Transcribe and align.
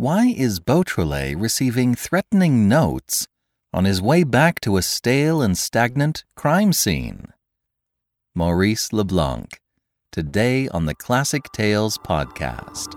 Why 0.00 0.28
is 0.34 0.60
Beautrelet 0.60 1.38
receiving 1.38 1.94
threatening 1.94 2.66
notes 2.70 3.26
on 3.74 3.84
his 3.84 4.00
way 4.00 4.24
back 4.24 4.58
to 4.60 4.78
a 4.78 4.82
stale 4.82 5.42
and 5.42 5.58
stagnant 5.58 6.24
crime 6.34 6.72
scene? 6.72 7.26
Maurice 8.34 8.94
Leblanc, 8.94 9.60
today 10.10 10.68
on 10.68 10.86
the 10.86 10.94
Classic 10.94 11.42
Tales 11.52 11.98
podcast. 11.98 12.94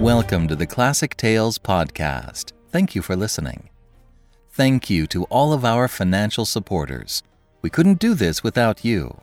Welcome 0.00 0.46
to 0.46 0.54
the 0.54 0.68
Classic 0.68 1.16
Tales 1.16 1.58
podcast. 1.58 2.52
Thank 2.68 2.94
you 2.94 3.02
for 3.02 3.16
listening. 3.16 3.68
Thank 4.52 4.88
you 4.88 5.08
to 5.08 5.24
all 5.24 5.52
of 5.52 5.64
our 5.64 5.88
financial 5.88 6.44
supporters. 6.44 7.24
We 7.64 7.70
couldn't 7.70 7.98
do 7.98 8.12
this 8.12 8.44
without 8.44 8.84
you. 8.84 9.22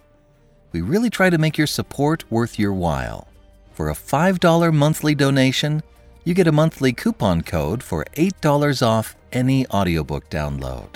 We 0.71 0.81
really 0.81 1.11
try 1.11 1.29
to 1.29 1.37
make 1.37 1.59
your 1.59 1.67
support 1.67 2.23
worth 2.31 2.57
your 2.57 2.73
while. 2.73 3.27
For 3.75 3.91
a 3.91 3.93
$5 3.93 4.73
monthly 4.73 5.13
donation, 5.13 5.83
you 6.23 6.33
get 6.33 6.47
a 6.47 6.51
monthly 6.51 6.91
coupon 6.91 7.43
code 7.43 7.83
for 7.83 8.03
$8 8.15 8.81
off 8.81 9.15
any 9.31 9.67
audiobook 9.67 10.27
download. 10.31 10.95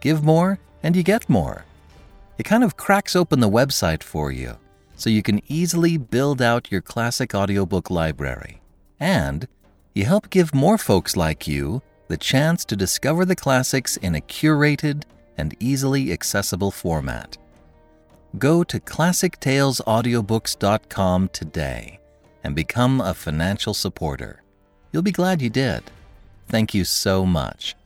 Give 0.00 0.22
more, 0.22 0.58
and 0.82 0.94
you 0.94 1.02
get 1.02 1.30
more. 1.30 1.64
It 2.36 2.42
kind 2.42 2.62
of 2.62 2.76
cracks 2.76 3.16
open 3.16 3.40
the 3.40 3.48
website 3.48 4.02
for 4.02 4.30
you, 4.30 4.58
so 4.94 5.08
you 5.08 5.22
can 5.22 5.40
easily 5.48 5.96
build 5.96 6.42
out 6.42 6.70
your 6.70 6.82
classic 6.82 7.34
audiobook 7.34 7.88
library. 7.88 8.60
And 9.00 9.48
you 9.94 10.04
help 10.04 10.28
give 10.28 10.54
more 10.54 10.76
folks 10.76 11.16
like 11.16 11.48
you 11.48 11.80
the 12.08 12.18
chance 12.18 12.66
to 12.66 12.76
discover 12.76 13.24
the 13.24 13.34
classics 13.34 13.96
in 13.96 14.14
a 14.14 14.20
curated 14.20 15.04
and 15.36 15.54
easily 15.60 16.12
accessible 16.12 16.70
format. 16.70 17.36
Go 18.38 18.64
to 18.64 18.80
classictalesaudiobooks.com 18.80 21.28
today 21.28 22.00
and 22.44 22.54
become 22.54 23.00
a 23.00 23.14
financial 23.14 23.74
supporter. 23.74 24.42
You'll 24.90 25.02
be 25.02 25.12
glad 25.12 25.42
you 25.42 25.50
did. 25.50 25.82
Thank 26.48 26.74
you 26.74 26.84
so 26.84 27.24
much. 27.24 27.76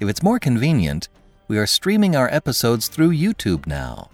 If 0.00 0.08
it's 0.08 0.22
more 0.22 0.38
convenient, 0.38 1.08
we 1.48 1.58
are 1.58 1.66
streaming 1.66 2.16
our 2.16 2.32
episodes 2.32 2.88
through 2.88 3.10
YouTube 3.10 3.66
now. 3.66 4.10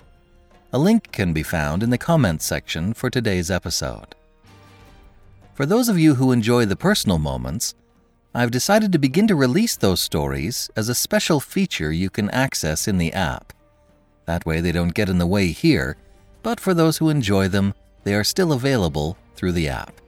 A 0.72 0.78
link 0.78 1.12
can 1.12 1.32
be 1.32 1.42
found 1.42 1.82
in 1.82 1.90
the 1.90 1.98
comments 1.98 2.44
section 2.44 2.94
for 2.94 3.10
today's 3.10 3.50
episode. 3.50 4.14
For 5.54 5.66
those 5.66 5.88
of 5.88 5.98
you 5.98 6.14
who 6.14 6.32
enjoy 6.32 6.64
the 6.64 6.76
personal 6.76 7.18
moments, 7.18 7.74
I've 8.34 8.50
decided 8.50 8.92
to 8.92 8.98
begin 8.98 9.26
to 9.28 9.34
release 9.34 9.76
those 9.76 10.00
stories 10.00 10.70
as 10.74 10.88
a 10.88 10.94
special 10.94 11.38
feature 11.38 11.92
you 11.92 12.08
can 12.08 12.30
access 12.30 12.88
in 12.88 12.98
the 12.98 13.12
app. 13.12 13.52
That 14.24 14.46
way 14.46 14.60
they 14.60 14.72
don't 14.72 14.94
get 14.94 15.08
in 15.08 15.18
the 15.18 15.26
way 15.26 15.48
here, 15.48 15.96
but 16.42 16.58
for 16.58 16.72
those 16.72 16.98
who 16.98 17.10
enjoy 17.10 17.48
them, 17.48 17.74
they 18.04 18.14
are 18.14 18.24
still 18.24 18.52
available 18.52 19.18
through 19.36 19.52
the 19.52 19.68
app. 19.68 20.00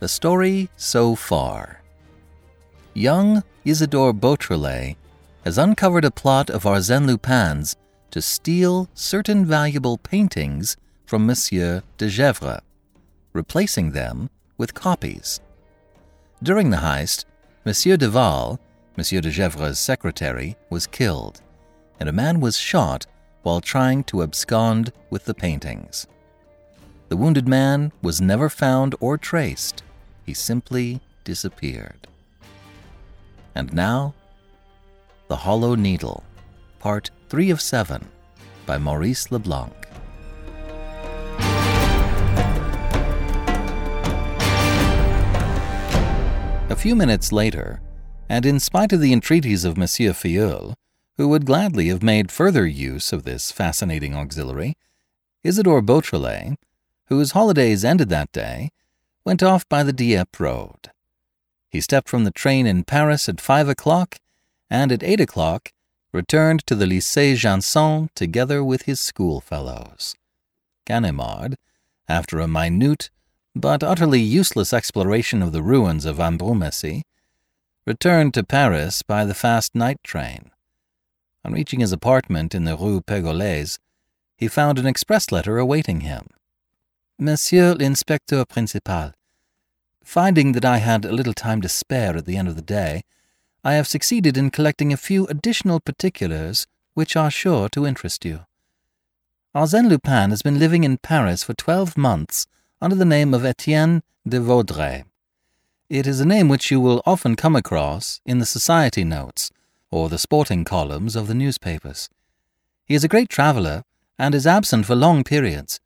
The 0.00 0.08
story 0.08 0.68
so 0.76 1.14
far. 1.14 1.82
Young 2.92 3.42
Isidore 3.64 4.12
Beautrelet 4.12 4.96
has 5.44 5.58
uncovered 5.58 6.04
a 6.04 6.10
plot 6.10 6.50
of 6.50 6.64
Arsène 6.64 7.06
Lupin's 7.06 7.76
to 8.10 8.20
steal 8.20 8.88
certain 8.94 9.46
valuable 9.46 9.96
paintings 9.98 10.76
from 11.06 11.26
Monsieur 11.26 11.82
de 11.98 12.08
Gesvres 12.08 12.60
replacing 13.36 13.92
them 13.92 14.30
with 14.56 14.74
copies. 14.74 15.40
During 16.42 16.68
the 16.68 16.78
heist, 16.78 17.24
Monsieur 17.64 17.96
Daval, 17.96 18.60
Monsieur 18.96 19.20
de 19.22 19.30
Gesvres' 19.30 19.78
secretary, 19.78 20.56
was 20.68 20.86
killed, 20.86 21.40
and 21.98 22.08
a 22.08 22.12
man 22.12 22.40
was 22.40 22.58
shot 22.58 23.06
while 23.42 23.60
trying 23.60 24.04
to 24.04 24.22
abscond 24.22 24.92
with 25.08 25.24
the 25.24 25.34
paintings. 25.34 26.06
The 27.08 27.16
wounded 27.16 27.48
man 27.48 27.90
was 28.02 28.20
never 28.20 28.50
found 28.50 28.94
or 29.00 29.16
traced. 29.16 29.82
He 30.26 30.34
simply 30.34 31.00
disappeared. 31.24 32.06
And 33.54 33.72
now, 33.72 34.12
The 35.28 35.36
Hollow 35.36 35.74
Needle, 35.74 36.22
Part 36.80 37.10
3 37.30 37.50
of 37.50 37.62
7, 37.62 38.06
by 38.66 38.76
Maurice 38.76 39.30
Leblanc. 39.30 39.85
A 46.68 46.74
few 46.74 46.96
minutes 46.96 47.30
later, 47.30 47.80
and 48.28 48.44
in 48.44 48.58
spite 48.58 48.92
of 48.92 49.00
the 49.00 49.12
entreaties 49.12 49.64
of 49.64 49.76
Monsieur 49.76 50.12
Filleul, 50.12 50.74
who 51.16 51.28
would 51.28 51.46
gladly 51.46 51.86
have 51.88 52.02
made 52.02 52.32
further 52.32 52.66
use 52.66 53.12
of 53.12 53.22
this 53.22 53.52
fascinating 53.52 54.16
auxiliary, 54.16 54.76
Isidore 55.44 55.80
Beautrelet, 55.80 56.56
whose 57.04 57.30
holidays 57.30 57.84
ended 57.84 58.08
that 58.08 58.32
day, 58.32 58.70
went 59.24 59.44
off 59.44 59.68
by 59.68 59.84
the 59.84 59.92
Dieppe 59.92 60.42
road. 60.42 60.90
He 61.68 61.80
stepped 61.80 62.08
from 62.08 62.24
the 62.24 62.32
train 62.32 62.66
in 62.66 62.82
Paris 62.82 63.28
at 63.28 63.40
five 63.40 63.68
o'clock, 63.68 64.16
and 64.68 64.90
at 64.90 65.04
eight 65.04 65.20
o'clock 65.20 65.72
returned 66.12 66.66
to 66.66 66.74
the 66.74 66.86
Lycée 66.86 67.36
Janson 67.36 68.10
together 68.16 68.64
with 68.64 68.82
his 68.82 68.98
schoolfellows. 68.98 70.16
Ganimard, 70.84 71.54
after 72.08 72.40
a 72.40 72.48
minute 72.48 73.10
but 73.58 73.82
utterly 73.82 74.20
useless 74.20 74.74
exploration 74.74 75.42
of 75.42 75.50
the 75.50 75.62
ruins 75.62 76.04
of 76.04 76.18
Ambrumésy, 76.18 77.02
returned 77.86 78.34
to 78.34 78.44
Paris 78.44 79.02
by 79.02 79.24
the 79.24 79.32
fast 79.32 79.74
night 79.74 79.98
train. 80.04 80.50
On 81.42 81.54
reaching 81.54 81.80
his 81.80 81.90
apartment 81.90 82.54
in 82.54 82.64
the 82.64 82.76
Rue 82.76 83.00
Pergolese, 83.00 83.78
he 84.36 84.46
found 84.46 84.78
an 84.78 84.86
express 84.86 85.32
letter 85.32 85.56
awaiting 85.56 86.00
him. 86.00 86.26
Monsieur 87.18 87.72
l'Inspecteur 87.72 88.44
Principal, 88.46 89.14
finding 90.04 90.52
that 90.52 90.66
I 90.66 90.76
had 90.76 91.06
a 91.06 91.12
little 91.12 91.32
time 91.32 91.62
to 91.62 91.68
spare 91.68 92.14
at 92.14 92.26
the 92.26 92.36
end 92.36 92.48
of 92.48 92.56
the 92.56 92.62
day, 92.62 93.04
I 93.64 93.72
have 93.72 93.88
succeeded 93.88 94.36
in 94.36 94.50
collecting 94.50 94.92
a 94.92 94.98
few 94.98 95.26
additional 95.28 95.80
particulars 95.80 96.66
which 96.92 97.16
are 97.16 97.30
sure 97.30 97.70
to 97.70 97.86
interest 97.86 98.26
you. 98.26 98.40
Arsène 99.54 99.88
Lupin 99.88 100.28
has 100.28 100.42
been 100.42 100.58
living 100.58 100.84
in 100.84 100.98
Paris 100.98 101.42
for 101.42 101.54
twelve 101.54 101.96
months 101.96 102.46
under 102.80 102.96
the 102.96 103.06
name 103.06 103.32
of 103.32 103.44
Etienne 103.44 104.02
de 104.28 104.38
Vaudrey. 104.38 105.04
It 105.88 106.06
is 106.06 106.20
a 106.20 106.26
name 106.26 106.48
which 106.48 106.70
you 106.70 106.78
will 106.78 107.02
often 107.06 107.34
come 107.34 107.56
across 107.56 108.20
in 108.26 108.38
the 108.38 108.44
society 108.44 109.02
notes 109.02 109.50
or 109.90 110.08
the 110.08 110.18
sporting 110.18 110.62
columns 110.62 111.16
of 111.16 111.26
the 111.26 111.34
newspapers. 111.34 112.10
He 112.84 112.94
is 112.94 113.02
a 113.02 113.08
great 113.08 113.30
traveller 113.30 113.82
and 114.18 114.34
is 114.34 114.46
absent 114.46 114.84
for 114.84 114.94
long 114.94 115.24
periods, 115.24 115.80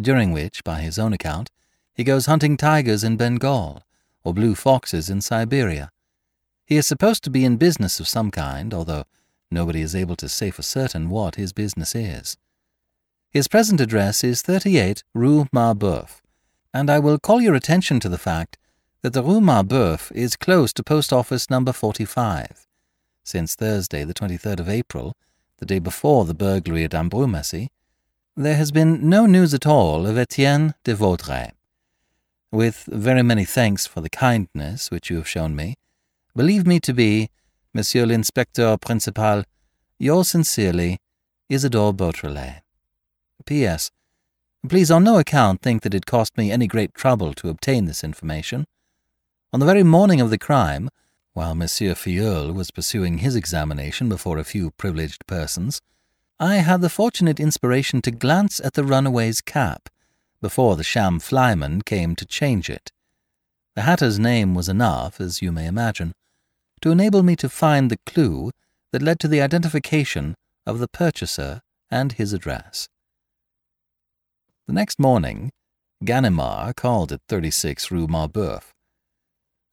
during 0.00 0.30
which, 0.30 0.62
by 0.62 0.82
his 0.82 0.98
own 0.98 1.12
account, 1.12 1.50
he 1.94 2.04
goes 2.04 2.26
hunting 2.26 2.56
tigers 2.56 3.02
in 3.02 3.16
Bengal 3.16 3.82
or 4.22 4.32
blue 4.32 4.54
foxes 4.54 5.10
in 5.10 5.20
Siberia. 5.20 5.90
He 6.64 6.76
is 6.76 6.86
supposed 6.86 7.24
to 7.24 7.30
be 7.30 7.44
in 7.44 7.56
business 7.56 7.98
of 7.98 8.06
some 8.06 8.30
kind, 8.30 8.72
although 8.72 9.04
nobody 9.50 9.80
is 9.80 9.96
able 9.96 10.16
to 10.16 10.28
say 10.28 10.50
for 10.50 10.62
certain 10.62 11.10
what 11.10 11.34
his 11.34 11.52
business 11.52 11.94
is. 11.94 12.36
His 13.30 13.48
present 13.48 13.80
address 13.80 14.22
is 14.22 14.42
38 14.42 15.02
Rue 15.14 15.46
Marbeuf, 15.52 16.20
and 16.72 16.90
I 16.90 16.98
will 16.98 17.18
call 17.18 17.40
your 17.40 17.54
attention 17.54 18.00
to 18.00 18.08
the 18.08 18.18
fact 18.18 18.58
that 19.02 19.12
the 19.12 19.22
Rue 19.22 19.40
Marbeuf 19.40 20.10
is 20.12 20.36
close 20.36 20.72
to 20.72 20.82
Post 20.82 21.12
Office 21.12 21.48
number 21.48 21.72
45. 21.72 22.66
Since 23.24 23.54
Thursday, 23.54 24.04
the 24.04 24.14
23rd 24.14 24.60
of 24.60 24.68
April, 24.68 25.14
the 25.58 25.66
day 25.66 25.78
before 25.78 26.24
the 26.24 26.34
burglary 26.34 26.84
at 26.84 26.92
Ambrumésy, 26.92 27.68
there 28.36 28.56
has 28.56 28.70
been 28.70 29.08
no 29.08 29.26
news 29.26 29.54
at 29.54 29.66
all 29.66 30.06
of 30.06 30.18
Etienne 30.18 30.74
de 30.84 30.94
Vaudrey. 30.94 31.52
With 32.52 32.84
very 32.86 33.22
many 33.22 33.44
thanks 33.44 33.86
for 33.86 34.00
the 34.00 34.10
kindness 34.10 34.90
which 34.90 35.10
you 35.10 35.16
have 35.16 35.28
shown 35.28 35.56
me, 35.56 35.76
believe 36.34 36.66
me 36.66 36.78
to 36.80 36.92
be, 36.92 37.30
Monsieur 37.72 38.06
l'Inspecteur 38.06 38.76
Principal, 38.80 39.44
yours 39.98 40.28
sincerely, 40.28 40.98
Isidore 41.48 41.94
Beautrelet. 41.94 42.60
P.S. 43.44 43.90
Please 44.68 44.90
on 44.90 45.04
no 45.04 45.18
account 45.18 45.62
think 45.62 45.82
that 45.82 45.94
it 45.94 46.06
cost 46.06 46.36
me 46.36 46.50
any 46.50 46.66
great 46.66 46.92
trouble 46.92 47.32
to 47.34 47.48
obtain 47.48 47.84
this 47.84 48.02
information. 48.02 48.64
On 49.52 49.60
the 49.60 49.66
very 49.66 49.84
morning 49.84 50.20
of 50.20 50.30
the 50.30 50.38
crime, 50.38 50.88
while 51.34 51.54
Monsieur 51.54 51.94
Filleul 51.94 52.52
was 52.52 52.72
pursuing 52.72 53.18
his 53.18 53.36
examination 53.36 54.08
before 54.08 54.38
a 54.38 54.44
few 54.44 54.72
privileged 54.72 55.24
persons, 55.26 55.80
I 56.40 56.56
had 56.56 56.80
the 56.80 56.88
fortunate 56.88 57.38
inspiration 57.38 58.02
to 58.02 58.10
glance 58.10 58.58
at 58.58 58.74
the 58.74 58.82
runaway's 58.82 59.40
cap 59.40 59.88
before 60.40 60.76
the 60.76 60.84
sham 60.84 61.20
flyman 61.20 61.84
came 61.84 62.16
to 62.16 62.26
change 62.26 62.68
it. 62.68 62.90
The 63.76 63.82
hatter's 63.82 64.18
name 64.18 64.54
was 64.54 64.68
enough, 64.68 65.20
as 65.20 65.40
you 65.40 65.52
may 65.52 65.66
imagine, 65.66 66.12
to 66.80 66.90
enable 66.90 67.22
me 67.22 67.36
to 67.36 67.48
find 67.48 67.90
the 67.90 68.00
clue 68.04 68.50
that 68.90 69.02
led 69.02 69.20
to 69.20 69.28
the 69.28 69.40
identification 69.40 70.34
of 70.66 70.80
the 70.80 70.88
purchaser 70.88 71.60
and 71.88 72.12
his 72.12 72.32
address. 72.32 72.88
The 74.66 74.72
next 74.72 74.98
morning, 74.98 75.52
Ganimard 76.04 76.74
called 76.74 77.12
at 77.12 77.20
36 77.28 77.92
Rue 77.92 78.08
Marbeuf. 78.08 78.72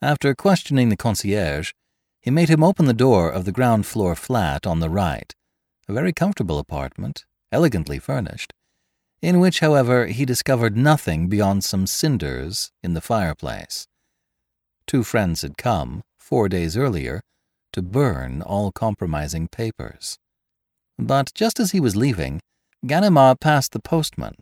After 0.04 0.36
questioning 0.36 0.90
the 0.90 0.96
concierge, 0.96 1.72
he 2.22 2.30
made 2.30 2.50
him 2.50 2.64
open 2.64 2.86
the 2.86 2.94
door 2.94 3.28
of 3.28 3.46
the 3.46 3.52
ground 3.52 3.88
floor 3.88 4.14
flat 4.16 4.68
on 4.68 4.82
the 4.82 4.92
right, 4.92 5.34
a 5.90 5.94
very 5.94 6.14
comfortable 6.14 6.60
apartment, 6.60 7.26
elegantly 7.52 7.98
furnished, 7.98 8.54
in 9.20 9.40
which, 9.40 9.62
however, 9.62 10.06
he 10.06 10.26
discovered 10.26 10.78
nothing 10.78 11.28
beyond 11.28 11.64
some 11.64 11.88
cinders 11.88 12.72
in 12.84 12.94
the 12.94 13.02
fireplace. 13.02 13.88
Two 14.86 15.04
friends 15.04 15.42
had 15.42 15.58
come, 15.58 16.04
four 16.20 16.48
days 16.48 16.78
earlier, 16.78 17.22
to 17.72 17.82
burn 17.82 18.44
all 18.44 18.72
compromising 18.72 19.48
papers. 19.48 20.20
But 21.00 21.34
just 21.34 21.60
as 21.60 21.72
he 21.72 21.80
was 21.80 21.96
leaving, 21.96 22.42
Ganimard 22.86 23.40
passed 23.40 23.72
the 23.72 23.80
postman, 23.80 24.36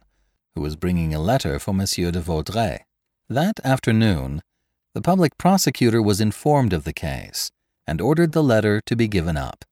who 0.55 0.61
was 0.61 0.75
bringing 0.75 1.13
a 1.13 1.19
letter 1.19 1.59
for 1.59 1.73
Monsieur 1.73 2.11
de 2.11 2.19
Vaudreuil. 2.19 2.79
That 3.29 3.59
afternoon, 3.63 4.41
the 4.93 5.01
public 5.01 5.37
prosecutor 5.37 6.01
was 6.01 6.19
informed 6.19 6.73
of 6.73 6.83
the 6.83 6.93
case 6.93 7.51
and 7.87 8.01
ordered 8.01 8.33
the 8.33 8.43
letter 8.43 8.81
to 8.85 8.95
be 8.95 9.07
given 9.07 9.37
up. 9.37 9.65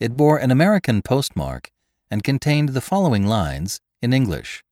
It 0.00 0.16
bore 0.16 0.38
an 0.38 0.50
American 0.50 1.02
postmark 1.02 1.70
and 2.10 2.24
contained 2.24 2.70
the 2.70 2.80
following 2.80 3.26
lines 3.26 3.80
in 4.00 4.12
English 4.12 4.64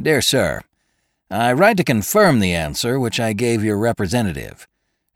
Dear 0.00 0.22
Sir, 0.22 0.62
I 1.30 1.52
write 1.52 1.76
to 1.78 1.84
confirm 1.84 2.40
the 2.40 2.54
answer 2.54 2.98
which 2.98 3.20
I 3.20 3.32
gave 3.32 3.64
your 3.64 3.78
representative. 3.78 4.66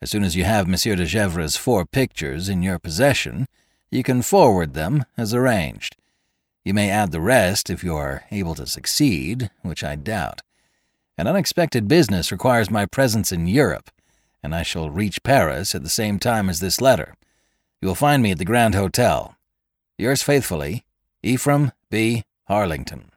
As 0.00 0.10
soon 0.10 0.24
as 0.24 0.36
you 0.36 0.44
have 0.44 0.68
Monsieur 0.68 0.96
de 0.96 1.06
Gesvres's 1.06 1.56
four 1.56 1.84
pictures 1.86 2.48
in 2.48 2.62
your 2.62 2.78
possession, 2.78 3.46
you 3.90 4.02
can 4.02 4.22
forward 4.22 4.74
them 4.74 5.04
as 5.16 5.34
arranged. 5.34 5.96
You 6.66 6.74
may 6.74 6.90
add 6.90 7.12
the 7.12 7.20
rest 7.20 7.70
if 7.70 7.84
you 7.84 7.94
are 7.94 8.24
able 8.32 8.56
to 8.56 8.66
succeed, 8.66 9.50
which 9.62 9.84
I 9.84 9.94
doubt. 9.94 10.42
An 11.16 11.28
unexpected 11.28 11.86
business 11.86 12.32
requires 12.32 12.72
my 12.72 12.86
presence 12.86 13.30
in 13.30 13.46
Europe, 13.46 13.88
and 14.42 14.52
I 14.52 14.64
shall 14.64 14.90
reach 14.90 15.22
Paris 15.22 15.76
at 15.76 15.84
the 15.84 15.88
same 15.88 16.18
time 16.18 16.50
as 16.50 16.58
this 16.58 16.80
letter. 16.80 17.14
You 17.80 17.86
will 17.86 17.94
find 17.94 18.20
me 18.20 18.32
at 18.32 18.38
the 18.38 18.44
Grand 18.44 18.74
Hotel. 18.74 19.36
Yours 19.96 20.24
faithfully, 20.24 20.84
Ephraim 21.22 21.70
B. 21.88 22.24
Harlington. 22.48 23.12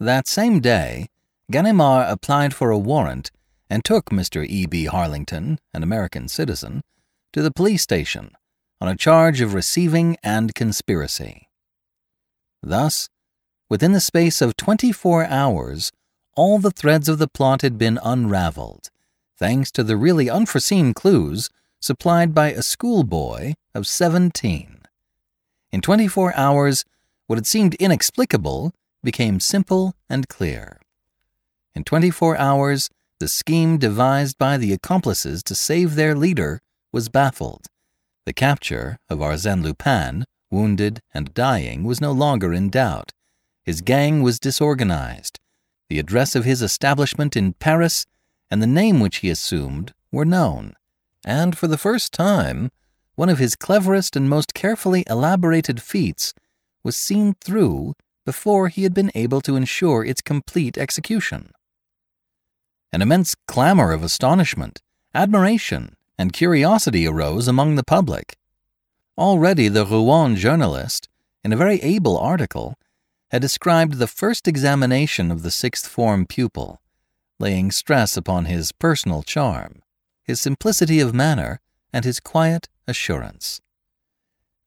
That 0.00 0.26
same 0.26 0.58
day, 0.58 1.10
Ganimard 1.52 2.10
applied 2.10 2.54
for 2.54 2.72
a 2.72 2.78
warrant 2.78 3.30
and 3.70 3.84
took 3.84 4.06
Mr. 4.06 4.44
E. 4.44 4.66
B. 4.66 4.86
Harlington, 4.86 5.60
an 5.72 5.84
American 5.84 6.26
citizen, 6.26 6.82
to 7.32 7.40
the 7.40 7.52
police 7.52 7.82
station 7.82 8.32
on 8.80 8.88
a 8.88 8.96
charge 8.96 9.40
of 9.40 9.54
receiving 9.54 10.16
and 10.24 10.56
conspiracy. 10.56 11.46
Thus, 12.62 13.08
within 13.68 13.92
the 13.92 14.00
space 14.00 14.40
of 14.40 14.56
24 14.56 15.26
hours, 15.26 15.92
all 16.36 16.58
the 16.58 16.70
threads 16.70 17.08
of 17.08 17.18
the 17.18 17.28
plot 17.28 17.62
had 17.62 17.78
been 17.78 17.98
unraveled, 18.02 18.88
thanks 19.36 19.70
to 19.72 19.82
the 19.82 19.96
really 19.96 20.30
unforeseen 20.30 20.94
clues 20.94 21.50
supplied 21.80 22.34
by 22.34 22.52
a 22.52 22.62
schoolboy 22.62 23.54
of 23.74 23.86
17. 23.86 24.80
In 25.72 25.80
24 25.80 26.36
hours, 26.36 26.84
what 27.26 27.36
had 27.36 27.46
seemed 27.46 27.74
inexplicable 27.76 28.72
became 29.02 29.40
simple 29.40 29.94
and 30.08 30.28
clear. 30.28 30.80
In 31.74 31.84
24 31.84 32.36
hours, 32.36 32.90
the 33.20 33.28
scheme 33.28 33.78
devised 33.78 34.36
by 34.38 34.56
the 34.56 34.72
accomplices 34.72 35.42
to 35.44 35.54
save 35.54 35.94
their 35.94 36.14
leader 36.14 36.60
was 36.92 37.08
baffled. 37.08 37.66
The 38.26 38.32
capture 38.32 38.98
of 39.08 39.18
Arsène 39.18 39.62
Lupin, 39.62 40.24
wounded 40.50 41.00
and 41.14 41.34
dying, 41.34 41.84
was 41.84 42.00
no 42.00 42.12
longer 42.12 42.52
in 42.52 42.70
doubt. 42.70 43.12
His 43.64 43.80
gang 43.80 44.22
was 44.22 44.40
disorganized. 44.40 45.38
The 45.88 45.98
address 45.98 46.34
of 46.34 46.44
his 46.44 46.62
establishment 46.62 47.36
in 47.36 47.54
Paris 47.54 48.06
and 48.50 48.62
the 48.62 48.66
name 48.66 49.00
which 49.00 49.18
he 49.18 49.30
assumed 49.30 49.92
were 50.10 50.24
known 50.24 50.74
and 51.24 51.56
for 51.56 51.66
the 51.66 51.78
first 51.78 52.12
time, 52.12 52.70
one 53.14 53.28
of 53.28 53.38
his 53.38 53.56
cleverest 53.56 54.16
and 54.16 54.28
most 54.28 54.54
carefully 54.54 55.04
elaborated 55.08 55.82
feats 55.82 56.32
was 56.82 56.96
seen 56.96 57.34
through 57.34 57.94
before 58.24 58.68
he 58.68 58.84
had 58.84 58.94
been 58.94 59.10
able 59.14 59.40
to 59.42 59.56
ensure 59.56 60.04
its 60.04 60.22
complete 60.22 60.78
execution. 60.78 61.50
An 62.92 63.02
immense 63.02 63.34
clamor 63.46 63.92
of 63.92 64.02
astonishment, 64.02 64.80
admiration, 65.14 65.96
and 66.18 66.32
curiosity 66.32 67.06
arose 67.06 67.46
among 67.46 67.74
the 67.74 67.84
public. 67.84 68.36
Already 69.20 69.68
the 69.68 69.84
Rouen 69.84 70.34
journalist, 70.34 71.06
in 71.44 71.52
a 71.52 71.56
very 71.56 71.78
able 71.82 72.16
article, 72.16 72.78
had 73.30 73.42
described 73.42 73.98
the 73.98 74.06
first 74.06 74.48
examination 74.48 75.30
of 75.30 75.42
the 75.42 75.50
sixth 75.50 75.86
form 75.86 76.24
pupil, 76.24 76.80
laying 77.38 77.70
stress 77.70 78.16
upon 78.16 78.46
his 78.46 78.72
personal 78.72 79.22
charm 79.22 79.82
his 80.30 80.40
simplicity 80.40 81.00
of 81.00 81.12
manner, 81.12 81.60
and 81.92 82.04
his 82.04 82.20
quiet 82.20 82.68
assurance. 82.86 83.60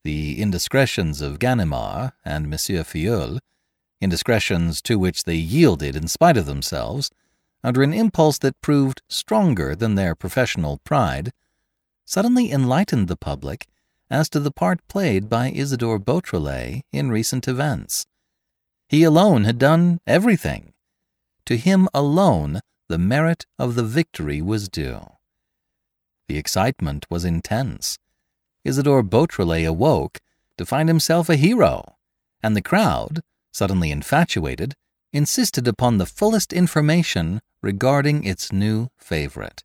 The 0.03 0.41
indiscretions 0.41 1.21
of 1.21 1.39
Ganimard 1.39 2.11
and 2.25 2.49
Monsieur 2.49 2.83
Filleul, 2.83 3.39
indiscretions 4.01 4.81
to 4.83 4.99
which 4.99 5.23
they 5.23 5.35
yielded 5.35 5.95
in 5.95 6.09
spite 6.09 6.35
of 6.35 6.45
themselves, 6.45 7.09
under 7.63 7.81
an 7.81 7.93
impulse 7.93 8.37
that 8.39 8.59
proved 8.61 9.01
stronger 9.07 9.73
than 9.73 9.95
their 9.95 10.13
professional 10.15 10.79
pride, 10.83 11.31
suddenly 12.05 12.51
enlightened 12.51 13.07
the 13.07 13.15
public 13.15 13.65
as 14.13 14.29
to 14.29 14.39
the 14.39 14.51
part 14.51 14.87
played 14.87 15.27
by 15.27 15.49
Isidore 15.49 15.97
Beautrelet 15.97 16.83
in 16.93 17.09
recent 17.09 17.47
events. 17.47 18.05
He 18.87 19.01
alone 19.03 19.43
had 19.45 19.57
done 19.57 20.01
everything. 20.05 20.73
To 21.47 21.57
him 21.57 21.89
alone 21.95 22.59
the 22.89 22.99
merit 22.99 23.47
of 23.57 23.73
the 23.73 23.83
victory 23.83 24.39
was 24.39 24.69
due. 24.69 25.01
The 26.27 26.37
excitement 26.37 27.07
was 27.09 27.25
intense. 27.25 27.97
Isidore 28.63 29.01
Beautrelet 29.01 29.65
awoke 29.67 30.19
to 30.59 30.65
find 30.65 30.87
himself 30.89 31.27
a 31.27 31.35
hero, 31.35 31.95
and 32.43 32.55
the 32.55 32.61
crowd, 32.61 33.21
suddenly 33.51 33.89
infatuated, 33.89 34.75
insisted 35.11 35.67
upon 35.67 35.97
the 35.97 36.05
fullest 36.05 36.53
information 36.53 37.41
regarding 37.63 38.23
its 38.25 38.53
new 38.53 38.89
favorite. 38.95 39.63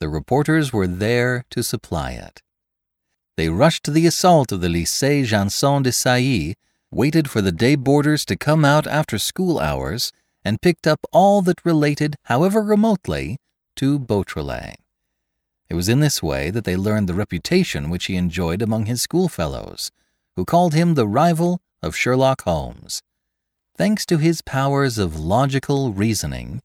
The 0.00 0.08
reporters 0.08 0.72
were 0.72 0.86
there 0.86 1.44
to 1.50 1.62
supply 1.62 2.12
it. 2.12 2.40
They 3.38 3.48
rushed 3.48 3.84
to 3.84 3.92
the 3.92 4.04
assault 4.04 4.50
of 4.50 4.62
the 4.62 4.66
Lycée 4.66 5.24
Janson 5.24 5.84
de 5.84 5.92
Sailly, 5.92 6.56
waited 6.90 7.30
for 7.30 7.40
the 7.40 7.52
day 7.52 7.76
boarders 7.76 8.24
to 8.24 8.36
come 8.36 8.64
out 8.64 8.84
after 8.88 9.16
school 9.16 9.60
hours, 9.60 10.10
and 10.44 10.60
picked 10.60 10.88
up 10.88 10.98
all 11.12 11.40
that 11.42 11.64
related, 11.64 12.16
however 12.24 12.60
remotely, 12.60 13.38
to 13.76 14.00
Beautrelet. 14.00 14.74
It 15.70 15.74
was 15.74 15.88
in 15.88 16.00
this 16.00 16.20
way 16.20 16.50
that 16.50 16.64
they 16.64 16.74
learned 16.74 17.08
the 17.08 17.14
reputation 17.14 17.90
which 17.90 18.06
he 18.06 18.16
enjoyed 18.16 18.60
among 18.60 18.86
his 18.86 19.02
schoolfellows, 19.02 19.92
who 20.34 20.44
called 20.44 20.74
him 20.74 20.94
the 20.94 21.06
rival 21.06 21.60
of 21.80 21.94
Sherlock 21.94 22.42
Holmes. 22.42 23.02
Thanks 23.76 24.04
to 24.06 24.18
his 24.18 24.42
powers 24.42 24.98
of 24.98 25.16
logical 25.16 25.92
reasoning, 25.92 26.60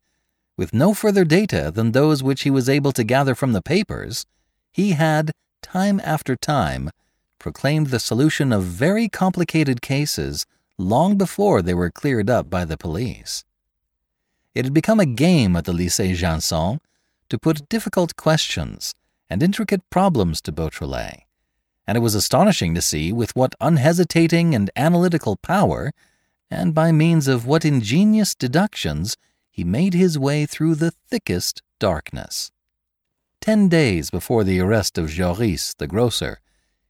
with 0.58 0.74
no 0.74 0.96
further 0.96 1.24
data 1.24 1.70
than 1.72 1.92
those 1.92 2.24
which 2.24 2.42
he 2.42 2.50
was 2.50 2.68
able 2.68 2.94
to 2.94 3.04
gather 3.04 3.36
from 3.36 3.54
the 3.54 3.62
papers, 3.62 4.26
he 4.72 4.94
had, 4.94 5.34
time 5.64 6.00
after 6.04 6.36
time, 6.36 6.92
proclaimed 7.40 7.88
the 7.88 8.00
solution 8.00 8.54
of 8.54 8.64
very 8.64 9.10
complicated 9.10 9.82
cases 9.82 10.46
long 10.78 11.18
before 11.18 11.62
they 11.62 11.74
were 11.74 11.90
cleared 11.90 12.30
up 12.30 12.50
by 12.50 12.64
the 12.66 12.78
police. 12.78 13.44
It 14.54 14.66
had 14.66 14.74
become 14.74 15.00
a 15.00 15.06
game 15.06 15.56
at 15.56 15.66
the 15.66 15.74
Lycée 15.74 16.16
Janson 16.16 16.80
to 17.30 17.40
put 17.40 17.68
difficult 17.70 18.16
questions 18.16 18.94
and 19.30 19.42
intricate 19.42 19.90
problems 19.90 20.42
to 20.42 20.52
Beautrelet, 20.52 21.24
and 21.88 21.98
it 21.98 22.02
was 22.02 22.16
astonishing 22.16 22.76
to 22.76 22.82
see 22.82 23.12
with 23.12 23.36
what 23.36 23.56
unhesitating 23.60 24.54
and 24.54 24.70
analytical 24.76 25.36
power, 25.38 25.92
and 26.52 26.76
by 26.76 26.92
means 26.92 27.28
of 27.28 27.48
what 27.48 27.66
ingenious 27.66 28.36
deductions, 28.36 29.18
he 29.50 29.64
made 29.64 29.94
his 29.94 30.20
way 30.20 30.46
through 30.46 30.76
the 30.76 30.92
thickest 30.92 31.62
darkness. 31.80 32.52
Ten 33.44 33.68
days 33.68 34.10
before 34.10 34.46
the 34.46 34.62
arrest 34.62 34.98
of 34.98 35.10
Joris, 35.10 35.74
the 35.74 35.86
grocer, 35.86 36.40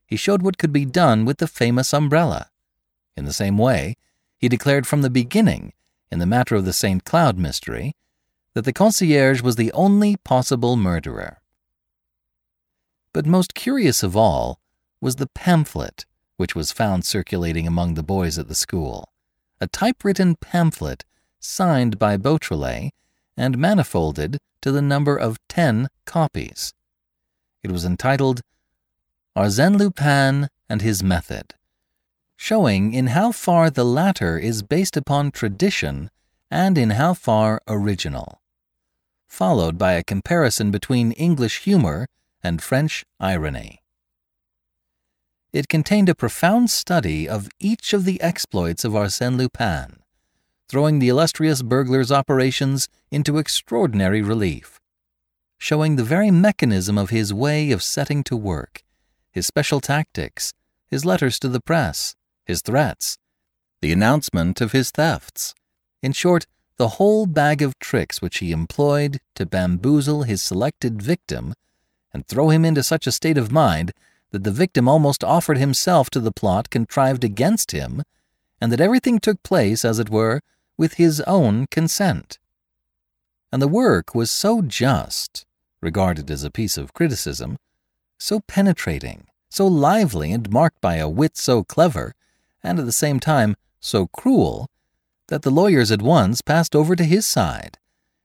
he 0.05 0.15
showed 0.15 0.43
what 0.43 0.59
could 0.59 0.71
be 0.71 0.85
done 0.85 1.25
with 1.25 1.39
the 1.39 1.47
famous 1.47 1.95
umbrella. 1.95 2.51
In 3.17 3.25
the 3.25 3.33
same 3.33 3.57
way, 3.57 3.95
he 4.37 4.47
declared 4.49 4.85
from 4.85 5.01
the 5.01 5.09
beginning, 5.09 5.73
in 6.11 6.19
the 6.19 6.27
matter 6.27 6.53
of 6.53 6.63
the 6.63 6.71
St. 6.71 7.03
Cloud 7.05 7.39
mystery, 7.39 7.95
that 8.53 8.65
the 8.65 8.71
concierge 8.71 9.41
was 9.41 9.55
the 9.55 9.71
only 9.71 10.15
possible 10.17 10.75
murderer. 10.75 11.41
But 13.13 13.25
most 13.25 13.55
curious 13.55 14.03
of 14.03 14.15
all 14.15 14.59
was 15.01 15.15
the 15.15 15.25
pamphlet 15.33 16.05
which 16.37 16.53
was 16.53 16.71
found 16.71 17.03
circulating 17.03 17.65
among 17.65 17.95
the 17.95 18.03
boys 18.03 18.37
at 18.37 18.47
the 18.47 18.53
school, 18.53 19.11
a 19.59 19.65
typewritten 19.65 20.35
pamphlet 20.35 21.03
signed 21.39 21.97
by 21.97 22.15
Beautrelet 22.15 22.91
and 23.35 23.57
manifolded 23.57 24.37
to 24.63 24.71
the 24.71 24.81
number 24.81 25.15
of 25.15 25.37
ten 25.47 25.89
copies. 26.05 26.73
It 27.63 27.71
was 27.71 27.85
entitled 27.85 28.41
Arsène 29.37 29.77
Lupin 29.77 30.47
and 30.69 30.81
His 30.81 31.03
Method, 31.03 31.53
showing 32.37 32.93
in 32.93 33.07
how 33.07 33.33
far 33.33 33.69
the 33.69 33.83
latter 33.83 34.37
is 34.37 34.63
based 34.63 34.95
upon 34.95 35.31
tradition 35.31 36.09
and 36.49 36.77
in 36.77 36.91
how 36.91 37.13
far 37.13 37.61
original, 37.67 38.41
followed 39.27 39.77
by 39.77 39.93
a 39.93 40.03
comparison 40.03 40.71
between 40.71 41.11
English 41.13 41.59
humor 41.63 42.07
and 42.41 42.61
French 42.61 43.03
irony. 43.19 43.81
It 45.51 45.67
contained 45.67 46.09
a 46.09 46.15
profound 46.15 46.69
study 46.69 47.27
of 47.27 47.49
each 47.59 47.93
of 47.93 48.05
the 48.05 48.21
exploits 48.21 48.85
of 48.85 48.93
Arsène 48.93 49.37
Lupin, 49.37 50.02
throwing 50.73 50.97
the 50.97 51.09
illustrious 51.09 51.61
burglar's 51.61 52.11
operations 52.11 52.89
into 53.11 53.37
extraordinary 53.37 54.23
relief, 54.23 54.79
showing 55.59 55.97
the 55.97 56.03
very 56.03 56.31
mechanism 56.31 56.97
of 56.97 57.11
his 57.11 57.31
way 57.31 57.69
of 57.69 57.83
setting 57.83 58.23
to 58.23 58.35
work, 58.35 58.81
his 59.31 59.45
special 59.45 59.79
tactics, 59.79 60.51
his 60.89 61.05
letters 61.05 61.37
to 61.37 61.47
the 61.47 61.61
press, 61.61 62.15
his 62.43 62.63
threats, 62.63 63.19
the 63.83 63.91
announcement 63.91 64.61
of 64.61 64.71
his 64.71 64.89
thefts. 64.89 65.53
In 66.01 66.11
short, 66.11 66.47
the 66.77 66.97
whole 66.97 67.27
bag 67.27 67.61
of 67.61 67.77
tricks 67.77 68.19
which 68.19 68.39
he 68.39 68.51
employed 68.51 69.19
to 69.35 69.45
bamboozle 69.45 70.23
his 70.23 70.41
selected 70.41 70.99
victim 70.99 71.53
and 72.11 72.25
throw 72.25 72.49
him 72.49 72.65
into 72.65 72.81
such 72.81 73.05
a 73.05 73.11
state 73.11 73.37
of 73.37 73.51
mind 73.51 73.93
that 74.31 74.43
the 74.43 74.49
victim 74.49 74.89
almost 74.89 75.23
offered 75.23 75.59
himself 75.59 76.09
to 76.09 76.19
the 76.19 76.31
plot 76.31 76.71
contrived 76.71 77.23
against 77.23 77.73
him, 77.73 78.01
and 78.59 78.71
that 78.71 78.81
everything 78.81 79.19
took 79.19 79.43
place, 79.43 79.85
as 79.85 79.99
it 79.99 80.09
were, 80.09 80.41
with 80.77 80.95
his 80.95 81.21
own 81.21 81.67
consent. 81.67 82.39
And 83.51 83.61
the 83.61 83.67
work 83.67 84.15
was 84.15 84.31
so 84.31 84.61
just, 84.61 85.45
regarded 85.81 86.31
as 86.31 86.43
a 86.43 86.51
piece 86.51 86.77
of 86.77 86.93
criticism, 86.93 87.57
so 88.17 88.39
penetrating, 88.41 89.27
so 89.49 89.67
lively, 89.67 90.31
and 90.31 90.49
marked 90.49 90.81
by 90.81 90.95
a 90.95 91.09
wit 91.09 91.37
so 91.37 91.63
clever, 91.63 92.15
and 92.63 92.79
at 92.79 92.85
the 92.85 92.91
same 92.91 93.19
time 93.19 93.55
so 93.79 94.07
cruel, 94.07 94.69
that 95.27 95.43
the 95.43 95.51
lawyers 95.51 95.91
at 95.91 96.01
once 96.01 96.41
passed 96.41 96.75
over 96.75 96.95
to 96.95 97.03
his 97.03 97.25
side, 97.25 97.77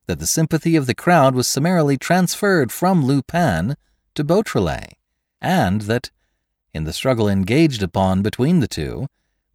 that 0.07 0.19
the 0.19 0.26
sympathy 0.26 0.76
of 0.76 0.87
the 0.87 0.95
crowd 0.95 1.35
was 1.35 1.47
summarily 1.47 1.99
transferred 1.99 2.73
from 2.73 3.05
Lupin 3.05 3.76
to 4.14 4.25
Beautrelet, 4.25 4.95
and 5.40 5.83
that, 5.83 6.11
in 6.73 6.85
the 6.85 6.93
struggle 6.93 7.28
engaged 7.28 7.83
upon 7.83 8.23
between 8.23 8.61
the 8.61 8.69
two, 8.69 9.07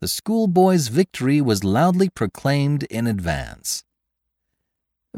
the 0.03 0.07
schoolboy's 0.09 0.89
victory 0.89 1.39
was 1.39 1.63
loudly 1.63 2.09
proclaimed 2.09 2.83
in 2.89 3.07
advance. 3.07 3.85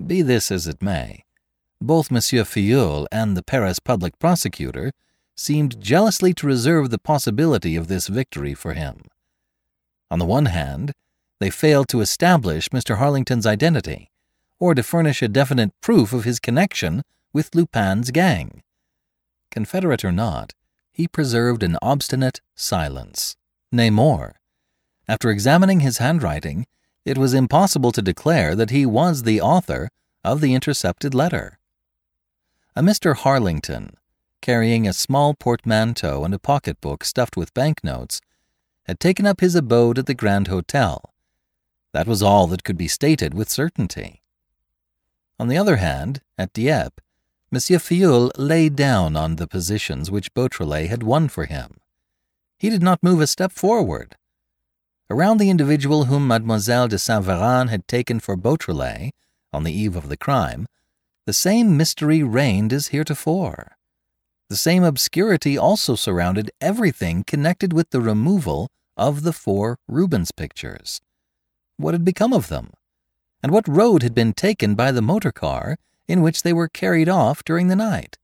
Be 0.06 0.22
this 0.22 0.52
as 0.52 0.68
it 0.68 0.80
may, 0.80 1.26
both 1.82 2.12
Monsieur 2.12 2.44
Filleul 2.44 3.08
and 3.12 3.36
the 3.36 3.42
Paris 3.42 3.80
public 3.80 4.20
prosecutor 4.20 4.92
seemed 5.36 5.82
jealously 5.82 6.36
to 6.36 6.46
reserve 6.46 6.92
the 6.92 7.00
possibility 7.00 7.76
of 7.76 7.88
this 7.88 8.06
victory 8.06 8.54
for 8.54 8.74
him. 8.74 9.06
On 10.12 10.20
the 10.20 10.32
one 10.38 10.46
hand, 10.46 10.94
they 11.40 11.50
failed 11.50 11.88
to 11.88 12.02
establish 12.02 12.70
Mr. 12.70 12.98
Harlington's 12.98 13.48
identity, 13.48 14.12
or 14.60 14.76
to 14.76 14.84
furnish 14.84 15.24
a 15.24 15.28
definite 15.28 15.72
proof 15.82 16.14
of 16.14 16.26
his 16.26 16.40
connection 16.40 17.02
with 17.34 17.56
Lupin's 17.56 18.12
gang. 18.12 18.62
Confederate 19.50 20.06
or 20.06 20.12
not, 20.12 20.54
he 20.92 21.08
preserved 21.08 21.64
an 21.64 21.76
obstinate 21.82 22.40
silence. 22.54 23.36
Nay, 23.72 23.90
more. 23.90 24.36
After 25.08 25.30
examining 25.30 25.82
his 25.82 26.00
handwriting, 26.00 26.66
it 27.06 27.18
was 27.18 27.34
impossible 27.34 27.92
to 27.92 28.02
declare 28.02 28.56
that 28.56 28.72
he 28.72 28.86
was 28.86 29.24
the 29.24 29.40
author 29.40 29.90
of 30.24 30.42
the 30.42 30.54
intercepted 30.56 31.14
letter. 31.14 31.60
A 32.76 32.82
Mr. 32.82 33.16
Harlington, 33.16 33.96
carrying 34.42 34.88
a 34.88 34.94
small 34.94 35.34
portmanteau 35.34 36.24
and 36.24 36.34
a 36.34 36.40
pocketbook 36.40 37.04
stuffed 37.04 37.38
with 37.38 37.54
banknotes, 37.54 38.20
had 38.86 39.00
taken 39.00 39.26
up 39.26 39.42
his 39.42 39.56
abode 39.56 40.00
at 40.00 40.08
the 40.08 40.14
Grand 40.14 40.48
Hotel. 40.48 41.14
That 41.94 42.08
was 42.08 42.22
all 42.22 42.48
that 42.48 42.64
could 42.64 42.78
be 42.78 42.88
stated 42.88 43.34
with 43.34 43.50
certainty. 43.50 44.22
On 45.40 45.48
the 45.48 45.58
other 45.58 45.78
hand, 45.78 46.22
at 46.38 46.54
Dieppe, 46.54 47.02
Monsieur 47.52 47.78
Filleul 47.78 48.32
lay 48.38 48.70
down 48.70 49.16
on 49.16 49.36
the 49.36 49.48
positions 49.48 50.10
which 50.10 50.34
Beautrelet 50.34 50.90
had 50.90 51.04
won 51.04 51.28
for 51.28 51.46
him. 51.46 51.78
He 52.58 52.70
did 52.70 52.82
not 52.82 53.04
move 53.04 53.22
a 53.22 53.28
step 53.28 53.52
forward. 53.52 54.16
Around 55.08 55.38
the 55.38 55.52
individual 55.52 56.06
whom 56.06 56.28
Mademoiselle 56.28 56.88
de 56.88 56.98
Saint 56.98 57.24
Véran 57.24 57.70
had 57.70 57.88
taken 57.88 58.20
for 58.20 58.36
Beautrelet 58.36 59.12
on 59.54 59.64
the 59.64 59.72
eve 59.72 59.96
of 59.96 60.10
the 60.10 60.18
crime, 60.18 60.68
the 61.28 61.34
same 61.34 61.78
mystery 61.78 62.24
reigned 62.24 62.74
as 62.74 62.88
heretofore. 62.88 63.78
The 64.50 64.56
same 64.56 64.84
obscurity 64.84 65.58
also 65.58 65.96
surrounded 65.96 66.50
everything 66.60 67.24
connected 67.24 67.72
with 67.72 67.92
the 67.92 68.02
removal 68.02 68.72
of 68.98 69.22
the 69.22 69.34
four 69.34 69.78
Rubens 69.88 70.32
pictures. 70.32 71.02
What 71.78 71.94
had 71.94 72.06
become 72.06 72.34
of 72.34 72.48
them? 72.48 72.72
And 73.44 73.52
what 73.52 73.68
road 73.68 74.02
had 74.02 74.16
been 74.16 74.34
taken 74.34 74.74
by 74.74 74.92
the 74.92 75.04
motor 75.04 75.32
car 75.32 75.78
in 76.08 76.22
which 76.22 76.42
they 76.42 76.54
were 76.54 76.68
carried 76.68 77.10
off 77.10 77.44
during 77.44 77.68
the 77.68 77.76
night. 77.76 78.18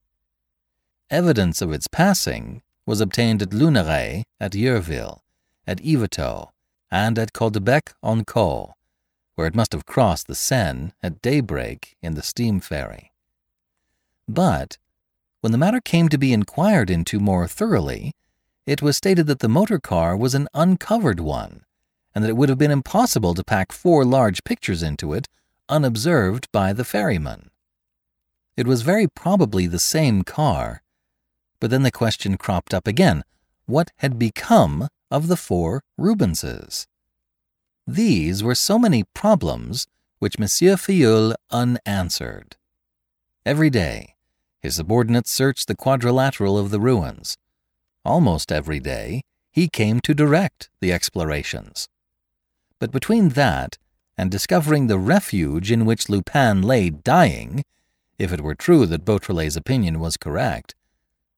Evidence 1.11 1.61
of 1.61 1.71
its 1.71 1.87
passing 1.87 2.63
was 2.87 3.01
obtained 3.01 3.41
at 3.41 3.49
Luneray, 3.49 4.23
at 4.39 4.53
Yerville, 4.53 5.19
at 5.67 5.79
Yvetot, 5.83 6.49
and 6.91 7.17
at 7.17 7.33
Caudebec 7.33 7.93
en 8.03 8.25
Caux, 8.25 8.73
where 9.35 9.47
it 9.47 9.55
must 9.55 9.71
have 9.71 9.85
crossed 9.85 10.27
the 10.27 10.35
Seine 10.35 10.91
at 11.01 11.21
daybreak 11.21 11.95
in 12.01 12.15
the 12.15 12.21
steam 12.21 12.59
ferry. 12.59 13.11
But 14.27 14.77
when 15.39 15.51
the 15.51 15.57
matter 15.57 15.81
came 15.81 16.09
to 16.09 16.17
be 16.17 16.33
inquired 16.33 16.89
into 16.89 17.19
more 17.19 17.47
thoroughly, 17.47 18.13
it 18.65 18.81
was 18.81 18.97
stated 18.97 19.25
that 19.27 19.39
the 19.39 19.49
motor 19.49 19.79
car 19.79 20.15
was 20.15 20.35
an 20.35 20.47
uncovered 20.53 21.19
one, 21.19 21.63
and 22.13 22.23
that 22.23 22.29
it 22.29 22.37
would 22.37 22.49
have 22.49 22.57
been 22.57 22.71
impossible 22.71 23.33
to 23.33 23.43
pack 23.43 23.71
four 23.71 24.05
large 24.05 24.43
pictures 24.43 24.83
into 24.83 25.13
it 25.13 25.27
unobserved 25.69 26.47
by 26.51 26.73
the 26.73 26.83
ferryman. 26.83 27.49
It 28.57 28.67
was 28.67 28.81
very 28.81 29.07
probably 29.07 29.65
the 29.65 29.79
same 29.79 30.23
car. 30.23 30.83
But 31.59 31.69
then 31.69 31.83
the 31.83 31.91
question 31.91 32.37
cropped 32.37 32.73
up 32.73 32.85
again 32.85 33.23
what 33.65 33.91
had 33.97 34.19
become 34.19 34.89
of 35.11 35.27
the 35.27 35.37
four 35.37 35.83
Rubenses? 35.97 36.87
These 37.85 38.41
were 38.41 38.55
so 38.55 38.79
many 38.79 39.03
problems 39.13 39.85
which 40.19 40.39
Monsieur 40.39 40.75
Filleul 40.77 41.35
unanswered. 41.51 42.55
Every 43.45 43.69
day, 43.69 44.15
his 44.61 44.75
subordinates 44.75 45.31
searched 45.31 45.67
the 45.67 45.75
quadrilateral 45.75 46.57
of 46.57 46.69
the 46.69 46.79
ruins. 46.79 47.37
Almost 48.05 48.51
every 48.51 48.79
day, 48.79 49.23
he 49.51 49.67
came 49.67 49.99
to 50.01 50.13
direct 50.13 50.69
the 50.79 50.93
explorations. 50.93 51.87
But 52.79 52.91
between 52.91 53.29
that 53.29 53.77
and 54.17 54.31
discovering 54.31 54.87
the 54.87 54.99
refuge 54.99 55.71
in 55.71 55.85
which 55.85 56.09
Lupin 56.09 56.61
lay 56.61 56.89
dying, 56.89 57.63
if 58.17 58.31
it 58.31 58.41
were 58.41 58.55
true 58.55 58.85
that 58.85 59.03
Beautrelet's 59.03 59.55
opinion 59.55 59.99
was 59.99 60.17
correct, 60.17 60.75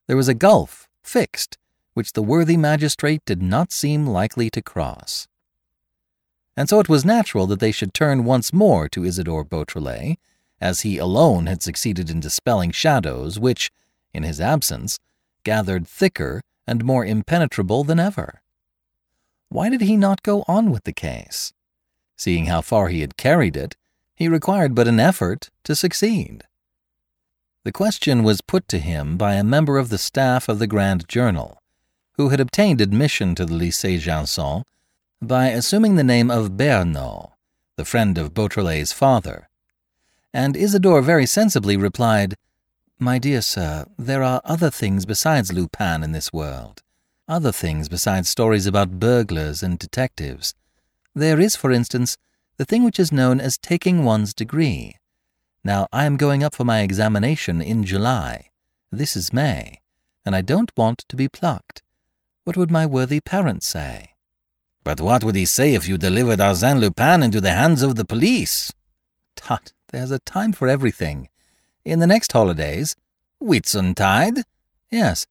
there 0.08 0.18
was 0.18 0.28
a 0.28 0.34
gulf 0.34 0.90
fixed 1.02 1.58
which 1.94 2.14
the 2.14 2.24
worthy 2.24 2.58
magistrate 2.58 3.22
did 3.26 3.42
not 3.42 3.72
seem 3.72 4.08
likely 4.08 4.50
to 4.50 4.62
cross. 4.62 5.28
And 6.56 6.70
so 6.70 6.80
it 6.80 6.90
was 6.90 7.04
natural 7.04 7.48
that 7.48 7.60
they 7.60 7.72
should 7.72 7.94
turn 7.94 8.24
once 8.24 8.54
more 8.54 8.88
to 8.90 9.04
Isidore 9.04 9.44
Beautrelet, 9.44 10.18
as 10.62 10.82
he 10.82 10.98
alone 10.98 11.48
had 11.48 11.62
succeeded 11.64 12.10
in 12.10 12.20
dispelling 12.20 12.72
shadows 12.72 13.40
which, 13.40 13.72
in 14.14 14.24
his 14.24 14.40
absence, 14.40 15.00
gathered 15.44 15.88
thicker 15.88 16.42
and 16.66 16.86
more 16.86 17.06
impenetrable 17.06 17.84
than 17.84 18.00
ever. 18.00 18.42
Why 19.50 19.70
did 19.70 19.82
he 19.82 19.98
not 19.98 20.24
go 20.24 20.44
on 20.48 20.72
with 20.72 20.84
the 20.84 20.94
case? 20.94 21.54
Seeing 22.16 22.46
how 22.46 22.62
far 22.62 22.88
he 22.88 23.02
had 23.02 23.18
carried 23.18 23.58
it, 23.58 23.76
he 24.16 24.28
required 24.28 24.74
but 24.76 24.88
an 24.88 25.00
effort 25.00 25.50
to 25.64 25.76
succeed. 25.76 26.44
The 27.64 27.72
question 27.72 28.24
was 28.24 28.42
put 28.42 28.68
to 28.70 28.80
him 28.80 29.18
by 29.18 29.34
a 29.36 29.44
member 29.44 29.78
of 29.78 29.90
the 29.90 29.98
staff 29.98 30.48
of 30.48 30.60
the 30.60 30.68
Grand 30.68 31.08
Journal, 31.08 31.62
who 32.16 32.30
had 32.30 32.40
obtained 32.40 32.80
admission 32.80 33.36
to 33.36 33.46
the 33.46 33.54
Lycée 33.54 34.00
Janson 34.00 34.64
by 35.22 35.48
assuming 35.48 35.96
the 35.96 36.04
name 36.04 36.30
of 36.30 36.58
Bernot, 36.58 37.32
the 37.76 37.86
friend 37.86 38.18
of 38.18 38.34
Beautrelet's 38.34 38.94
father. 38.94 39.50
And 40.34 40.56
Isidore 40.56 41.02
very 41.02 41.26
sensibly 41.26 41.78
replied, 41.78 42.36
My 43.00 43.20
dear 43.20 43.42
sir, 43.42 43.86
there 43.98 44.24
are 44.24 44.42
other 44.46 44.70
things 44.70 45.06
besides 45.06 45.52
Lupin 45.52 46.04
in 46.04 46.12
this 46.12 46.32
world, 46.32 46.82
other 47.28 47.52
things 47.52 47.90
besides 47.90 48.30
stories 48.30 48.66
about 48.66 49.00
burglars 49.00 49.64
and 49.64 49.80
detectives. 49.80 50.54
There 51.16 51.40
is, 51.40 51.56
for 51.56 51.72
instance, 51.72 52.18
the 52.58 52.66
thing 52.66 52.84
which 52.84 53.00
is 53.00 53.12
known 53.12 53.40
as 53.40 53.58
taking 53.58 54.04
one's 54.04 54.34
degree. 54.34 54.98
Now, 55.64 55.88
I 55.92 56.06
am 56.06 56.18
going 56.18 56.44
up 56.44 56.54
for 56.54 56.66
my 56.66 56.82
examination 56.82 57.62
in 57.62 57.84
July. 57.84 58.50
This 58.92 59.16
is 59.16 59.34
May, 59.34 59.80
and 60.26 60.36
I 60.36 60.42
don't 60.42 60.72
want 60.76 61.06
to 61.08 61.16
be 61.16 61.28
plucked. 61.28 61.82
What 62.44 62.58
would 62.58 62.72
my 62.72 62.86
worthy 62.86 63.22
parent 63.22 63.64
say? 63.64 64.10
But 64.84 65.00
what 65.00 65.24
would 65.24 65.36
he 65.36 65.46
say 65.46 65.76
if 65.76 65.88
you 65.88 65.98
delivered 65.98 66.40
Arsène 66.40 66.80
Lupin 66.80 67.24
into 67.24 67.40
the 67.40 67.52
hands 67.52 67.82
of 67.82 67.96
the 67.96 68.04
police? 68.04 68.74
Tut, 69.36 69.72
there's 69.90 70.12
a 70.12 70.20
time 70.20 70.52
for 70.52 70.68
everything. 70.68 71.30
In 71.86 72.00
the 72.00 72.08
next 72.08 72.34
holidays. 72.34 72.96
Whitsuntide? 73.42 74.44
Yes. 74.92 75.26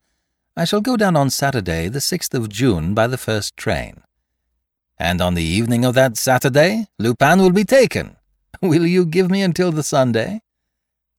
I 0.57 0.65
shall 0.65 0.81
go 0.81 0.97
down 0.97 1.17
on 1.17 1.29
Saturday, 1.29 1.89
the 1.89 1.99
6th 1.99 2.35
of 2.35 2.49
June, 2.49 2.95
by 2.95 3.07
the 3.07 3.19
first 3.19 3.57
train. 3.57 4.03
And 4.99 5.21
on 5.21 5.35
the 5.35 5.43
evening 5.43 5.85
of 5.85 5.95
that 5.95 6.17
Saturday, 6.17 6.87
Lupin 6.99 7.41
will 7.41 7.51
be 7.51 7.65
taken. 7.65 8.17
Will 8.63 8.87
you 8.87 9.05
give 9.05 9.31
me 9.31 9.43
until 9.43 9.73
the 9.73 9.83
Sunday? 9.83 10.41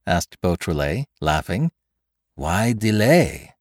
asked 0.08 0.42
Beautrelet, 0.42 1.06
laughing. 1.22 1.72
Why 2.36 2.74
delay? 2.74 3.53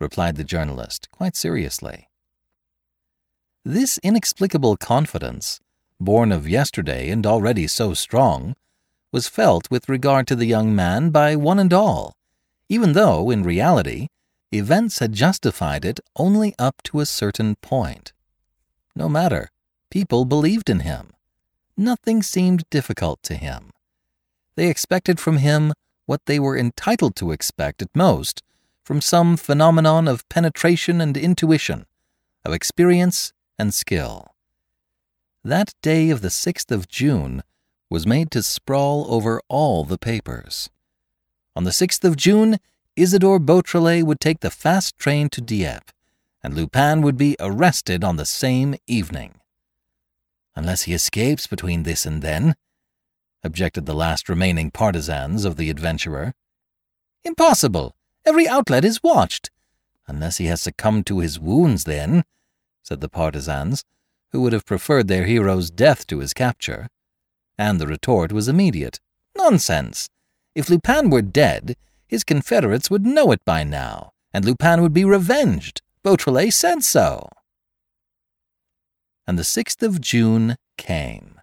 Replied 0.00 0.36
the 0.36 0.44
journalist, 0.44 1.08
quite 1.10 1.36
seriously. 1.36 2.08
This 3.64 3.98
inexplicable 4.02 4.76
confidence, 4.76 5.60
born 6.00 6.32
of 6.32 6.48
yesterday 6.48 7.10
and 7.10 7.26
already 7.26 7.66
so 7.66 7.92
strong, 7.94 8.54
was 9.12 9.28
felt 9.28 9.70
with 9.70 9.88
regard 9.88 10.26
to 10.28 10.36
the 10.36 10.46
young 10.46 10.74
man 10.74 11.10
by 11.10 11.36
one 11.36 11.58
and 11.58 11.72
all, 11.72 12.14
even 12.68 12.94
though, 12.94 13.30
in 13.30 13.42
reality, 13.42 14.06
events 14.52 15.00
had 15.00 15.12
justified 15.12 15.84
it 15.84 16.00
only 16.16 16.54
up 16.58 16.82
to 16.84 17.00
a 17.00 17.06
certain 17.06 17.56
point. 17.56 18.12
No 18.96 19.08
matter, 19.08 19.50
people 19.90 20.24
believed 20.24 20.70
in 20.70 20.80
him. 20.80 21.10
Nothing 21.76 22.22
seemed 22.22 22.64
difficult 22.70 23.22
to 23.24 23.34
him. 23.34 23.70
They 24.56 24.68
expected 24.68 25.20
from 25.20 25.38
him 25.38 25.72
what 26.06 26.26
they 26.26 26.40
were 26.40 26.56
entitled 26.56 27.14
to 27.16 27.30
expect 27.30 27.82
at 27.82 27.88
most 27.94 28.42
from 28.90 29.00
some 29.00 29.36
phenomenon 29.36 30.08
of 30.08 30.28
penetration 30.28 31.00
and 31.00 31.16
intuition, 31.16 31.86
of 32.44 32.52
experience 32.52 33.32
and 33.56 33.72
skill. 33.72 34.34
That 35.44 35.74
day 35.80 36.10
of 36.10 36.22
the 36.22 36.28
6th 36.28 36.72
of 36.72 36.88
June 36.88 37.44
was 37.88 38.04
made 38.04 38.32
to 38.32 38.42
sprawl 38.42 39.06
over 39.08 39.40
all 39.46 39.84
the 39.84 39.96
papers. 39.96 40.70
On 41.54 41.62
the 41.62 41.70
6th 41.70 42.02
of 42.02 42.16
June, 42.16 42.58
Isidore 42.96 43.38
Beautrelet 43.38 44.02
would 44.02 44.18
take 44.18 44.40
the 44.40 44.50
fast 44.50 44.98
train 44.98 45.28
to 45.28 45.40
Dieppe, 45.40 45.92
and 46.42 46.54
Lupin 46.54 47.00
would 47.00 47.16
be 47.16 47.36
arrested 47.38 48.02
on 48.02 48.16
the 48.16 48.26
same 48.26 48.74
evening. 48.88 49.34
Unless 50.56 50.82
he 50.82 50.94
escapes 50.94 51.46
between 51.46 51.84
this 51.84 52.04
and 52.04 52.22
then, 52.22 52.56
objected 53.44 53.86
the 53.86 53.94
last 53.94 54.28
remaining 54.28 54.72
partisans 54.72 55.44
of 55.44 55.54
the 55.54 55.70
adventurer. 55.70 56.34
Impossible! 57.22 57.94
Every 58.30 58.46
outlet 58.46 58.84
is 58.84 59.02
watched. 59.02 59.50
Unless 60.06 60.36
he 60.36 60.46
has 60.46 60.60
succumbed 60.60 61.04
to 61.06 61.18
his 61.18 61.40
wounds, 61.40 61.82
then, 61.82 62.22
said 62.80 63.00
the 63.00 63.08
partisans, 63.08 63.84
who 64.30 64.40
would 64.40 64.52
have 64.52 64.64
preferred 64.64 65.08
their 65.08 65.26
hero's 65.26 65.68
death 65.68 66.06
to 66.06 66.20
his 66.20 66.32
capture. 66.32 66.86
And 67.58 67.80
the 67.80 67.88
retort 67.88 68.30
was 68.30 68.46
immediate. 68.46 69.00
Nonsense! 69.36 70.08
If 70.54 70.70
Lupin 70.70 71.10
were 71.10 71.22
dead, 71.22 71.74
his 72.06 72.22
confederates 72.22 72.88
would 72.88 73.04
know 73.04 73.32
it 73.32 73.44
by 73.44 73.64
now, 73.64 74.12
and 74.32 74.44
Lupin 74.44 74.80
would 74.80 74.94
be 74.94 75.04
revenged. 75.04 75.82
Beautrelet 76.04 76.52
said 76.52 76.84
so. 76.84 77.28
And 79.26 79.40
the 79.40 79.42
6th 79.42 79.82
of 79.82 80.00
June 80.00 80.54
came. 80.76 81.40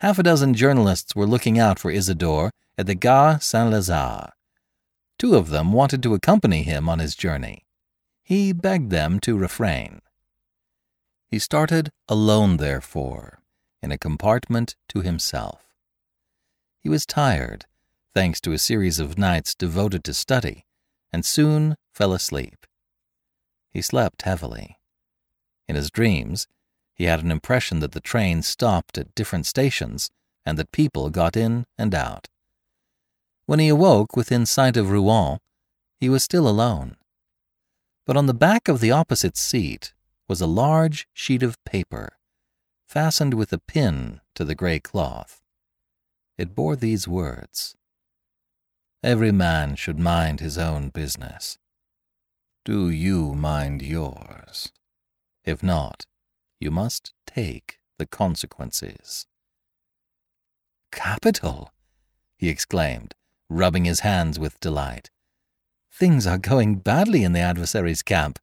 Half 0.00 0.18
a 0.18 0.24
dozen 0.24 0.54
journalists 0.54 1.14
were 1.14 1.28
looking 1.28 1.60
out 1.60 1.78
for 1.78 1.92
Isidore 1.92 2.50
at 2.76 2.88
the 2.88 2.96
Gare 2.96 3.38
Saint 3.40 3.72
Lazare. 3.72 4.32
Two 5.18 5.36
of 5.36 5.50
them 5.50 5.72
wanted 5.72 6.02
to 6.02 6.14
accompany 6.14 6.62
him 6.62 6.88
on 6.88 6.98
his 6.98 7.14
journey. 7.14 7.64
He 8.22 8.52
begged 8.52 8.90
them 8.90 9.20
to 9.20 9.36
refrain. 9.36 10.00
He 11.28 11.38
started 11.38 11.90
alone, 12.08 12.58
therefore, 12.58 13.42
in 13.82 13.90
a 13.90 13.98
compartment 13.98 14.76
to 14.88 15.00
himself. 15.00 15.62
He 16.80 16.88
was 16.88 17.06
tired, 17.06 17.66
thanks 18.14 18.40
to 18.42 18.52
a 18.52 18.58
series 18.58 18.98
of 18.98 19.18
nights 19.18 19.54
devoted 19.54 20.04
to 20.04 20.14
study, 20.14 20.66
and 21.12 21.24
soon 21.24 21.76
fell 21.92 22.12
asleep. 22.12 22.66
He 23.70 23.80
slept 23.80 24.22
heavily. 24.22 24.78
In 25.68 25.76
his 25.76 25.90
dreams, 25.90 26.48
he 26.94 27.04
had 27.04 27.24
an 27.24 27.30
impression 27.30 27.80
that 27.80 27.92
the 27.92 28.00
train 28.00 28.42
stopped 28.42 28.98
at 28.98 29.14
different 29.14 29.46
stations 29.46 30.10
and 30.44 30.58
that 30.58 30.72
people 30.72 31.08
got 31.10 31.36
in 31.36 31.66
and 31.78 31.94
out. 31.94 32.28
When 33.46 33.58
he 33.58 33.68
awoke 33.68 34.16
within 34.16 34.46
sight 34.46 34.76
of 34.76 34.90
Rouen, 34.90 35.38
he 35.98 36.08
was 36.08 36.22
still 36.22 36.48
alone. 36.48 36.96
But 38.06 38.16
on 38.16 38.26
the 38.26 38.34
back 38.34 38.68
of 38.68 38.80
the 38.80 38.90
opposite 38.90 39.36
seat 39.36 39.92
was 40.28 40.40
a 40.40 40.46
large 40.46 41.06
sheet 41.12 41.42
of 41.42 41.62
paper, 41.64 42.18
fastened 42.86 43.34
with 43.34 43.52
a 43.52 43.58
pin 43.58 44.20
to 44.34 44.44
the 44.44 44.54
grey 44.54 44.80
cloth. 44.80 45.42
It 46.38 46.54
bore 46.54 46.76
these 46.76 47.06
words 47.06 47.76
Every 49.02 49.32
man 49.32 49.74
should 49.74 49.98
mind 49.98 50.38
his 50.38 50.56
own 50.56 50.90
business. 50.90 51.58
Do 52.64 52.88
you 52.88 53.34
mind 53.34 53.82
yours? 53.82 54.72
If 55.44 55.60
not, 55.62 56.06
you 56.60 56.70
must 56.70 57.12
take 57.26 57.80
the 57.98 58.06
consequences. 58.06 59.26
Capital! 60.92 61.72
he 62.36 62.48
exclaimed, 62.48 63.16
rubbing 63.52 63.84
his 63.84 64.00
hands 64.00 64.38
with 64.38 64.60
delight. 64.60 65.10
Things 65.92 66.26
are 66.26 66.38
going 66.38 66.76
badly 66.76 67.22
in 67.22 67.32
the 67.32 67.40
adversary's 67.40 68.02
camp. 68.02 68.38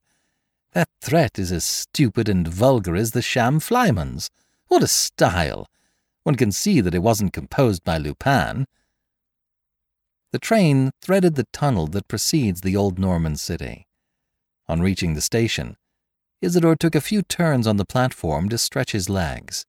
That 0.73 0.89
threat 1.01 1.39
is 1.39 1.51
as 1.51 1.65
stupid 1.65 2.29
and 2.29 2.47
vulgar 2.47 2.95
as 2.95 3.11
the 3.11 3.21
sham 3.21 3.59
flyman's. 3.59 4.29
What 4.67 4.83
a 4.83 4.87
style! 4.87 5.67
One 6.23 6.35
can 6.35 6.51
see 6.51 6.79
that 6.79 6.93
it 6.93 7.01
wasn't 7.01 7.33
composed 7.33 7.83
by 7.83 7.97
Lupin. 7.97 8.67
The 10.31 10.39
train 10.39 10.91
threaded 11.01 11.35
the 11.35 11.47
tunnel 11.51 11.87
that 11.87 12.07
precedes 12.07 12.61
the 12.61 12.75
old 12.75 12.99
Norman 12.99 13.35
city. 13.35 13.87
On 14.67 14.79
reaching 14.79 15.15
the 15.15 15.21
station, 15.21 15.75
Isidore 16.41 16.75
took 16.75 16.93
a 16.93 17.01
few 17.01 17.23
turns 17.23 17.65
on 17.65 17.77
the 17.77 17.85
platform 17.85 18.47
to 18.49 18.57
stretch 18.57 18.91
his 18.91 19.09
legs. 19.09 19.65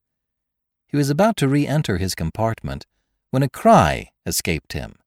He 0.87 0.96
was 0.96 1.09
about 1.09 1.37
to 1.38 1.48
re 1.48 1.66
enter 1.66 1.96
his 1.96 2.14
compartment 2.14 2.85
when 3.31 3.42
a 3.42 3.48
cry 3.48 4.11
escaped 4.26 4.74
him. 4.74 4.99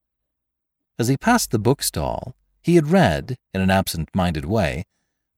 As 1.00 1.08
he 1.08 1.18
passed 1.18 1.52
the 1.52 1.60
bookstall, 1.60 2.36
he 2.62 2.76
had 2.76 2.92
read, 2.92 3.36
in 3.54 3.62
an 3.62 3.72
absent 3.72 4.10
minded 4.14 4.46
way, 4.46 4.86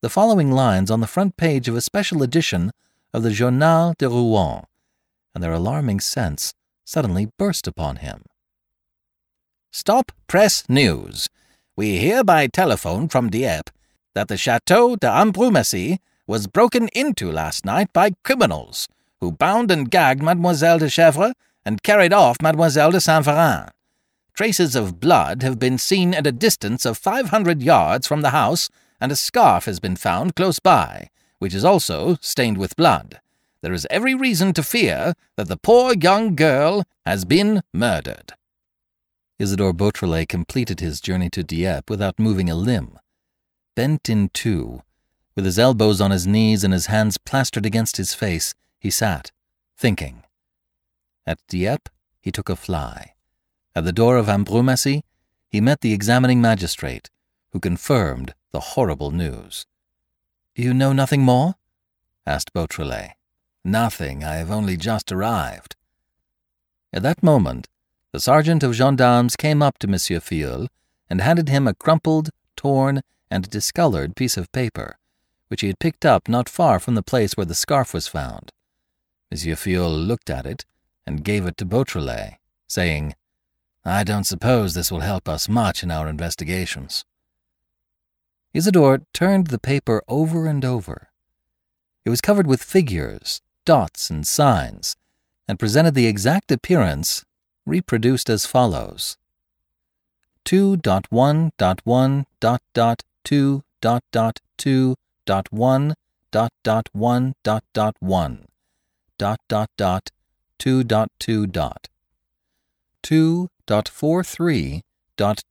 the 0.02 0.10
following 0.10 0.50
lines 0.50 0.90
on 0.90 1.00
the 1.00 1.06
front 1.06 1.36
page 1.36 1.66
of 1.66 1.74
a 1.74 1.80
special 1.80 2.22
edition 2.22 2.70
of 3.14 3.22
the 3.22 3.30
Journal 3.30 3.94
de 3.98 4.08
Rouen, 4.08 4.64
and 5.34 5.42
their 5.42 5.54
alarming 5.54 6.00
sense 6.00 6.52
suddenly 6.84 7.30
burst 7.38 7.66
upon 7.66 7.96
him. 7.96 8.22
Stop 9.72 10.12
press 10.26 10.64
news. 10.68 11.28
We 11.74 11.98
hear 11.98 12.22
by 12.22 12.46
telephone 12.46 13.08
from 13.08 13.30
Dieppe 13.30 13.72
that 14.14 14.28
the 14.28 14.36
Chateau 14.36 14.96
d'Ambrumésy 14.96 15.98
was 16.26 16.46
broken 16.46 16.88
into 16.94 17.30
last 17.30 17.64
night 17.64 17.92
by 17.92 18.12
criminals 18.24 18.88
who 19.20 19.32
bound 19.32 19.70
and 19.70 19.90
gagged 19.90 20.22
Mademoiselle 20.22 20.78
de 20.78 20.88
Gesvres 20.88 21.34
and 21.64 21.82
carried 21.82 22.12
off 22.12 22.40
Mademoiselle 22.42 22.90
de 22.90 23.00
Saint 23.00 23.24
Véran. 23.24 23.70
Traces 24.36 24.76
of 24.76 25.00
blood 25.00 25.42
have 25.42 25.58
been 25.58 25.78
seen 25.78 26.12
at 26.12 26.26
a 26.26 26.32
distance 26.32 26.84
of 26.84 26.98
500 26.98 27.62
yards 27.62 28.06
from 28.06 28.20
the 28.20 28.30
house, 28.30 28.68
and 29.00 29.10
a 29.10 29.16
scarf 29.16 29.64
has 29.64 29.80
been 29.80 29.96
found 29.96 30.36
close 30.36 30.58
by, 30.58 31.08
which 31.38 31.54
is 31.54 31.64
also 31.64 32.18
stained 32.20 32.58
with 32.58 32.76
blood. 32.76 33.18
There 33.62 33.72
is 33.72 33.86
every 33.88 34.14
reason 34.14 34.52
to 34.52 34.62
fear 34.62 35.14
that 35.36 35.48
the 35.48 35.56
poor 35.56 35.94
young 35.94 36.36
girl 36.36 36.84
has 37.06 37.24
been 37.24 37.62
murdered. 37.72 38.34
Isidore 39.38 39.72
Beautrelet 39.72 40.28
completed 40.28 40.80
his 40.80 41.00
journey 41.00 41.30
to 41.30 41.42
Dieppe 41.42 41.90
without 41.90 42.18
moving 42.18 42.50
a 42.50 42.54
limb. 42.54 42.98
Bent 43.74 44.10
in 44.10 44.28
two, 44.34 44.82
with 45.34 45.46
his 45.46 45.58
elbows 45.58 45.98
on 45.98 46.10
his 46.10 46.26
knees 46.26 46.62
and 46.62 46.74
his 46.74 46.86
hands 46.86 47.16
plastered 47.16 47.64
against 47.64 47.96
his 47.96 48.12
face, 48.12 48.54
he 48.78 48.90
sat, 48.90 49.32
thinking. 49.78 50.24
At 51.26 51.38
Dieppe, 51.48 51.90
he 52.20 52.30
took 52.30 52.50
a 52.50 52.56
fly. 52.56 53.14
At 53.76 53.84
the 53.84 53.92
door 53.92 54.16
of 54.16 54.24
Ambrumésy, 54.24 55.02
he 55.50 55.60
met 55.60 55.82
the 55.82 55.92
examining 55.92 56.40
magistrate, 56.40 57.10
who 57.50 57.60
confirmed 57.60 58.32
the 58.50 58.72
horrible 58.72 59.10
news. 59.10 59.66
You 60.54 60.72
know 60.72 60.94
nothing 60.94 61.20
more? 61.20 61.56
asked 62.26 62.54
Beautrelet. 62.54 63.12
Nothing. 63.66 64.24
I 64.24 64.36
have 64.36 64.50
only 64.50 64.78
just 64.78 65.12
arrived. 65.12 65.76
At 66.90 67.02
that 67.02 67.22
moment, 67.22 67.68
the 68.12 68.18
sergeant 68.18 68.62
of 68.62 68.72
gendarmes 68.72 69.36
came 69.36 69.60
up 69.60 69.76
to 69.80 69.86
Monsieur 69.86 70.20
Filleul 70.20 70.68
and 71.10 71.20
handed 71.20 71.50
him 71.50 71.68
a 71.68 71.74
crumpled, 71.74 72.30
torn, 72.56 73.02
and 73.30 73.50
discolored 73.50 74.16
piece 74.16 74.38
of 74.38 74.50
paper, 74.52 74.96
which 75.48 75.60
he 75.60 75.66
had 75.66 75.78
picked 75.78 76.06
up 76.06 76.30
not 76.30 76.48
far 76.48 76.78
from 76.78 76.94
the 76.94 77.02
place 77.02 77.36
where 77.36 77.44
the 77.44 77.54
scarf 77.54 77.92
was 77.92 78.08
found. 78.08 78.52
Monsieur 79.30 79.54
Filleul 79.54 80.06
looked 80.06 80.30
at 80.30 80.46
it 80.46 80.64
and 81.06 81.24
gave 81.24 81.44
it 81.44 81.58
to 81.58 81.66
Beautrelet, 81.66 82.38
saying, 82.66 83.14
I 83.86 84.02
don't 84.02 84.24
suppose 84.24 84.74
this 84.74 84.90
will 84.90 85.00
help 85.00 85.28
us 85.28 85.48
much 85.48 85.84
in 85.84 85.92
our 85.92 86.08
investigations. 86.08 87.04
Isidore 88.52 89.02
turned 89.12 89.46
the 89.46 89.60
paper 89.60 90.02
over 90.08 90.46
and 90.46 90.64
over. 90.64 91.10
It 92.04 92.10
was 92.10 92.20
covered 92.20 92.48
with 92.48 92.64
figures, 92.64 93.40
dots, 93.64 94.10
and 94.10 94.26
signs, 94.26 94.96
and 95.46 95.60
presented 95.60 95.94
the 95.94 96.08
exact 96.08 96.50
appearance 96.50 97.24
reproduced 97.64 98.28
as 98.28 98.44
follows 98.44 99.18
2.1.1 100.44 102.24
dot 102.40 102.62
dot 102.74 103.02
2 103.22 103.62
dot 103.80 104.02
dot 104.10 104.40
2 104.58 104.96
dot 105.24 105.52
1 105.52 105.94
dot 106.32 106.52
dot 106.64 106.88
1 106.92 107.34
dot 107.44 107.62
1 108.00 108.46
dot 109.18 109.40
dot 113.02 113.48
dot 113.66 113.90
2 113.92 113.92
dot 113.92 113.92
2 113.92 113.92
dot 113.92 113.92
dot 113.92 113.92
43 113.92 114.82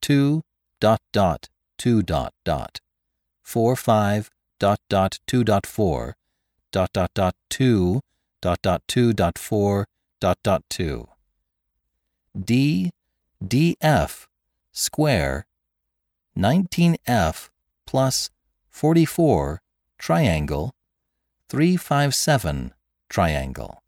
2 0.01 0.41
dot 0.79 1.01
dot 1.12 1.49
2 1.77 2.01
dot 2.01 2.34
dot 2.43 2.79
4 3.43 3.75
5 3.75 4.29
dot 4.60 4.79
dot 4.89 5.19
2 5.27 5.43
dot 5.43 5.65
4 5.65 6.15
dot 6.71 6.93
dot 6.93 7.13
dot 7.13 7.36
2 7.49 8.01
dot 8.41 8.62
dot 8.62 8.81
2 8.88 9.13
dot 9.13 9.38
4 9.38 9.88
dot 10.19 10.38
dot 10.43 10.63
2 10.69 11.08
D 12.43 12.91
DF 13.43 14.27
square 14.71 15.45
19F 16.38 17.49
plus 17.86 18.29
44 18.69 19.62
triangle 19.97 20.73
357 21.49 22.73
triangle 23.10 23.84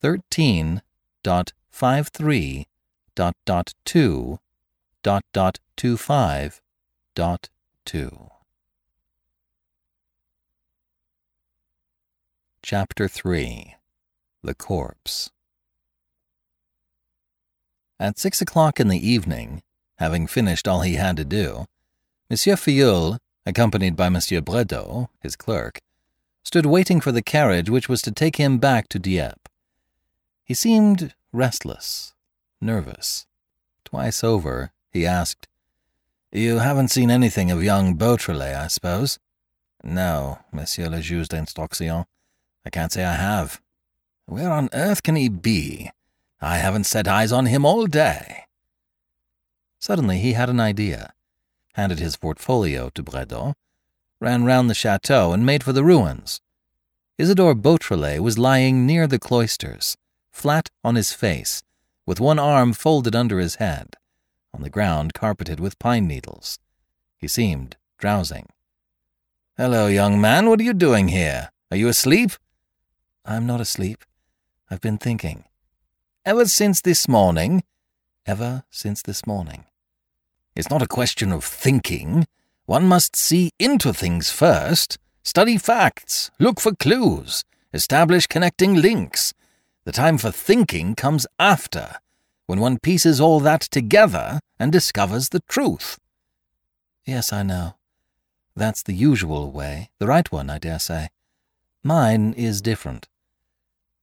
13 0.00 0.80
dot 1.22 1.52
53 1.78 2.66
dot 3.14 3.36
dot 3.46 3.72
2 3.84 4.40
dot 5.04 5.22
dot 5.32 5.60
25 5.76 6.60
dot 7.14 7.48
2 7.84 8.30
Chapter 12.64 13.06
3 13.06 13.76
The 14.42 14.54
Corpse 14.56 15.30
At 18.00 18.18
six 18.18 18.42
o'clock 18.42 18.80
in 18.80 18.88
the 18.88 19.08
evening, 19.08 19.62
having 19.98 20.26
finished 20.26 20.66
all 20.66 20.80
he 20.80 20.94
had 20.94 21.16
to 21.16 21.24
do, 21.24 21.66
Monsieur 22.28 22.56
Filleul, 22.56 23.18
accompanied 23.46 23.94
by 23.94 24.08
Monsieur 24.08 24.40
Brédoux, 24.40 25.06
his 25.20 25.36
clerk, 25.36 25.78
stood 26.42 26.66
waiting 26.66 27.00
for 27.00 27.12
the 27.12 27.22
carriage 27.22 27.70
which 27.70 27.88
was 27.88 28.02
to 28.02 28.10
take 28.10 28.34
him 28.34 28.58
back 28.58 28.88
to 28.88 28.98
Dieppe. 28.98 29.47
He 30.48 30.54
seemed 30.54 31.14
restless, 31.30 32.14
nervous. 32.58 33.26
Twice 33.84 34.24
over, 34.24 34.72
he 34.90 35.04
asked, 35.04 35.46
You 36.32 36.60
haven't 36.60 36.88
seen 36.88 37.10
anything 37.10 37.50
of 37.50 37.62
young 37.62 37.98
Beautrelet, 37.98 38.56
I 38.56 38.68
suppose? 38.68 39.18
No, 39.84 40.38
Monsieur 40.50 40.88
le 40.88 41.02
Juge 41.02 41.28
d'Instruction. 41.28 42.06
I 42.64 42.70
can't 42.70 42.90
say 42.90 43.04
I 43.04 43.16
have. 43.16 43.60
Where 44.24 44.50
on 44.50 44.70
earth 44.72 45.02
can 45.02 45.16
he 45.16 45.28
be? 45.28 45.90
I 46.40 46.56
haven't 46.56 46.84
set 46.84 47.06
eyes 47.06 47.30
on 47.30 47.44
him 47.44 47.66
all 47.66 47.86
day. 47.86 48.44
Suddenly 49.78 50.18
he 50.18 50.32
had 50.32 50.48
an 50.48 50.60
idea, 50.60 51.12
handed 51.74 51.98
his 51.98 52.16
portfolio 52.16 52.88
to 52.94 53.02
Brédoux, 53.02 53.52
ran 54.18 54.44
round 54.44 54.70
the 54.70 54.74
chateau, 54.74 55.34
and 55.34 55.44
made 55.44 55.62
for 55.62 55.74
the 55.74 55.84
ruins. 55.84 56.40
Isidore 57.18 57.54
Beautrelet 57.54 58.20
was 58.20 58.38
lying 58.38 58.86
near 58.86 59.06
the 59.06 59.18
cloisters, 59.18 59.98
flat 60.38 60.70
on 60.84 60.94
his 60.94 61.12
face, 61.12 61.62
with 62.06 62.20
one 62.20 62.38
arm 62.38 62.72
folded 62.72 63.14
under 63.14 63.38
his 63.38 63.56
head, 63.56 63.96
on 64.54 64.62
the 64.62 64.70
ground 64.70 65.12
carpeted 65.12 65.58
with 65.58 65.78
pine 65.78 66.06
needles. 66.06 66.58
He 67.18 67.28
seemed 67.28 67.76
drowsing. 67.98 68.46
Hello, 69.56 69.88
young 69.88 70.20
man, 70.20 70.48
what 70.48 70.60
are 70.60 70.64
you 70.64 70.72
doing 70.72 71.08
here? 71.08 71.50
Are 71.70 71.76
you 71.76 71.88
asleep? 71.88 72.30
I'm 73.24 73.46
not 73.46 73.60
asleep. 73.60 74.04
I've 74.70 74.80
been 74.80 74.98
thinking. 74.98 75.44
Ever 76.24 76.46
since 76.46 76.80
this 76.80 77.08
morning? 77.08 77.64
Ever 78.24 78.62
since 78.70 79.02
this 79.02 79.26
morning. 79.26 79.64
It's 80.54 80.70
not 80.70 80.82
a 80.82 80.86
question 80.86 81.32
of 81.32 81.44
thinking. 81.44 82.26
One 82.66 82.86
must 82.86 83.16
see 83.16 83.50
into 83.58 83.92
things 83.92 84.30
first, 84.30 84.98
study 85.24 85.58
facts, 85.58 86.30
look 86.38 86.60
for 86.60 86.74
clues, 86.74 87.44
establish 87.72 88.26
connecting 88.26 88.74
links. 88.74 89.34
The 89.88 89.92
time 89.92 90.18
for 90.18 90.30
thinking 90.30 90.94
comes 90.94 91.26
after, 91.38 91.96
when 92.44 92.60
one 92.60 92.78
pieces 92.78 93.22
all 93.22 93.40
that 93.40 93.62
together 93.62 94.38
and 94.58 94.70
discovers 94.70 95.30
the 95.30 95.40
truth. 95.48 95.98
Yes, 97.06 97.32
I 97.32 97.42
know. 97.42 97.76
That's 98.54 98.82
the 98.82 98.92
usual 98.92 99.50
way, 99.50 99.88
the 99.98 100.06
right 100.06 100.30
one, 100.30 100.50
I 100.50 100.58
dare 100.58 100.78
say. 100.78 101.08
Mine 101.82 102.34
is 102.34 102.60
different. 102.60 103.08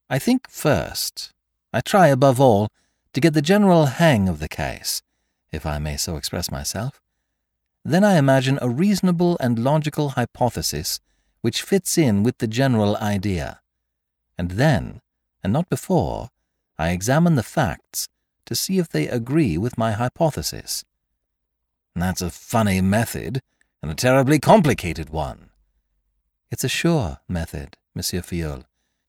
I 0.09 0.17
think 0.17 0.49
first. 0.49 1.31
I 1.71 1.81
try, 1.81 2.07
above 2.07 2.41
all, 2.41 2.69
to 3.13 3.21
get 3.21 3.35
the 3.35 3.43
general 3.43 3.85
hang 3.85 4.27
of 4.27 4.39
the 4.39 4.49
case, 4.49 5.03
if 5.51 5.67
I 5.67 5.77
may 5.77 5.97
so 5.97 6.15
express 6.15 6.49
myself. 6.49 6.99
Then 7.83 8.03
I 8.03 8.17
imagine 8.17 8.57
a 8.59 8.69
reasonable 8.69 9.37
and 9.39 9.59
logical 9.59 10.09
hypothesis 10.17 10.99
which 11.41 11.61
fits 11.61 11.95
in 11.95 12.23
with 12.23 12.39
the 12.39 12.47
general 12.47 12.97
idea. 12.97 13.59
And 14.35 14.53
then, 14.53 15.01
and 15.45 15.53
not 15.53 15.69
before, 15.69 16.27
I 16.77 16.89
examine 16.89 17.35
the 17.35 17.43
facts 17.43 18.09
to 18.45 18.55
see 18.55 18.77
if 18.77 18.89
they 18.89 19.07
agree 19.07 19.57
with 19.57 19.77
my 19.77 19.93
hypothesis. 19.93 20.83
That's 21.95 22.21
a 22.21 22.29
funny 22.29 22.81
method, 22.81 23.39
and 23.81 23.89
a 23.89 23.95
terribly 23.95 24.39
complicated 24.39 25.09
one. 25.09 25.51
It's 26.51 26.65
a 26.65 26.69
sure 26.69 27.19
method, 27.29 27.77
Monsieur 27.95 28.19
Filleul 28.19 28.65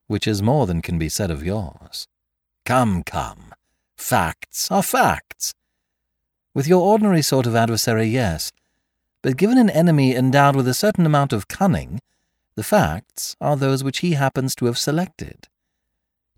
which 0.07 0.27
is 0.27 0.43
more 0.43 0.67
than 0.67 0.83
can 0.83 0.99
be 0.99 1.09
said 1.09 1.31
of 1.31 1.45
yours. 1.45 2.07
Come, 2.65 3.03
come. 3.03 3.55
Facts 3.97 4.71
are 4.71 4.83
facts. 4.83 5.53
With 6.55 6.67
your 6.67 6.81
ordinary 6.81 7.23
sort 7.23 7.47
of 7.47 7.57
adversary, 7.57 8.07
yes. 8.07 8.53
But 9.23 9.37
given 9.37 9.59
an 9.59 9.71
enemy 9.71 10.15
endowed 10.15 10.57
with 10.57 10.69
a 10.69 10.75
certain 10.75 11.07
amount 11.07 11.33
of 11.33 11.49
cunning, 11.49 12.01
the 12.55 12.63
facts 12.63 13.37
are 13.41 13.57
those 13.57 13.85
which 13.85 13.99
he 13.99 14.13
happens 14.13 14.55
to 14.57 14.67
have 14.67 14.79
selected. 14.79 15.49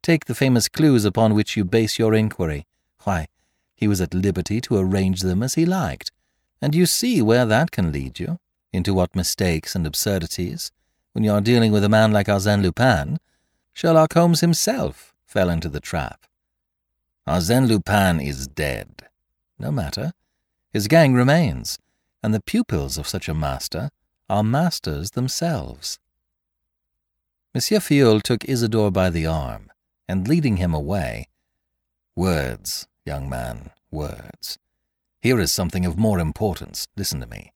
Take 0.02 0.24
the 0.24 0.34
famous 0.34 0.68
clues 0.68 1.04
upon 1.04 1.34
which 1.34 1.56
you 1.56 1.64
base 1.64 1.98
your 1.98 2.14
inquiry. 2.14 2.66
Why, 3.04 3.28
he 3.74 3.88
was 3.88 4.00
at 4.00 4.14
liberty 4.14 4.60
to 4.62 4.76
arrange 4.76 5.20
them 5.20 5.42
as 5.42 5.54
he 5.54 5.66
liked, 5.66 6.10
and 6.60 6.74
you 6.74 6.86
see 6.86 7.22
where 7.22 7.46
that 7.46 7.70
can 7.70 7.92
lead 7.92 8.18
you, 8.18 8.38
into 8.72 8.94
what 8.94 9.14
mistakes 9.14 9.74
and 9.74 9.86
absurdities, 9.86 10.72
when 11.12 11.24
you 11.24 11.32
are 11.32 11.40
dealing 11.40 11.72
with 11.72 11.84
a 11.84 11.88
man 11.88 12.12
like 12.12 12.26
Arsène 12.26 12.62
Lupin, 12.62 13.18
Sherlock 13.72 14.14
Holmes 14.14 14.40
himself 14.40 15.14
fell 15.24 15.50
into 15.50 15.68
the 15.68 15.80
trap. 15.80 16.26
Arsène 17.26 17.68
Lupin 17.68 18.20
is 18.20 18.48
dead. 18.48 19.08
No 19.58 19.70
matter. 19.70 20.12
His 20.72 20.86
gang 20.86 21.14
remains, 21.14 21.78
and 22.22 22.32
the 22.32 22.40
pupils 22.40 22.98
of 22.98 23.08
such 23.08 23.28
a 23.28 23.34
master 23.34 23.90
are 24.28 24.44
masters 24.44 25.12
themselves. 25.12 25.98
Monsieur 27.54 27.80
Filleul 27.80 28.22
took 28.22 28.44
Isidore 28.44 28.90
by 28.90 29.10
the 29.10 29.26
arm, 29.26 29.70
and 30.08 30.26
leading 30.26 30.56
him 30.56 30.74
away, 30.74 31.28
Words, 32.18 32.88
young 33.06 33.28
man, 33.28 33.70
words. 33.92 34.58
Here 35.20 35.38
is 35.38 35.52
something 35.52 35.86
of 35.86 35.96
more 35.96 36.18
importance. 36.18 36.88
Listen 36.96 37.20
to 37.20 37.28
me. 37.28 37.52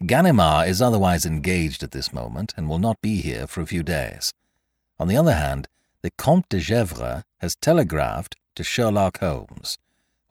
Ganimard 0.00 0.68
is 0.68 0.80
otherwise 0.80 1.26
engaged 1.26 1.82
at 1.82 1.90
this 1.90 2.12
moment 2.12 2.54
and 2.56 2.68
will 2.68 2.78
not 2.78 3.02
be 3.02 3.20
here 3.20 3.48
for 3.48 3.62
a 3.62 3.66
few 3.66 3.82
days. 3.82 4.32
On 5.00 5.08
the 5.08 5.16
other 5.16 5.34
hand, 5.34 5.66
the 6.02 6.12
Comte 6.12 6.48
de 6.48 6.60
Gesvres 6.60 7.24
has 7.38 7.56
telegraphed 7.56 8.36
to 8.54 8.62
Sherlock 8.62 9.18
Holmes, 9.18 9.76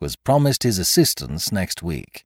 who 0.00 0.06
has 0.06 0.16
promised 0.16 0.62
his 0.62 0.78
assistance 0.78 1.52
next 1.52 1.82
week. 1.82 2.24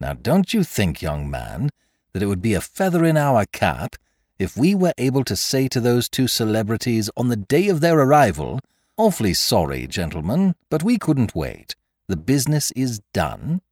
Now, 0.00 0.14
don't 0.14 0.52
you 0.52 0.64
think, 0.64 1.00
young 1.00 1.30
man, 1.30 1.70
that 2.12 2.24
it 2.24 2.26
would 2.26 2.42
be 2.42 2.54
a 2.54 2.60
feather 2.60 3.04
in 3.04 3.16
our 3.16 3.46
cap 3.52 3.94
if 4.38 4.56
we 4.56 4.74
were 4.74 4.94
able 4.98 5.24
to 5.24 5.36
say 5.36 5.68
to 5.68 5.80
those 5.80 6.08
two 6.08 6.28
celebrities 6.28 7.10
on 7.16 7.28
the 7.28 7.36
day 7.36 7.68
of 7.68 7.80
their 7.80 7.98
arrival, 7.98 8.60
Awfully 8.98 9.32
sorry, 9.32 9.86
gentlemen, 9.86 10.54
but 10.68 10.82
we 10.82 10.98
couldn't 10.98 11.34
wait. 11.34 11.74
The 12.08 12.16
business 12.16 12.70
is 12.72 13.00
done? 13.14 13.62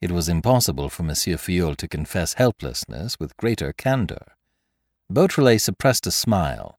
It 0.00 0.10
was 0.10 0.28
impossible 0.28 0.88
for 0.88 1.02
Monsieur 1.02 1.36
Filleul 1.36 1.76
to 1.76 1.86
confess 1.86 2.34
helplessness 2.34 3.20
with 3.20 3.36
greater 3.36 3.72
candour. 3.72 4.36
Beautrelet 5.12 5.60
suppressed 5.60 6.06
a 6.06 6.10
smile, 6.10 6.78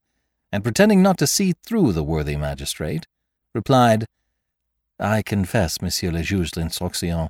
and 0.52 0.64
pretending 0.64 1.04
not 1.04 1.18
to 1.20 1.28
see 1.28 1.54
through 1.66 1.94
the 1.94 2.04
worthy 2.04 2.36
magistrate, 2.36 3.06
replied, 3.54 4.08
I 5.00 5.22
confess, 5.22 5.82
Monsieur 5.82 6.12
le 6.12 6.24
Juge 6.24 6.52
d'Instruction, 6.52 7.30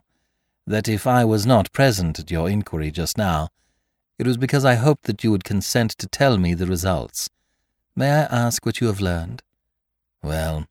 that 0.65 0.88
if 0.88 1.05
I 1.05 1.25
was 1.25 1.45
not 1.45 1.73
present 1.73 2.19
at 2.19 2.31
your 2.31 2.49
inquiry 2.49 2.89
just 2.89 3.17
now, 3.17 3.49
it 4.17 4.25
was 4.28 4.38
because 4.38 4.65
I 4.65 4.75
hoped 4.75 5.04
that 5.04 5.23
you 5.23 5.32
would 5.32 5.43
consent 5.43 5.91
to 5.91 6.08
tell 6.08 6.38
me 6.38 6.54
the 6.54 6.65
results. 6.65 7.30
May 7.95 8.12
I 8.12 8.23
ask 8.23 8.65
what 8.65 8.82
you 8.82 8.88
have 8.88 9.01
learned? 9.01 9.41
Well, 10.23 10.67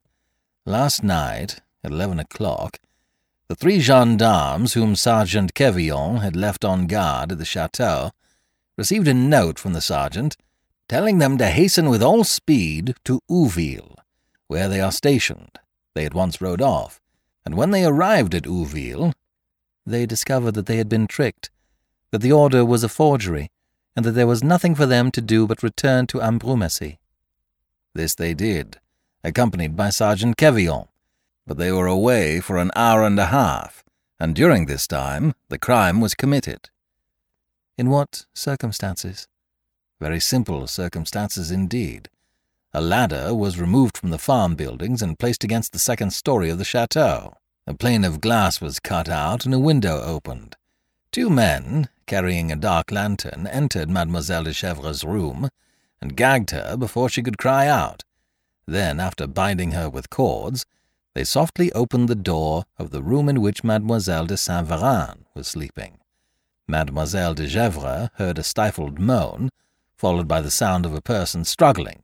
last 0.66 1.02
night, 1.02 1.60
at 1.82 1.90
eleven 1.90 2.18
o'clock, 2.18 2.78
The 3.48 3.54
three 3.54 3.78
gendarmes 3.78 4.72
whom 4.72 4.96
Sergeant 4.96 5.54
Quevillon 5.54 6.22
had 6.22 6.34
left 6.34 6.64
on 6.64 6.86
guard 6.86 7.30
at 7.30 7.38
the 7.38 7.44
chateau 7.44 8.10
received 8.76 9.06
a 9.06 9.14
note 9.14 9.58
from 9.58 9.74
the 9.74 9.82
sergeant 9.82 10.36
telling 10.88 11.18
them 11.18 11.36
to 11.38 11.46
hasten 11.46 11.88
with 11.90 12.02
all 12.02 12.24
speed 12.24 12.94
to 13.04 13.20
Ouville, 13.30 13.96
where 14.48 14.68
they 14.68 14.80
are 14.80 14.92
stationed. 14.92 15.58
They 15.94 16.06
at 16.06 16.14
once 16.14 16.40
rode 16.40 16.62
off, 16.62 17.00
and 17.44 17.54
when 17.54 17.70
they 17.70 17.84
arrived 17.84 18.34
at 18.34 18.46
Ouville, 18.46 19.12
they 19.86 20.06
discovered 20.06 20.52
that 20.52 20.66
they 20.66 20.76
had 20.76 20.88
been 20.88 21.06
tricked, 21.06 21.50
that 22.14 22.20
the 22.20 22.30
order 22.30 22.64
was 22.64 22.84
a 22.84 22.88
forgery, 22.88 23.50
and 23.96 24.06
that 24.06 24.12
there 24.12 24.28
was 24.28 24.44
nothing 24.44 24.72
for 24.76 24.86
them 24.86 25.10
to 25.10 25.20
do 25.20 25.48
but 25.48 25.64
return 25.64 26.06
to 26.06 26.18
Ambrumésy. 26.18 26.98
This 27.92 28.14
they 28.14 28.34
did, 28.34 28.78
accompanied 29.24 29.74
by 29.74 29.90
Sergeant 29.90 30.36
Quevillon, 30.36 30.86
but 31.44 31.58
they 31.58 31.72
were 31.72 31.88
away 31.88 32.38
for 32.38 32.56
an 32.56 32.70
hour 32.76 33.02
and 33.02 33.18
a 33.18 33.26
half, 33.26 33.82
and 34.20 34.32
during 34.32 34.66
this 34.66 34.86
time 34.86 35.34
the 35.48 35.58
crime 35.58 36.00
was 36.00 36.14
committed. 36.14 36.70
In 37.76 37.90
what 37.90 38.26
circumstances? 38.32 39.26
Very 40.00 40.20
simple 40.20 40.68
circumstances 40.68 41.50
indeed. 41.50 42.10
A 42.72 42.80
ladder 42.80 43.34
was 43.34 43.58
removed 43.58 43.98
from 43.98 44.10
the 44.10 44.18
farm 44.18 44.54
buildings 44.54 45.02
and 45.02 45.18
placed 45.18 45.42
against 45.42 45.72
the 45.72 45.80
second 45.80 46.12
story 46.12 46.48
of 46.48 46.58
the 46.58 46.64
chateau. 46.64 47.34
A 47.66 47.74
pane 47.74 48.04
of 48.04 48.20
glass 48.20 48.60
was 48.60 48.78
cut 48.78 49.08
out 49.08 49.44
and 49.44 49.52
a 49.52 49.58
window 49.58 50.00
opened. 50.00 50.54
Two 51.14 51.30
men, 51.30 51.88
carrying 52.06 52.50
a 52.50 52.56
dark 52.56 52.90
lantern, 52.90 53.46
entered 53.46 53.88
Mademoiselle 53.88 54.42
de 54.42 54.52
Gesvres's 54.52 55.04
room 55.04 55.48
and 56.00 56.16
gagged 56.16 56.50
her 56.50 56.76
before 56.76 57.08
she 57.08 57.22
could 57.22 57.38
cry 57.38 57.68
out. 57.68 58.02
Then, 58.66 58.98
after 58.98 59.28
binding 59.28 59.70
her 59.70 59.88
with 59.88 60.10
cords, 60.10 60.66
they 61.14 61.22
softly 61.22 61.70
opened 61.70 62.08
the 62.08 62.16
door 62.16 62.64
of 62.80 62.90
the 62.90 63.00
room 63.00 63.28
in 63.28 63.40
which 63.40 63.62
Mademoiselle 63.62 64.26
de 64.26 64.36
Saint 64.36 64.66
Véran 64.66 65.18
was 65.36 65.46
sleeping. 65.46 65.98
Mademoiselle 66.66 67.34
de 67.34 67.46
Gesvres 67.46 68.10
heard 68.14 68.36
a 68.36 68.42
stifled 68.42 68.98
moan, 68.98 69.50
followed 69.96 70.26
by 70.26 70.40
the 70.40 70.50
sound 70.50 70.84
of 70.84 70.94
a 70.94 71.00
person 71.00 71.44
struggling. 71.44 72.02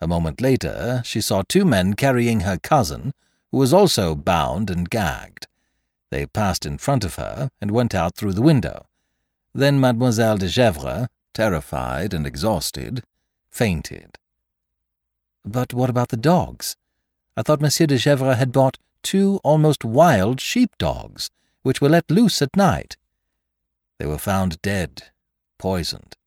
A 0.00 0.08
moment 0.08 0.40
later, 0.40 1.00
she 1.04 1.20
saw 1.20 1.44
two 1.46 1.64
men 1.64 1.94
carrying 1.94 2.40
her 2.40 2.58
cousin, 2.58 3.12
who 3.52 3.58
was 3.58 3.72
also 3.72 4.16
bound 4.16 4.68
and 4.68 4.90
gagged. 4.90 5.46
They 6.12 6.26
passed 6.26 6.66
in 6.66 6.76
front 6.76 7.06
of 7.06 7.14
her 7.14 7.48
and 7.58 7.70
went 7.70 7.94
out 7.94 8.16
through 8.16 8.34
the 8.34 8.42
window. 8.42 8.84
Then 9.54 9.80
Mademoiselle 9.80 10.36
de 10.36 10.46
Gesvres, 10.46 11.08
terrified 11.32 12.12
and 12.12 12.26
exhausted, 12.26 13.02
fainted. 13.50 14.18
But 15.42 15.72
what 15.72 15.88
about 15.88 16.10
the 16.10 16.18
dogs? 16.18 16.76
I 17.34 17.40
thought 17.40 17.62
Monsieur 17.62 17.86
de 17.86 17.96
Gesvres 17.96 18.36
had 18.36 18.52
bought 18.52 18.76
two 19.02 19.40
almost 19.42 19.86
wild 19.86 20.38
sheep-dogs, 20.38 21.30
which 21.62 21.80
were 21.80 21.88
let 21.88 22.10
loose 22.10 22.42
at 22.42 22.54
night. 22.56 22.98
They 23.96 24.04
were 24.04 24.18
found 24.18 24.60
dead, 24.60 25.04
poisoned. 25.56 26.18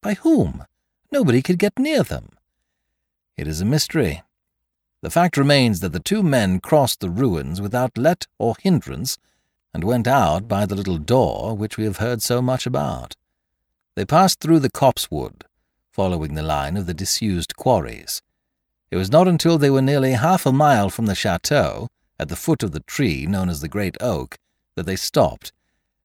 By 0.00 0.14
whom? 0.14 0.64
Nobody 1.12 1.42
could 1.42 1.58
get 1.58 1.78
near 1.78 2.02
them. 2.02 2.30
It 3.36 3.46
is 3.46 3.60
a 3.60 3.66
mystery. 3.66 4.22
The 5.02 5.10
fact 5.10 5.36
remains 5.36 5.80
that 5.80 5.92
the 5.92 6.00
two 6.00 6.22
men 6.22 6.60
crossed 6.60 7.00
the 7.00 7.10
ruins 7.10 7.60
without 7.60 7.96
let 7.96 8.26
or 8.38 8.54
hindrance 8.60 9.16
and 9.72 9.84
went 9.84 10.06
out 10.06 10.46
by 10.46 10.66
the 10.66 10.74
little 10.74 10.98
door 10.98 11.56
which 11.56 11.76
we 11.76 11.84
have 11.84 11.98
heard 11.98 12.22
so 12.22 12.42
much 12.42 12.66
about. 12.66 13.16
They 13.94 14.04
passed 14.04 14.40
through 14.40 14.60
the 14.60 14.70
copsewood, 14.70 15.44
following 15.90 16.34
the 16.34 16.42
line 16.42 16.76
of 16.76 16.86
the 16.86 16.94
disused 16.94 17.56
quarries. 17.56 18.22
It 18.90 18.96
was 18.96 19.10
not 19.10 19.28
until 19.28 19.56
they 19.56 19.70
were 19.70 19.82
nearly 19.82 20.12
half 20.12 20.44
a 20.44 20.52
mile 20.52 20.90
from 20.90 21.06
the 21.06 21.14
chateau, 21.14 21.88
at 22.18 22.28
the 22.28 22.36
foot 22.36 22.62
of 22.62 22.72
the 22.72 22.80
tree 22.80 23.26
known 23.26 23.48
as 23.48 23.62
the 23.62 23.68
Great 23.68 23.96
Oak, 24.00 24.36
that 24.74 24.84
they 24.84 24.96
stopped 24.96 25.52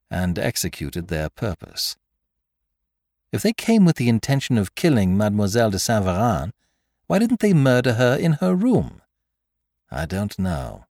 and 0.10 0.40
executed 0.40 1.08
their 1.08 1.30
purpose. 1.30 1.98
If 3.32 3.42
they 3.42 3.54
came 3.54 3.84
with 3.84 3.98
the 3.98 4.08
intention 4.08 4.58
of 4.58 4.76
killing 4.76 5.18
Mademoiselle 5.18 5.72
de 5.72 5.80
Saint 5.80 6.06
Véran, 6.06 6.52
why 7.08 7.20
didn't 7.20 7.40
they 7.40 7.54
murder 7.54 7.94
her 7.94 8.16
in 8.16 8.34
her 8.34 8.56
room? 8.56 9.02
I 9.92 10.06
don't 10.06 10.38
know. 10.40 10.86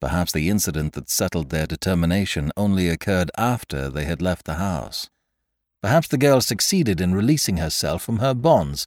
Perhaps 0.00 0.32
the 0.32 0.50
incident 0.50 0.92
that 0.92 1.08
settled 1.08 1.50
their 1.50 1.66
determination 1.66 2.52
only 2.56 2.88
occurred 2.88 3.30
after 3.38 3.88
they 3.88 4.04
had 4.04 4.20
left 4.20 4.44
the 4.44 4.54
house. 4.54 5.08
Perhaps 5.80 6.08
the 6.08 6.18
girl 6.18 6.40
succeeded 6.40 7.00
in 7.00 7.14
releasing 7.14 7.56
herself 7.56 8.02
from 8.02 8.18
her 8.18 8.34
bonds. 8.34 8.86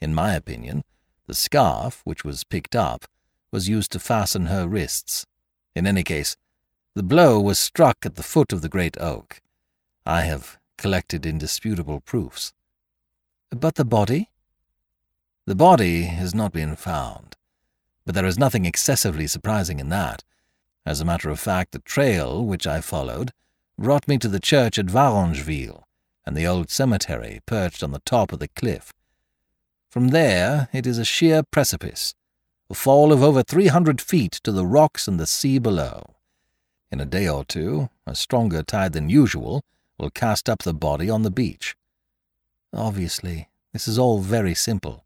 In 0.00 0.14
my 0.14 0.34
opinion, 0.34 0.82
the 1.26 1.34
scarf, 1.34 2.00
which 2.04 2.24
was 2.24 2.44
picked 2.44 2.74
up, 2.74 3.06
was 3.50 3.68
used 3.68 3.92
to 3.92 3.98
fasten 3.98 4.46
her 4.46 4.66
wrists. 4.66 5.26
In 5.74 5.86
any 5.86 6.02
case, 6.02 6.36
the 6.94 7.02
blow 7.02 7.40
was 7.40 7.58
struck 7.58 8.04
at 8.04 8.16
the 8.16 8.22
foot 8.22 8.52
of 8.52 8.60
the 8.60 8.68
great 8.68 9.00
oak. 9.00 9.40
I 10.04 10.22
have 10.22 10.58
collected 10.78 11.24
indisputable 11.24 12.00
proofs. 12.00 12.52
But 13.50 13.76
the 13.76 13.84
body? 13.84 14.30
The 15.44 15.54
body 15.56 16.04
has 16.04 16.34
not 16.34 16.52
been 16.52 16.76
found. 16.76 17.36
But 18.06 18.14
there 18.14 18.26
is 18.26 18.38
nothing 18.38 18.64
excessively 18.64 19.26
surprising 19.26 19.80
in 19.80 19.88
that. 19.88 20.22
As 20.86 21.00
a 21.00 21.04
matter 21.04 21.30
of 21.30 21.40
fact, 21.40 21.72
the 21.72 21.80
trail 21.80 22.44
which 22.44 22.66
I 22.66 22.80
followed 22.80 23.32
brought 23.76 24.06
me 24.06 24.18
to 24.18 24.28
the 24.28 24.38
church 24.38 24.78
at 24.78 24.86
Varengeville 24.86 25.82
and 26.24 26.36
the 26.36 26.46
old 26.46 26.70
cemetery 26.70 27.40
perched 27.46 27.82
on 27.82 27.90
the 27.90 28.02
top 28.04 28.32
of 28.32 28.38
the 28.38 28.48
cliff. 28.48 28.92
From 29.90 30.08
there 30.08 30.68
it 30.72 30.86
is 30.86 30.98
a 30.98 31.04
sheer 31.04 31.42
precipice, 31.42 32.14
a 32.70 32.74
fall 32.74 33.12
of 33.12 33.22
over 33.22 33.42
three 33.42 33.66
hundred 33.66 34.00
feet 34.00 34.32
to 34.44 34.52
the 34.52 34.66
rocks 34.66 35.08
and 35.08 35.18
the 35.18 35.26
sea 35.26 35.58
below. 35.58 36.14
In 36.92 37.00
a 37.00 37.04
day 37.06 37.28
or 37.28 37.44
two, 37.44 37.88
a 38.06 38.14
stronger 38.14 38.62
tide 38.62 38.92
than 38.92 39.08
usual 39.08 39.64
will 39.98 40.10
cast 40.10 40.48
up 40.48 40.62
the 40.62 40.74
body 40.74 41.10
on 41.10 41.22
the 41.22 41.30
beach. 41.30 41.76
Obviously, 42.72 43.48
this 43.72 43.88
is 43.88 43.98
all 43.98 44.20
very 44.20 44.54
simple. 44.54 45.01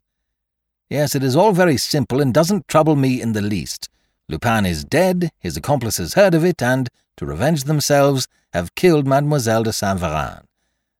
Yes, 0.88 1.14
it 1.14 1.22
is 1.24 1.34
all 1.34 1.52
very 1.52 1.76
simple 1.76 2.20
and 2.20 2.32
doesn't 2.32 2.68
trouble 2.68 2.94
me 2.94 3.20
in 3.20 3.32
the 3.32 3.42
least. 3.42 3.88
Lupin 4.28 4.64
is 4.64 4.84
dead, 4.84 5.30
his 5.38 5.56
accomplices 5.56 6.14
heard 6.14 6.34
of 6.34 6.44
it, 6.44 6.62
and, 6.62 6.88
to 7.16 7.26
revenge 7.26 7.64
themselves, 7.64 8.28
have 8.52 8.74
killed 8.74 9.06
Mademoiselle 9.06 9.64
de 9.64 9.72
Saint 9.72 9.98
Véran. 9.98 10.44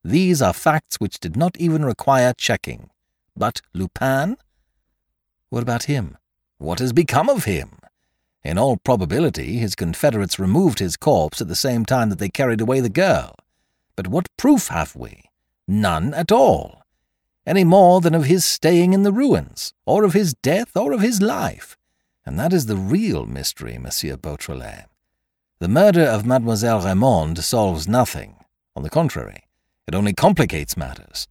These 0.03 0.43
are 0.43 0.53
facts 0.53 0.97
which 0.97 1.21
did 1.21 1.37
not 1.37 1.57
even 1.59 1.85
require 1.85 2.33
checking. 2.37 2.91
But 3.37 3.61
Lupin? 3.75 4.37
What 5.51 5.63
about 5.63 5.85
him? 5.85 6.17
What 6.59 6.79
has 6.79 6.93
become 6.93 7.29
of 7.29 7.45
him? 7.45 7.79
In 8.43 8.59
all 8.59 8.77
probability, 8.77 9.59
his 9.59 9.75
confederates 9.75 10.39
removed 10.39 10.79
his 10.79 10.97
corpse 10.97 11.41
at 11.41 11.49
the 11.49 11.57
same 11.57 11.85
time 11.85 12.11
that 12.11 12.19
they 12.19 12.29
carried 12.29 12.61
away 12.61 12.81
the 12.81 12.89
girl. 12.89 13.35
But 13.97 14.09
what 14.09 14.29
proof 14.37 14.69
have 14.69 14.95
we? 14.95 15.25
None 15.67 16.15
at 16.15 16.31
all. 16.31 16.83
Any 17.47 17.63
more 17.63 18.01
than 18.01 18.15
of 18.15 18.25
his 18.25 18.45
staying 18.45 18.93
in 18.93 19.05
the 19.05 19.13
ruins, 19.13 19.73
or 19.87 20.03
of 20.03 20.15
his 20.15 20.35
death, 20.35 20.77
or 20.77 20.93
of 20.93 21.01
his 21.01 21.23
life. 21.23 21.77
And 22.25 22.39
that 22.41 22.53
is 22.53 22.67
the 22.67 22.77
real 22.77 23.25
mystery, 23.25 23.79
Monsieur 23.79 24.17
Beautrelet. 24.17 24.87
The 25.61 25.69
murder 25.69 26.03
of 26.03 26.27
Mademoiselle 26.27 26.83
Raymonde 26.83 27.39
solves 27.39 27.87
nothing. 27.87 28.35
On 28.75 28.83
the 28.83 28.91
contrary, 28.91 29.45
it 29.87 29.95
only 29.95 30.13
complicates 30.13 30.77
matters. 30.77 31.29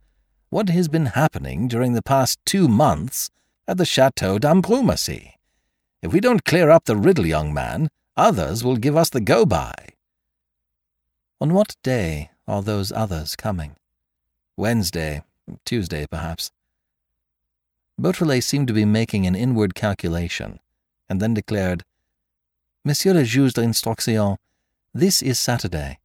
What 0.49 0.69
has 0.69 0.87
been 0.87 1.07
happening 1.07 1.67
during 1.67 1.93
the 1.93 2.01
past 2.01 2.39
two 2.45 2.69
months 2.69 3.29
at 3.67 3.77
the 3.77 3.85
Chateau 3.85 4.39
d'Ambrumésy? 4.39 5.33
If 6.01 6.13
we 6.13 6.21
don't 6.21 6.45
clear 6.45 6.69
up 6.69 6.85
the 6.85 6.95
riddle, 6.95 7.25
young 7.25 7.53
man, 7.53 7.89
others 8.15 8.63
will 8.63 8.77
give 8.77 8.95
us 8.95 9.09
the 9.09 9.19
go-by. 9.19 9.73
On 11.41 11.53
what 11.53 11.75
day 11.83 12.31
are 12.47 12.61
those 12.61 12.93
others 12.93 13.35
coming? 13.35 13.75
Wednesday, 14.55 15.21
Tuesday, 15.65 16.05
perhaps. 16.05 16.51
Beautrelet 17.99 18.43
seemed 18.43 18.67
to 18.67 18.73
be 18.73 18.85
making 18.85 19.25
an 19.25 19.35
inward 19.35 19.75
calculation, 19.75 20.59
and 21.09 21.21
then 21.21 21.33
declared, 21.33 21.83
Monsieur 22.83 23.13
le 23.13 23.23
juge 23.23 23.53
d'instruction, 23.53 24.37
this 24.93 25.21
is 25.21 25.39
Saturday. 25.39 25.99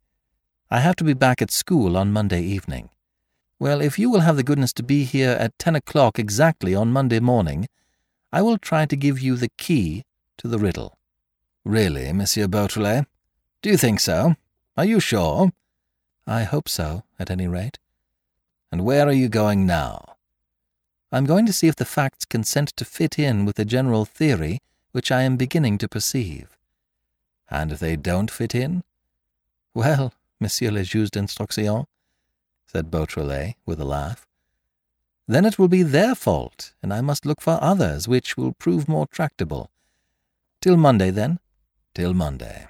I 0.70 0.81
have 0.81 0.96
to 0.96 1.05
be 1.05 1.14
back 1.14 1.42
at 1.42 1.50
school 1.50 1.96
on 1.96 2.12
Monday 2.12 2.42
evening. 2.42 2.90
Well, 3.59 3.81
if 3.81 3.98
you 3.98 4.09
will 4.09 4.20
have 4.20 4.37
the 4.37 4.42
goodness 4.42 4.72
to 4.74 4.83
be 4.83 5.05
here 5.05 5.33
at 5.33 5.59
ten 5.59 5.76
o'clock 5.76 6.18
exactly 6.18 6.74
on 6.74 6.92
Monday 6.92 7.20
morning, 7.20 7.68
I 8.33 8.42
will 8.42 8.57
try 8.57 8.87
to 8.87 8.96
give 8.96 9.20
you 9.20 9.37
the 9.37 9.50
key 9.59 10.05
to 10.38 10.48
the 10.48 10.59
riddle. 10.59 10.96
Really, 11.64 12.12
Monsieur 12.12 12.46
Beautrelet? 12.46 13.07
Do 13.62 13.68
you 13.68 13.76
think 13.76 14.00
so? 14.00 14.37
Are 14.76 14.85
you 14.85 15.00
sure? 15.00 15.53
I 16.26 16.44
hope 16.44 16.68
so, 16.68 17.03
at 17.18 17.31
any 17.31 17.48
rate. 17.48 17.79
And 18.72 18.85
where 18.85 19.06
are 19.06 19.12
you 19.12 19.28
going 19.28 19.66
now? 19.66 20.16
I'm 21.12 21.26
going 21.26 21.46
to 21.46 21.52
see 21.52 21.66
if 21.66 21.76
the 21.76 21.85
facts 21.85 22.24
consent 22.24 22.68
to 22.76 22.85
fit 22.85 23.18
in 23.18 23.44
with 23.44 23.56
the 23.56 23.64
general 23.64 24.04
theory 24.04 24.61
which 24.92 25.11
I 25.11 25.22
am 25.22 25.37
beginning 25.37 25.78
to 25.78 25.88
perceive. 25.88 26.56
And 27.48 27.72
if 27.72 27.80
they 27.80 27.96
don't 27.96 28.30
fit 28.30 28.54
in? 28.54 28.85
Well, 29.74 30.12
Monsieur 30.38 30.70
le 30.70 30.85
Juge 30.85 31.11
d'Instruction, 31.11 31.87
said 32.66 32.90
Beautrelet 32.90 33.54
with 33.66 33.80
a 33.80 33.85
laugh, 33.85 34.26
then 35.26 35.44
it 35.44 35.59
will 35.59 35.68
be 35.68 35.83
their 35.83 36.14
fault, 36.14 36.72
and 36.83 36.92
I 36.92 37.00
must 37.00 37.24
look 37.24 37.40
for 37.40 37.59
others 37.61 38.09
which 38.09 38.37
will 38.37 38.52
prove 38.52 38.88
more 38.88 39.06
tractable. 39.06 39.70
Till 40.61 40.76
Monday, 40.76 41.11
then? 41.11 41.38
Till 41.94 42.14
Monday. 42.14 42.66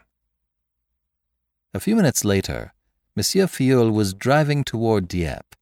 A 1.72 1.80
few 1.80 1.96
minutes 1.96 2.24
later, 2.24 2.72
Monsieur 3.16 3.46
Filleul 3.46 3.92
was 3.92 4.12
driving 4.12 4.64
toward 4.64 5.08
Dieppe, 5.08 5.56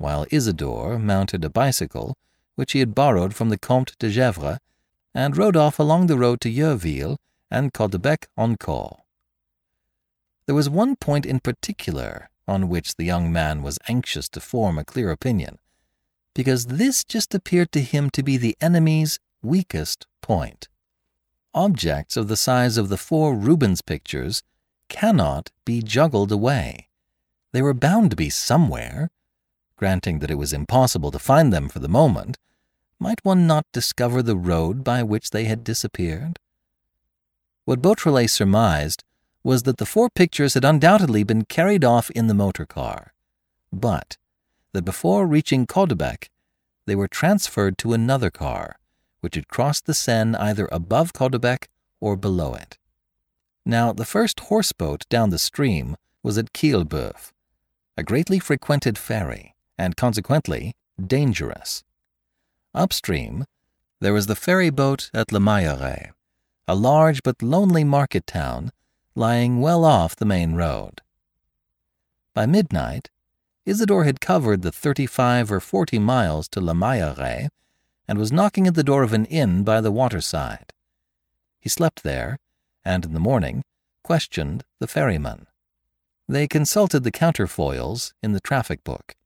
while 0.00 0.26
Isidore 0.30 0.98
mounted 0.98 1.44
a 1.44 1.50
bicycle 1.50 2.16
which 2.54 2.72
he 2.72 2.78
had 2.78 2.94
borrowed 2.94 3.34
from 3.34 3.50
the 3.50 3.58
Comte 3.58 3.94
de 3.98 4.08
Gesvres 4.08 4.58
and 5.14 5.36
rode 5.36 5.56
off 5.56 5.78
along 5.78 6.06
the 6.06 6.16
road 6.16 6.40
to 6.40 6.50
Yerville 6.50 7.18
and 7.50 7.74
Caudebec 7.74 8.26
en 8.38 8.56
Caux. 8.56 9.02
There 10.46 10.54
was 10.54 10.70
one 10.70 10.96
point 10.96 11.26
in 11.26 11.38
particular 11.38 12.30
on 12.48 12.70
which 12.70 12.96
the 12.96 13.04
young 13.04 13.30
man 13.30 13.62
was 13.62 13.78
anxious 13.88 14.28
to 14.30 14.40
form 14.40 14.78
a 14.78 14.84
clear 14.84 15.10
opinion, 15.10 15.58
because 16.34 16.66
this 16.66 17.04
just 17.04 17.34
appeared 17.34 17.70
to 17.72 17.80
him 17.80 18.08
to 18.10 18.22
be 18.22 18.38
the 18.38 18.56
enemy's 18.60 19.18
weakest 19.42 20.06
point. 20.22 20.68
Objects 21.52 22.16
of 22.16 22.28
the 22.28 22.36
size 22.36 22.78
of 22.78 22.88
the 22.88 22.96
four 22.96 23.34
Rubens 23.34 23.82
pictures 23.82 24.42
cannot 24.88 25.50
be 25.64 25.82
juggled 25.82 26.32
away. 26.32 26.88
They 27.52 27.60
were 27.60 27.74
bound 27.74 28.10
to 28.10 28.16
be 28.16 28.30
somewhere. 28.30 29.10
Granting 29.80 30.18
that 30.18 30.30
it 30.30 30.34
was 30.34 30.52
impossible 30.52 31.10
to 31.10 31.18
find 31.18 31.54
them 31.54 31.70
for 31.70 31.78
the 31.78 31.88
moment, 31.88 32.36
might 32.98 33.18
one 33.22 33.46
not 33.46 33.64
discover 33.72 34.22
the 34.22 34.36
road 34.36 34.84
by 34.84 35.02
which 35.02 35.30
they 35.30 35.44
had 35.44 35.64
disappeared? 35.64 36.38
What 37.64 37.80
Beautrelet 37.80 38.28
surmised 38.28 39.04
was 39.42 39.62
that 39.62 39.78
the 39.78 39.86
four 39.86 40.10
pictures 40.10 40.52
had 40.52 40.66
undoubtedly 40.66 41.22
been 41.24 41.46
carried 41.46 41.82
off 41.82 42.10
in 42.10 42.26
the 42.26 42.34
motor 42.34 42.66
car, 42.66 43.14
but 43.72 44.18
that 44.74 44.84
before 44.84 45.26
reaching 45.26 45.66
Caudebec, 45.66 46.28
they 46.84 46.94
were 46.94 47.08
transferred 47.08 47.78
to 47.78 47.94
another 47.94 48.30
car, 48.30 48.76
which 49.20 49.34
had 49.34 49.48
crossed 49.48 49.86
the 49.86 49.94
Seine 49.94 50.36
either 50.36 50.68
above 50.70 51.14
Caudebec 51.14 51.68
or 52.00 52.16
below 52.16 52.52
it. 52.52 52.76
Now, 53.64 53.94
the 53.94 54.04
first 54.04 54.40
horseboat 54.40 55.08
down 55.08 55.30
the 55.30 55.38
stream 55.38 55.96
was 56.22 56.36
at 56.36 56.52
Quillebeuf, 56.52 57.32
a 57.96 58.02
greatly 58.02 58.38
frequented 58.38 58.98
ferry, 58.98 59.54
and 59.80 59.96
consequently 59.96 60.74
dangerous. 61.02 61.82
Upstream, 62.74 63.46
there 63.98 64.12
was 64.12 64.26
the 64.26 64.36
ferry 64.36 64.68
boat 64.68 65.10
at 65.14 65.32
Le 65.32 65.40
Mailleraie, 65.40 66.10
a 66.68 66.74
large 66.74 67.22
but 67.22 67.42
lonely 67.42 67.82
market 67.82 68.26
town 68.26 68.72
lying 69.14 69.62
well 69.62 69.86
off 69.86 70.14
the 70.14 70.26
main 70.26 70.52
road. 70.52 71.00
By 72.34 72.44
midnight, 72.44 73.08
Isidore 73.64 74.04
had 74.04 74.20
covered 74.20 74.60
the 74.60 74.70
35 74.70 75.50
or 75.50 75.60
40 75.60 75.98
miles 75.98 76.46
to 76.48 76.60
Le 76.60 76.74
Mailleraie 76.74 77.48
and 78.06 78.18
was 78.18 78.30
knocking 78.30 78.66
at 78.66 78.74
the 78.74 78.84
door 78.84 79.02
of 79.02 79.14
an 79.14 79.24
inn 79.24 79.64
by 79.64 79.80
the 79.80 79.90
waterside. 79.90 80.74
He 81.58 81.70
slept 81.70 82.02
there, 82.02 82.38
and 82.84 83.06
in 83.06 83.14
the 83.14 83.18
morning 83.18 83.64
questioned 84.04 84.62
the 84.78 84.86
ferryman. 84.86 85.46
They 86.28 86.46
consulted 86.46 87.02
the 87.02 87.10
counterfoils 87.10 88.12
in 88.22 88.32
the 88.32 88.40
traffic 88.40 88.84
book. 88.84 89.16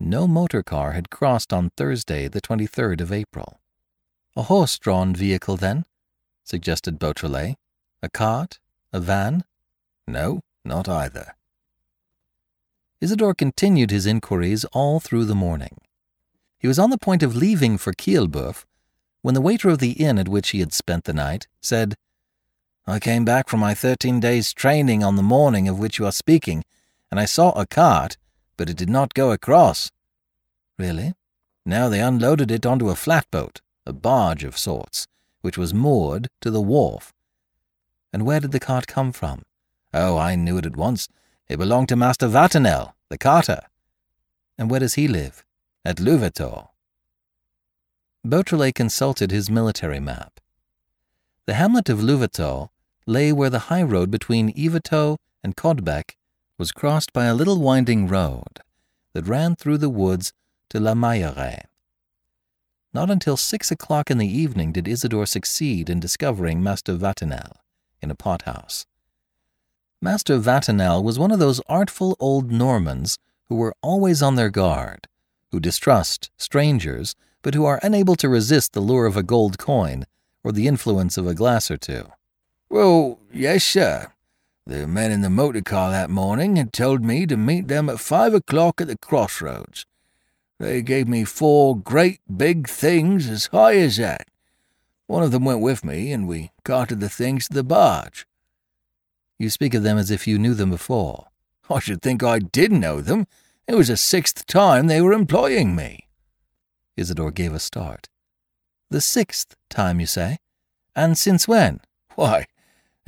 No 0.00 0.28
motor 0.28 0.62
car 0.62 0.92
had 0.92 1.10
crossed 1.10 1.52
on 1.52 1.70
Thursday, 1.70 2.28
the 2.28 2.40
23rd 2.40 3.00
of 3.00 3.12
April. 3.12 3.60
A 4.36 4.42
horse 4.42 4.78
drawn 4.78 5.14
vehicle, 5.14 5.56
then? 5.56 5.84
suggested 6.44 6.98
Beautrelet. 6.98 7.56
A 8.02 8.08
cart? 8.08 8.60
A 8.92 9.00
van? 9.00 9.44
No, 10.06 10.40
not 10.64 10.88
either. 10.88 11.34
Isidore 13.00 13.34
continued 13.34 13.90
his 13.90 14.06
inquiries 14.06 14.64
all 14.66 15.00
through 15.00 15.24
the 15.24 15.34
morning. 15.34 15.78
He 16.58 16.68
was 16.68 16.78
on 16.78 16.90
the 16.90 16.98
point 16.98 17.22
of 17.22 17.36
leaving 17.36 17.78
for 17.78 17.92
Quillebeuf 17.92 18.64
when 19.22 19.34
the 19.34 19.40
waiter 19.40 19.68
of 19.68 19.78
the 19.78 19.92
inn 19.92 20.18
at 20.18 20.28
which 20.28 20.50
he 20.50 20.60
had 20.60 20.72
spent 20.72 21.04
the 21.04 21.12
night 21.12 21.46
said, 21.60 21.96
I 22.86 22.98
came 22.98 23.24
back 23.24 23.48
from 23.48 23.60
my 23.60 23.74
thirteen 23.74 24.20
days' 24.20 24.52
training 24.52 25.04
on 25.04 25.16
the 25.16 25.22
morning 25.22 25.68
of 25.68 25.78
which 25.78 25.98
you 25.98 26.06
are 26.06 26.12
speaking, 26.12 26.64
and 27.10 27.20
I 27.20 27.26
saw 27.26 27.50
a 27.50 27.66
cart, 27.66 28.16
but 28.58 28.68
it 28.68 28.76
did 28.76 28.90
not 28.90 29.14
go 29.14 29.30
across. 29.30 29.90
Really? 30.78 31.14
Now 31.64 31.88
they 31.88 32.00
unloaded 32.00 32.50
it 32.50 32.66
onto 32.66 32.90
a 32.90 32.94
flatboat, 32.94 33.62
a 33.86 33.94
barge 33.94 34.44
of 34.44 34.58
sorts, 34.58 35.06
which 35.40 35.56
was 35.56 35.72
moored 35.72 36.28
to 36.42 36.50
the 36.50 36.60
wharf. 36.60 37.14
And 38.12 38.26
where 38.26 38.40
did 38.40 38.52
the 38.52 38.60
cart 38.60 38.86
come 38.86 39.12
from? 39.12 39.42
Oh, 39.94 40.18
I 40.18 40.34
knew 40.34 40.58
it 40.58 40.66
at 40.66 40.76
once. 40.76 41.08
It 41.48 41.58
belonged 41.58 41.88
to 41.88 41.96
Master 41.96 42.28
Vatinel, 42.28 42.94
the 43.08 43.16
carter. 43.16 43.60
And 44.58 44.70
where 44.70 44.80
does 44.80 44.94
he 44.94 45.08
live? 45.08 45.44
At 45.84 45.96
Louvetot. 45.96 46.68
Beautrelet 48.26 48.74
consulted 48.74 49.30
his 49.30 49.48
military 49.48 50.00
map. 50.00 50.40
The 51.46 51.54
hamlet 51.54 51.88
of 51.88 52.02
Louvetot 52.02 52.68
lay 53.06 53.32
where 53.32 53.48
the 53.48 53.70
high 53.70 53.82
road 53.82 54.10
between 54.10 54.52
Yvetot 54.52 55.16
and 55.42 55.56
Caudebec 55.56 56.17
was 56.58 56.72
crossed 56.72 57.12
by 57.12 57.26
a 57.26 57.34
little 57.34 57.60
winding 57.60 58.08
road 58.08 58.60
that 59.14 59.26
ran 59.26 59.54
through 59.54 59.78
the 59.78 59.88
woods 59.88 60.32
to 60.68 60.80
La 60.80 60.92
Mailleraie. 60.92 61.64
Not 62.92 63.10
until 63.10 63.36
six 63.36 63.70
o'clock 63.70 64.10
in 64.10 64.18
the 64.18 64.26
evening 64.26 64.72
did 64.72 64.88
Isidore 64.88 65.26
succeed 65.26 65.88
in 65.88 66.00
discovering 66.00 66.62
Master 66.62 66.94
Vatinel 66.94 67.58
in 68.02 68.10
a 68.10 68.14
pothouse. 68.14 68.86
Master 70.02 70.38
Vatinel 70.38 71.02
was 71.02 71.18
one 71.18 71.30
of 71.30 71.38
those 71.38 71.60
artful 71.68 72.16
old 72.18 72.50
Normans 72.50 73.18
who 73.48 73.56
were 73.56 73.74
always 73.82 74.20
on 74.20 74.34
their 74.34 74.50
guard, 74.50 75.06
who 75.50 75.60
distrust 75.60 76.30
strangers, 76.36 77.14
but 77.42 77.54
who 77.54 77.64
are 77.64 77.80
unable 77.82 78.16
to 78.16 78.28
resist 78.28 78.72
the 78.72 78.80
lure 78.80 79.06
of 79.06 79.16
a 79.16 79.22
gold 79.22 79.58
coin 79.58 80.04
or 80.42 80.52
the 80.52 80.66
influence 80.66 81.16
of 81.16 81.26
a 81.26 81.34
glass 81.34 81.70
or 81.70 81.76
two. 81.76 82.10
Well, 82.68 83.20
yes, 83.32 83.64
sir. 83.64 84.12
The 84.68 84.86
men 84.86 85.12
in 85.12 85.22
the 85.22 85.30
motor 85.30 85.62
car 85.62 85.90
that 85.92 86.10
morning 86.10 86.56
had 86.56 86.74
told 86.74 87.02
me 87.02 87.24
to 87.24 87.38
meet 87.38 87.68
them 87.68 87.88
at 87.88 88.00
five 88.00 88.34
o'clock 88.34 88.82
at 88.82 88.88
the 88.88 88.98
crossroads. 88.98 89.86
They 90.58 90.82
gave 90.82 91.08
me 91.08 91.24
four 91.24 91.74
great 91.74 92.20
big 92.36 92.68
things 92.68 93.30
as 93.30 93.46
high 93.46 93.76
as 93.76 93.96
that. 93.96 94.28
One 95.06 95.22
of 95.22 95.30
them 95.30 95.46
went 95.46 95.62
with 95.62 95.86
me, 95.86 96.12
and 96.12 96.28
we 96.28 96.50
carted 96.64 97.00
the 97.00 97.08
things 97.08 97.48
to 97.48 97.54
the 97.54 97.64
barge. 97.64 98.26
You 99.38 99.48
speak 99.48 99.72
of 99.72 99.84
them 99.84 99.96
as 99.96 100.10
if 100.10 100.26
you 100.26 100.38
knew 100.38 100.52
them 100.52 100.68
before. 100.68 101.28
I 101.70 101.78
should 101.78 102.02
think 102.02 102.22
I 102.22 102.38
did 102.38 102.70
know 102.70 103.00
them. 103.00 103.26
It 103.66 103.74
was 103.74 103.88
the 103.88 103.96
sixth 103.96 104.44
time 104.44 104.86
they 104.86 105.00
were 105.00 105.14
employing 105.14 105.74
me. 105.76 106.08
Isidore 106.94 107.30
gave 107.30 107.54
a 107.54 107.58
start. 107.58 108.10
The 108.90 109.00
sixth 109.00 109.56
time, 109.70 109.98
you 109.98 110.06
say? 110.06 110.36
And 110.94 111.16
since 111.16 111.48
when? 111.48 111.80
Why, 112.16 112.44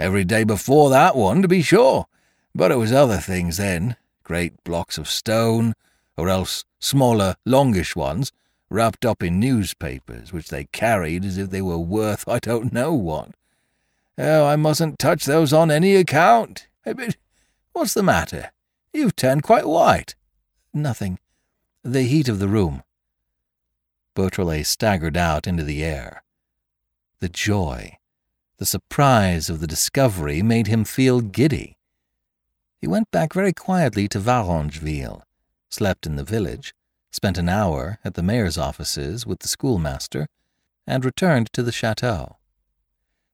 Every 0.00 0.24
day 0.24 0.44
before 0.44 0.88
that 0.88 1.14
one, 1.14 1.42
to 1.42 1.48
be 1.48 1.60
sure. 1.60 2.06
But 2.54 2.72
it 2.72 2.76
was 2.76 2.90
other 2.90 3.18
things 3.18 3.58
then 3.58 3.96
great 4.24 4.64
blocks 4.64 4.96
of 4.96 5.10
stone, 5.10 5.74
or 6.16 6.30
else 6.30 6.64
smaller, 6.78 7.34
longish 7.44 7.94
ones, 7.94 8.32
wrapped 8.70 9.04
up 9.04 9.22
in 9.22 9.38
newspapers, 9.38 10.32
which 10.32 10.48
they 10.48 10.64
carried 10.72 11.24
as 11.24 11.36
if 11.36 11.50
they 11.50 11.60
were 11.60 11.78
worth 11.78 12.26
I 12.28 12.38
don't 12.38 12.72
know 12.72 12.94
what. 12.94 13.32
Oh, 14.16 14.46
I 14.46 14.56
mustn't 14.56 14.98
touch 14.98 15.26
those 15.26 15.52
on 15.52 15.70
any 15.70 15.96
account. 15.96 16.66
Eh, 16.86 16.94
but 16.94 17.16
what's 17.72 17.92
the 17.92 18.02
matter? 18.02 18.52
You've 18.94 19.16
turned 19.16 19.42
quite 19.42 19.66
white. 19.66 20.14
Nothing. 20.72 21.18
The 21.82 22.04
heat 22.04 22.28
of 22.28 22.38
the 22.38 22.48
room. 22.48 22.84
Beautrelet 24.16 24.64
staggered 24.64 25.18
out 25.18 25.46
into 25.46 25.62
the 25.62 25.84
air. 25.84 26.22
The 27.18 27.28
joy, 27.28 27.98
the 28.60 28.66
surprise 28.66 29.48
of 29.48 29.60
the 29.60 29.66
discovery 29.66 30.42
made 30.42 30.66
him 30.66 30.84
feel 30.84 31.22
giddy. 31.22 31.78
He 32.76 32.86
went 32.86 33.10
back 33.10 33.32
very 33.32 33.54
quietly 33.54 34.06
to 34.08 34.20
Varengeville, 34.20 35.22
slept 35.70 36.04
in 36.04 36.16
the 36.16 36.24
village, 36.24 36.74
spent 37.10 37.38
an 37.38 37.48
hour 37.48 37.98
at 38.04 38.14
the 38.14 38.22
mayor's 38.22 38.58
offices 38.58 39.26
with 39.26 39.38
the 39.38 39.48
schoolmaster, 39.48 40.26
and 40.86 41.06
returned 41.06 41.50
to 41.54 41.62
the 41.62 41.72
chateau. 41.72 42.36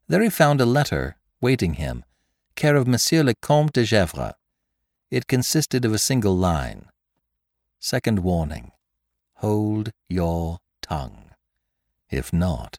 There 0.07 0.23
he 0.23 0.31
found 0.31 0.61
a 0.61 0.65
letter 0.65 1.17
waiting 1.41 1.75
him, 1.75 2.05
care 2.55 2.77
of 2.77 2.87
Monsieur 2.87 3.25
le 3.25 3.35
Comte 3.43 3.73
de 3.73 3.85
Gesvres. 3.85 4.35
It 5.11 5.27
consisted 5.27 5.85
of 5.85 5.93
a 5.93 5.99
single 5.99 6.37
line. 6.37 6.87
Second 7.81 8.21
warning. 8.21 8.71
Hold 9.39 9.91
your 10.09 10.59
tongue. 10.83 11.31
If 12.11 12.33
not, 12.33 12.79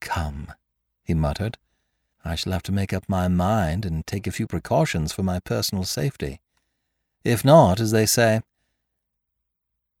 come 0.00 0.54
he 1.02 1.14
muttered. 1.14 1.58
I 2.24 2.34
shall 2.34 2.52
have 2.52 2.62
to 2.64 2.72
make 2.72 2.92
up 2.92 3.08
my 3.08 3.28
mind 3.28 3.84
and 3.84 4.06
take 4.06 4.26
a 4.26 4.32
few 4.32 4.46
precautions 4.46 5.12
for 5.12 5.22
my 5.22 5.40
personal 5.40 5.84
safety. 5.84 6.40
If 7.24 7.44
not, 7.44 7.80
as 7.80 7.90
they 7.90 8.06
say. 8.06 8.42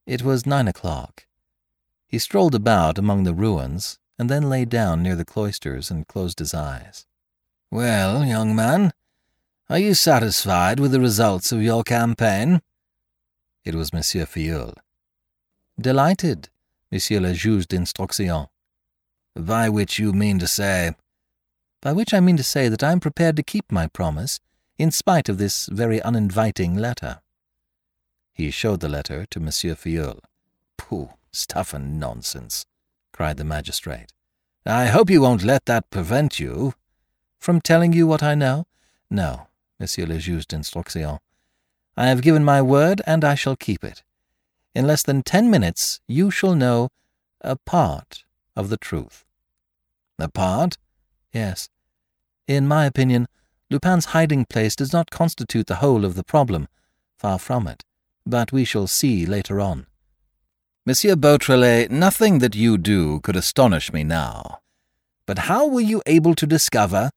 It 0.06 0.22
was 0.22 0.46
nine 0.46 0.68
o'clock. 0.68 1.26
He 2.06 2.18
strolled 2.18 2.54
about 2.54 2.98
among 2.98 3.24
the 3.24 3.34
ruins 3.34 3.98
and 4.18 4.28
then 4.28 4.48
lay 4.48 4.64
down 4.64 5.02
near 5.02 5.16
the 5.16 5.24
cloisters 5.24 5.90
and 5.90 6.06
closed 6.06 6.38
his 6.38 6.54
eyes. 6.54 7.06
Well, 7.70 8.24
young 8.24 8.54
man, 8.54 8.92
are 9.70 9.78
you 9.78 9.94
satisfied 9.94 10.78
with 10.78 10.92
the 10.92 11.00
results 11.00 11.52
of 11.52 11.62
your 11.62 11.82
campaign? 11.82 12.60
It 13.64 13.74
was 13.74 13.92
Monsieur 13.92 14.26
Filleul. 14.26 14.74
Delighted, 15.80 16.50
Monsieur 16.90 17.20
le 17.20 17.32
Juge 17.32 17.66
d'Instruction. 17.66 18.48
By 19.34 19.68
which 19.68 19.98
you 19.98 20.12
mean 20.12 20.38
to 20.40 20.46
say? 20.46 20.92
By 21.80 21.92
which 21.92 22.12
I 22.12 22.20
mean 22.20 22.36
to 22.36 22.42
say 22.42 22.68
that 22.68 22.82
I 22.82 22.92
am 22.92 23.00
prepared 23.00 23.36
to 23.36 23.42
keep 23.42 23.72
my 23.72 23.86
promise 23.86 24.40
in 24.78 24.90
spite 24.90 25.28
of 25.28 25.38
this 25.38 25.66
very 25.72 26.02
uninviting 26.02 26.76
letter. 26.76 27.20
He 28.32 28.50
showed 28.50 28.80
the 28.80 28.88
letter 28.88 29.26
to 29.30 29.40
Monsieur 29.40 29.74
Filleul. 29.74 30.20
Pooh, 30.76 31.10
stuff 31.32 31.72
and 31.72 31.98
nonsense, 31.98 32.66
cried 33.12 33.36
the 33.36 33.44
magistrate. 33.44 34.12
I 34.66 34.86
hope 34.86 35.10
you 35.10 35.22
won't 35.22 35.42
let 35.42 35.64
that 35.66 35.90
prevent 35.90 36.38
you. 36.38 36.74
From 37.38 37.60
telling 37.60 37.92
you 37.92 38.06
what 38.06 38.22
I 38.22 38.34
know? 38.34 38.66
No, 39.10 39.48
Monsieur 39.80 40.06
le 40.06 40.18
Juge 40.18 40.46
d'Instruction. 40.46 41.18
I 41.96 42.06
have 42.06 42.22
given 42.22 42.44
my 42.44 42.62
word, 42.62 43.02
and 43.06 43.24
I 43.24 43.34
shall 43.34 43.56
keep 43.56 43.82
it. 43.82 44.02
In 44.74 44.86
less 44.86 45.02
than 45.02 45.22
ten 45.22 45.50
minutes 45.50 46.00
you 46.06 46.30
shall 46.30 46.54
know 46.54 46.88
a 47.40 47.56
part 47.56 48.24
of 48.56 48.68
the 48.68 48.76
truth. 48.76 49.24
A 50.18 50.28
part? 50.28 50.78
Yes. 51.32 51.68
In 52.46 52.68
my 52.68 52.86
opinion, 52.86 53.26
Lupin's 53.70 54.06
hiding 54.06 54.44
place 54.44 54.76
does 54.76 54.92
not 54.92 55.10
constitute 55.10 55.66
the 55.66 55.76
whole 55.76 56.04
of 56.04 56.14
the 56.14 56.24
problem. 56.24 56.68
Far 57.18 57.38
from 57.38 57.66
it. 57.66 57.84
But 58.26 58.52
we 58.52 58.64
shall 58.64 58.86
see 58.86 59.26
later 59.26 59.60
on. 59.60 59.86
Monsieur 60.84 61.14
Beautrelet, 61.14 61.90
nothing 61.90 62.40
that 62.40 62.54
you 62.54 62.76
do 62.76 63.20
could 63.20 63.36
astonish 63.36 63.92
me 63.92 64.04
now. 64.04 64.58
But 65.26 65.46
how 65.50 65.66
were 65.66 65.80
you 65.80 66.02
able 66.06 66.34
to 66.34 66.46
discover? 66.46 67.10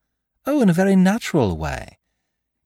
Oh, 0.45 0.61
in 0.61 0.69
a 0.69 0.73
very 0.73 0.95
natural 0.95 1.57
way. 1.57 1.97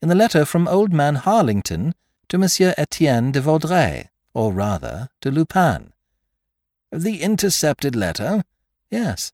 In 0.02 0.10
the 0.10 0.16
letter 0.16 0.46
from 0.46 0.68
old 0.68 0.94
man 0.94 1.16
Harlington 1.16 1.96
to 2.28 2.38
Monsieur 2.38 2.74
Etienne 2.78 3.32
de 3.32 3.42
Vaudreix, 3.42 4.10
or 4.34 4.54
rather, 4.54 5.10
to 5.22 5.32
Lupin. 5.32 5.94
The 6.92 7.22
intercepted 7.22 7.96
letter? 7.96 8.44
Yes. 8.90 9.32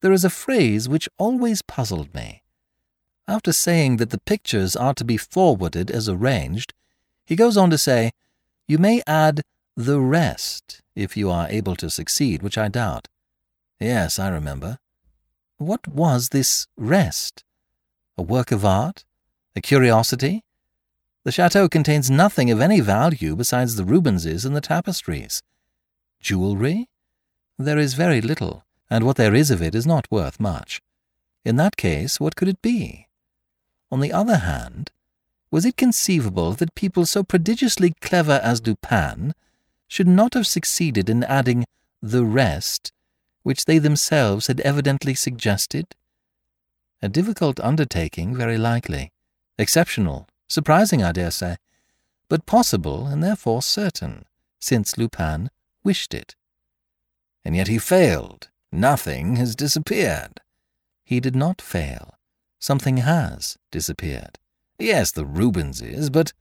There 0.00 0.12
is 0.12 0.24
a 0.24 0.30
phrase 0.30 0.88
which 0.88 1.08
always 1.18 1.62
puzzled 1.62 2.14
me. 2.14 2.42
After 3.26 3.52
saying 3.52 3.96
that 3.96 4.10
the 4.10 4.20
pictures 4.20 4.76
are 4.76 4.94
to 4.94 5.04
be 5.04 5.16
forwarded 5.16 5.90
as 5.90 6.08
arranged, 6.08 6.74
he 7.24 7.36
goes 7.36 7.56
on 7.56 7.70
to 7.70 7.78
say, 7.78 8.12
You 8.68 8.78
may 8.78 9.02
add 9.06 9.42
the 9.76 10.00
rest, 10.00 10.82
if 10.94 11.16
you 11.16 11.30
are 11.30 11.48
able 11.48 11.74
to 11.76 11.88
succeed, 11.88 12.42
which 12.42 12.58
I 12.58 12.68
doubt. 12.68 13.08
Yes, 13.80 14.18
I 14.18 14.28
remember. 14.28 14.78
What 15.56 15.88
was 15.88 16.28
this 16.28 16.66
rest? 16.76 17.44
A 18.18 18.22
work 18.22 18.52
of 18.52 18.64
art? 18.64 19.04
A 19.56 19.60
curiosity? 19.60 20.44
The 21.24 21.32
chateau 21.32 21.68
contains 21.68 22.10
nothing 22.10 22.50
of 22.50 22.60
any 22.60 22.80
value 22.80 23.34
besides 23.34 23.76
the 23.76 23.84
Rubenses 23.84 24.44
and 24.44 24.54
the 24.54 24.60
tapestries. 24.60 25.42
Jewelry? 26.20 26.88
There 27.58 27.78
is 27.78 27.94
very 27.94 28.20
little, 28.20 28.64
and 28.90 29.04
what 29.04 29.16
there 29.16 29.34
is 29.34 29.50
of 29.50 29.62
it 29.62 29.74
is 29.74 29.86
not 29.86 30.10
worth 30.10 30.40
much. 30.40 30.80
In 31.44 31.56
that 31.56 31.76
case, 31.76 32.18
what 32.18 32.34
could 32.34 32.48
it 32.48 32.60
be? 32.62 33.06
On 33.92 34.00
the 34.00 34.12
other 34.12 34.38
hand, 34.38 34.90
was 35.50 35.64
it 35.64 35.76
conceivable 35.76 36.52
that 36.54 36.74
people 36.74 37.06
so 37.06 37.22
prodigiously 37.22 37.94
clever 38.00 38.40
as 38.42 38.66
Lupin 38.66 39.34
should 39.86 40.08
not 40.08 40.34
have 40.34 40.48
succeeded 40.48 41.08
in 41.08 41.22
adding 41.22 41.64
the 42.02 42.24
rest, 42.24 42.90
which 43.44 43.66
they 43.66 43.78
themselves 43.78 44.48
had 44.48 44.60
evidently 44.62 45.14
suggested? 45.14 45.94
A 47.00 47.08
difficult 47.08 47.60
undertaking, 47.60 48.34
very 48.34 48.58
likely. 48.58 49.12
Exceptional, 49.58 50.26
surprising, 50.48 51.04
I 51.04 51.12
dare 51.12 51.30
say, 51.30 51.56
but 52.28 52.46
possible 52.46 53.06
and 53.06 53.22
therefore 53.22 53.62
certain, 53.62 54.24
since 54.58 54.98
Lupin 54.98 55.50
wished 55.84 56.14
it. 56.14 56.34
And 57.44 57.54
yet 57.54 57.68
he 57.68 57.78
failed. 57.78 58.48
Nothing 58.72 59.36
has 59.36 59.54
disappeared. 59.54 60.40
He 61.04 61.20
did 61.20 61.36
not 61.36 61.60
fail. 61.60 62.14
Something 62.58 62.98
has 62.98 63.58
disappeared. 63.70 64.38
Yes, 64.78 65.12
the 65.12 65.24
Rubenses, 65.24 66.10
but 66.10 66.32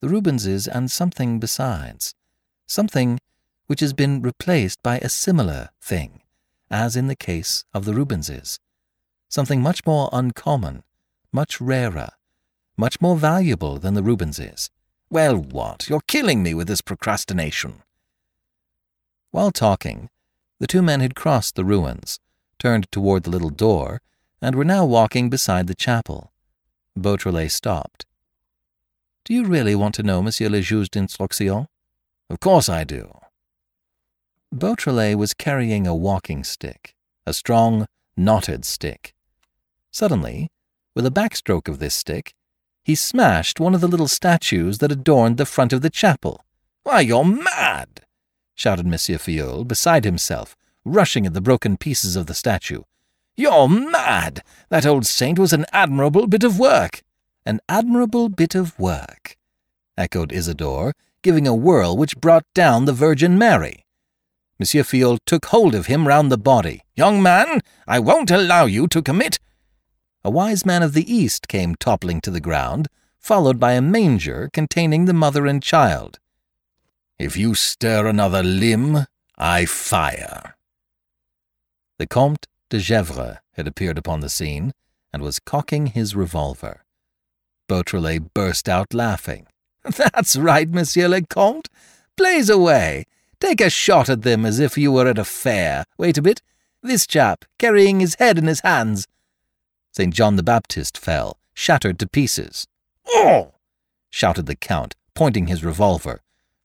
the 0.00 0.08
Rubenses 0.08 0.66
and 0.66 0.90
something 0.90 1.38
besides 1.38 2.14
something 2.66 3.18
which 3.66 3.80
has 3.80 3.92
been 3.92 4.22
replaced 4.22 4.82
by 4.82 4.98
a 4.98 5.08
similar 5.08 5.70
thing, 5.80 6.20
as 6.70 6.96
in 6.96 7.06
the 7.06 7.16
case 7.16 7.64
of 7.74 7.84
the 7.84 7.92
Rubenses, 7.92 8.58
something 9.28 9.60
much 9.60 9.84
more 9.86 10.08
uncommon, 10.12 10.82
much 11.32 11.60
rarer, 11.60 12.10
much 12.76 13.00
more 13.00 13.16
valuable 13.16 13.78
than 13.78 13.94
the 13.94 14.02
Rubenses. 14.02 14.70
Well, 15.10 15.36
what? 15.36 15.88
You're 15.88 16.02
killing 16.06 16.42
me 16.42 16.54
with 16.54 16.68
this 16.68 16.80
procrastination. 16.80 17.82
While 19.30 19.50
talking, 19.50 20.10
the 20.58 20.66
two 20.66 20.82
men 20.82 21.00
had 21.00 21.14
crossed 21.14 21.54
the 21.54 21.64
ruins, 21.64 22.18
turned 22.58 22.90
toward 22.90 23.22
the 23.22 23.30
little 23.30 23.50
door, 23.50 24.00
and 24.40 24.54
were 24.54 24.64
now 24.64 24.84
walking 24.84 25.30
beside 25.30 25.66
the 25.66 25.74
chapel. 25.74 26.32
Beautrelet 26.96 27.50
stopped. 27.50 28.06
Do 29.24 29.34
you 29.34 29.44
really 29.44 29.74
want 29.74 29.94
to 29.96 30.02
know, 30.02 30.22
Monsieur 30.22 30.48
le 30.48 30.60
Juge 30.60 30.90
d'Instruction? 30.90 31.68
Of 32.30 32.40
course 32.40 32.68
I 32.68 32.84
do. 32.84 33.12
Beautrelet 34.52 35.16
was 35.16 35.34
carrying 35.34 35.86
a 35.86 35.94
walking 35.94 36.44
stick, 36.44 36.94
a 37.26 37.34
strong, 37.34 37.86
knotted 38.16 38.64
stick. 38.64 39.14
Suddenly, 39.90 40.50
with 40.94 41.06
a 41.06 41.10
backstroke 41.10 41.68
of 41.68 41.78
this 41.78 41.94
stick, 41.94 42.34
he 42.82 42.94
smashed 42.94 43.60
one 43.60 43.74
of 43.74 43.82
the 43.82 43.88
little 43.88 44.08
statues 44.08 44.78
that 44.78 44.90
adorned 44.90 45.36
the 45.36 45.46
front 45.46 45.72
of 45.72 45.82
the 45.82 45.90
chapel. 45.90 46.44
Why, 46.84 47.00
you're 47.00 47.24
mad! 47.24 48.06
Shouted 48.58 48.86
Monsieur 48.88 49.18
Filleul, 49.18 49.66
beside 49.66 50.04
himself, 50.04 50.56
rushing 50.84 51.24
at 51.24 51.32
the 51.32 51.40
broken 51.40 51.76
pieces 51.76 52.16
of 52.16 52.26
the 52.26 52.34
statue. 52.34 52.82
You're 53.36 53.68
mad! 53.68 54.42
That 54.68 54.84
old 54.84 55.06
saint 55.06 55.38
was 55.38 55.52
an 55.52 55.64
admirable 55.72 56.26
bit 56.26 56.42
of 56.42 56.58
work. 56.58 57.02
An 57.46 57.60
admirable 57.68 58.28
bit 58.28 58.56
of 58.56 58.76
work, 58.76 59.36
echoed 59.96 60.32
Isidore, 60.32 60.92
giving 61.22 61.46
a 61.46 61.54
whirl 61.54 61.96
which 61.96 62.18
brought 62.18 62.44
down 62.52 62.84
the 62.84 62.92
Virgin 62.92 63.38
Mary. 63.38 63.86
Monsieur 64.58 64.82
Filleul 64.82 65.18
took 65.24 65.46
hold 65.46 65.72
of 65.76 65.86
him 65.86 66.08
round 66.08 66.32
the 66.32 66.36
body. 66.36 66.82
Young 66.96 67.22
man, 67.22 67.60
I 67.86 68.00
won't 68.00 68.32
allow 68.32 68.66
you 68.66 68.88
to 68.88 69.02
commit. 69.02 69.38
A 70.24 70.30
wise 70.30 70.66
man 70.66 70.82
of 70.82 70.94
the 70.94 71.10
East 71.10 71.46
came 71.46 71.76
toppling 71.76 72.20
to 72.22 72.32
the 72.32 72.40
ground, 72.40 72.88
followed 73.20 73.60
by 73.60 73.74
a 73.74 73.80
manger 73.80 74.50
containing 74.52 75.04
the 75.04 75.14
mother 75.14 75.46
and 75.46 75.62
child. 75.62 76.18
If 77.18 77.36
you 77.36 77.54
stir 77.54 78.06
another 78.06 78.44
limb, 78.44 79.06
I 79.36 79.64
fire. 79.64 80.56
The 81.98 82.06
Comte 82.06 82.46
de 82.70 82.78
Gesvres 82.78 83.38
had 83.54 83.66
appeared 83.66 83.98
upon 83.98 84.20
the 84.20 84.28
scene 84.28 84.72
and 85.12 85.20
was 85.20 85.40
cocking 85.40 85.86
his 85.86 86.14
revolver. 86.14 86.84
Beautrelet 87.68 88.32
burst 88.34 88.68
out 88.68 88.94
laughing. 88.94 89.48
That's 89.84 90.36
right, 90.36 90.68
Monsieur 90.68 91.08
le 91.08 91.22
Comte. 91.22 91.68
Blaze 92.16 92.48
away. 92.48 93.04
Take 93.40 93.60
a 93.60 93.70
shot 93.70 94.08
at 94.08 94.22
them 94.22 94.46
as 94.46 94.60
if 94.60 94.78
you 94.78 94.92
were 94.92 95.08
at 95.08 95.18
a 95.18 95.24
fair. 95.24 95.84
Wait 95.96 96.18
a 96.18 96.22
bit. 96.22 96.40
This 96.82 97.04
chap, 97.04 97.44
carrying 97.58 97.98
his 97.98 98.14
head 98.16 98.38
in 98.38 98.46
his 98.46 98.60
hands. 98.60 99.08
St. 99.92 100.14
John 100.14 100.36
the 100.36 100.44
Baptist 100.44 100.96
fell, 100.96 101.38
shattered 101.52 101.98
to 101.98 102.06
pieces. 102.06 102.68
Oh! 103.08 103.54
shouted 104.08 104.46
the 104.46 104.54
Count, 104.54 104.94
pointing 105.14 105.48
his 105.48 105.64
revolver. 105.64 106.20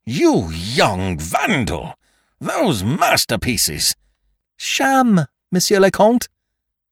You 0.05 0.49
young 0.49 1.17
vandal! 1.17 1.93
Those 2.41 2.83
masterpieces! 2.83 3.95
Sham, 4.57 5.27
Monsieur 5.49 5.79
le 5.79 5.91
Comte! 5.91 6.27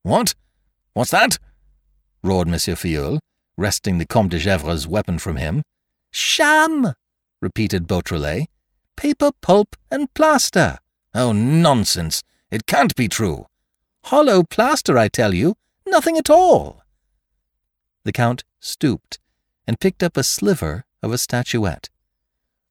What? 0.03 0.33
What's 0.93 1.11
that? 1.11 1.37
roared 2.23 2.47
Monsieur 2.47 2.75
Filleul, 2.75 3.19
wresting 3.57 3.97
the 3.97 4.05
Comte 4.05 4.31
de 4.31 4.39
Gesvres' 4.39 4.87
weapon 4.87 5.19
from 5.19 5.35
him. 5.35 5.61
Sham! 6.11 6.93
repeated 7.41 7.85
Beautrelet. 7.85 8.47
Paper, 8.95 9.31
pulp, 9.41 9.75
and 9.89 10.13
plaster. 10.13 10.77
Oh, 11.13 11.33
nonsense! 11.33 12.23
It 12.49 12.65
can't 12.65 12.95
be 12.95 13.09
true. 13.09 13.47
Hollow 14.05 14.43
plaster, 14.43 14.97
I 14.97 15.09
tell 15.09 15.33
you. 15.33 15.55
Nothing 15.85 16.17
at 16.17 16.29
all. 16.29 16.83
The 18.05 18.13
Count 18.13 18.45
stooped 18.61 19.19
and 19.67 19.79
picked 19.79 20.01
up 20.01 20.15
a 20.15 20.23
sliver 20.23 20.85
of 21.03 21.11
a 21.11 21.17
statuette. 21.17 21.89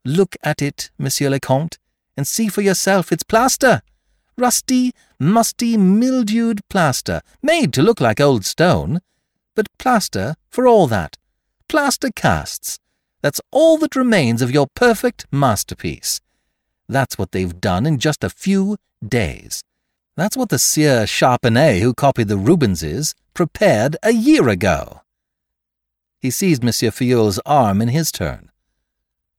Look 0.04 0.36
at 0.42 0.62
it, 0.62 0.90
Monsieur 0.98 1.28
le 1.28 1.40
Comte, 1.40 1.78
and 2.16 2.26
see 2.26 2.48
for 2.48 2.62
yourself 2.62 3.12
it's 3.12 3.22
plaster. 3.22 3.82
Rusty, 4.36 4.92
musty, 5.18 5.76
mildewed 5.76 6.60
plaster, 6.68 7.20
made 7.42 7.72
to 7.74 7.82
look 7.82 8.00
like 8.00 8.20
old 8.20 8.44
stone. 8.44 9.00
But 9.54 9.68
plaster 9.78 10.36
for 10.48 10.66
all 10.66 10.86
that. 10.86 11.16
Plaster 11.68 12.10
casts, 12.10 12.78
that's 13.22 13.40
all 13.50 13.76
that 13.78 13.96
remains 13.96 14.40
of 14.42 14.50
your 14.50 14.66
perfect 14.74 15.26
masterpiece. 15.30 16.20
That's 16.88 17.18
what 17.18 17.32
they've 17.32 17.60
done 17.60 17.86
in 17.86 17.98
just 17.98 18.24
a 18.24 18.30
few 18.30 18.78
days. 19.06 19.62
That's 20.16 20.36
what 20.36 20.48
the 20.48 20.58
Sieur 20.58 21.04
Charpenais, 21.06 21.80
who 21.80 21.94
copied 21.94 22.28
the 22.28 22.38
Rubenses, 22.38 23.14
prepared 23.34 23.96
a 24.02 24.12
year 24.12 24.48
ago. 24.48 25.02
He 26.18 26.30
seized 26.30 26.64
Monsieur 26.64 26.90
Filleul's 26.90 27.38
arm 27.46 27.80
in 27.80 27.88
his 27.88 28.10
turn. 28.10 28.49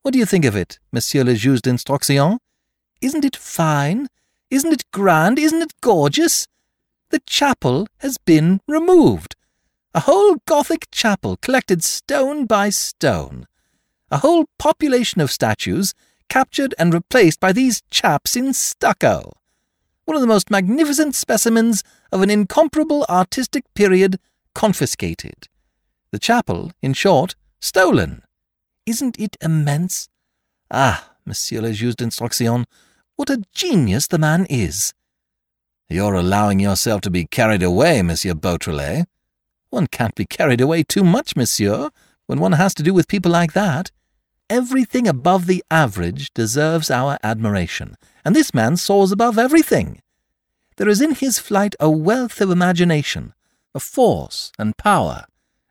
What 0.03 0.13
do 0.13 0.19
you 0.19 0.25
think 0.25 0.45
of 0.45 0.55
it, 0.55 0.79
Monsieur 0.91 1.23
le 1.23 1.35
Juge 1.35 1.61
d'Instruction? 1.61 2.39
Isn't 3.01 3.23
it 3.23 3.35
fine? 3.35 4.07
Isn't 4.49 4.73
it 4.73 4.89
grand? 4.91 5.37
Isn't 5.37 5.61
it 5.61 5.79
gorgeous? 5.79 6.47
The 7.11 7.21
chapel 7.27 7.87
has 7.99 8.17
been 8.17 8.61
removed. 8.67 9.35
A 9.93 10.01
whole 10.01 10.37
Gothic 10.47 10.87
chapel 10.91 11.37
collected 11.37 11.83
stone 11.83 12.47
by 12.47 12.69
stone. 12.69 13.45
A 14.09 14.17
whole 14.17 14.45
population 14.57 15.21
of 15.21 15.29
statues 15.29 15.93
captured 16.29 16.73
and 16.79 16.93
replaced 16.93 17.39
by 17.39 17.51
these 17.51 17.83
chaps 17.91 18.35
in 18.35 18.53
stucco. 18.53 19.33
One 20.05 20.15
of 20.15 20.21
the 20.21 20.27
most 20.27 20.49
magnificent 20.49 21.13
specimens 21.13 21.83
of 22.11 22.23
an 22.23 22.31
incomparable 22.31 23.05
artistic 23.07 23.65
period 23.75 24.19
confiscated. 24.55 25.47
The 26.11 26.19
chapel, 26.19 26.71
in 26.81 26.93
short, 26.93 27.35
stolen. 27.59 28.23
Isn't 28.85 29.19
it 29.19 29.37
immense? 29.41 30.09
Ah, 30.71 31.11
Monsieur 31.25 31.61
le 31.61 31.71
Juge 31.71 31.95
d'Instruction, 31.95 32.65
what 33.15 33.29
a 33.29 33.43
genius 33.53 34.07
the 34.07 34.17
man 34.17 34.47
is! 34.49 34.93
You're 35.87 36.15
allowing 36.15 36.59
yourself 36.59 37.01
to 37.01 37.11
be 37.11 37.25
carried 37.25 37.61
away, 37.61 38.01
Monsieur 38.01 38.33
Beautrelet. 38.33 39.05
One 39.69 39.85
can't 39.85 40.15
be 40.15 40.25
carried 40.25 40.61
away 40.61 40.83
too 40.83 41.03
much, 41.03 41.35
monsieur, 41.35 41.91
when 42.25 42.39
one 42.39 42.53
has 42.53 42.73
to 42.75 42.83
do 42.83 42.93
with 42.93 43.07
people 43.07 43.31
like 43.31 43.53
that. 43.53 43.91
Everything 44.49 45.07
above 45.07 45.45
the 45.45 45.63
average 45.69 46.33
deserves 46.33 46.89
our 46.89 47.19
admiration, 47.21 47.97
and 48.25 48.35
this 48.35 48.53
man 48.53 48.77
soars 48.77 49.11
above 49.11 49.37
everything. 49.37 50.01
There 50.77 50.89
is 50.89 51.01
in 51.01 51.15
his 51.15 51.37
flight 51.37 51.75
a 51.79 51.89
wealth 51.89 52.41
of 52.41 52.49
imagination, 52.49 53.33
a 53.75 53.79
force 53.79 54.51
and 54.57 54.75
power, 54.75 55.25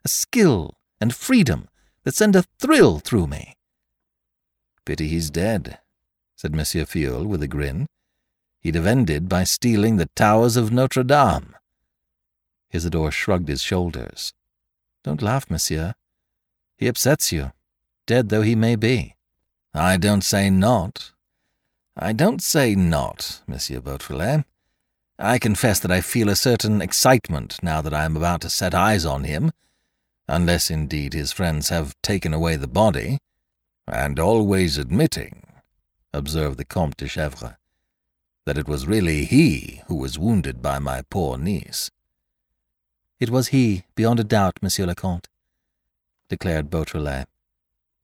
a 0.04 0.08
skill 0.08 0.78
and 1.00 1.14
freedom 1.14 1.69
that 2.04 2.14
send 2.14 2.36
a 2.36 2.44
thrill 2.58 2.98
through 2.98 3.26
me. 3.26 3.54
Pity 4.84 5.08
he's 5.08 5.30
dead, 5.30 5.78
said 6.36 6.54
Monsieur 6.54 6.84
Filleul 6.84 7.26
with 7.26 7.42
a 7.42 7.48
grin. 7.48 7.86
He'd 8.60 8.74
have 8.74 8.86
ended 8.86 9.28
by 9.28 9.44
stealing 9.44 9.96
the 9.96 10.10
towers 10.14 10.56
of 10.56 10.72
Notre 10.72 11.02
Dame. 11.02 11.54
Isidore 12.70 13.10
shrugged 13.10 13.48
his 13.48 13.62
shoulders. 13.62 14.32
Don't 15.02 15.22
laugh, 15.22 15.50
monsieur. 15.50 15.94
He 16.76 16.86
upsets 16.86 17.32
you, 17.32 17.52
dead 18.06 18.28
though 18.28 18.42
he 18.42 18.54
may 18.54 18.76
be. 18.76 19.14
I 19.74 19.96
don't 19.96 20.22
say 20.22 20.50
not. 20.50 21.12
I 21.96 22.12
don't 22.12 22.42
say 22.42 22.74
not, 22.74 23.42
Monsieur 23.46 23.80
Beautrelet. 23.80 24.44
I 25.18 25.38
confess 25.38 25.78
that 25.80 25.90
I 25.90 26.00
feel 26.00 26.28
a 26.28 26.36
certain 26.36 26.80
excitement 26.80 27.62
now 27.62 27.82
that 27.82 27.92
I 27.92 28.04
am 28.04 28.16
about 28.16 28.40
to 28.40 28.50
set 28.50 28.74
eyes 28.74 29.04
on 29.04 29.24
him, 29.24 29.52
unless 30.30 30.70
indeed 30.70 31.12
his 31.12 31.32
friends 31.32 31.70
have 31.70 32.00
taken 32.02 32.32
away 32.32 32.54
the 32.54 32.68
body, 32.68 33.18
and 33.86 34.18
always 34.20 34.78
admitting, 34.78 35.42
observed 36.14 36.56
the 36.56 36.64
Comte 36.64 36.96
de 36.96 37.06
Gesvres, 37.06 37.56
that 38.46 38.56
it 38.56 38.68
was 38.68 38.86
really 38.86 39.24
he 39.24 39.82
who 39.88 39.96
was 39.96 40.18
wounded 40.18 40.62
by 40.62 40.78
my 40.78 41.02
poor 41.10 41.36
niece. 41.36 41.90
It 43.18 43.28
was 43.28 43.48
he, 43.48 43.82
beyond 43.96 44.20
a 44.20 44.24
doubt, 44.24 44.58
Monsieur 44.62 44.86
le 44.86 44.94
Comte, 44.94 45.28
declared 46.28 46.70
Beautrelet. 46.70 47.26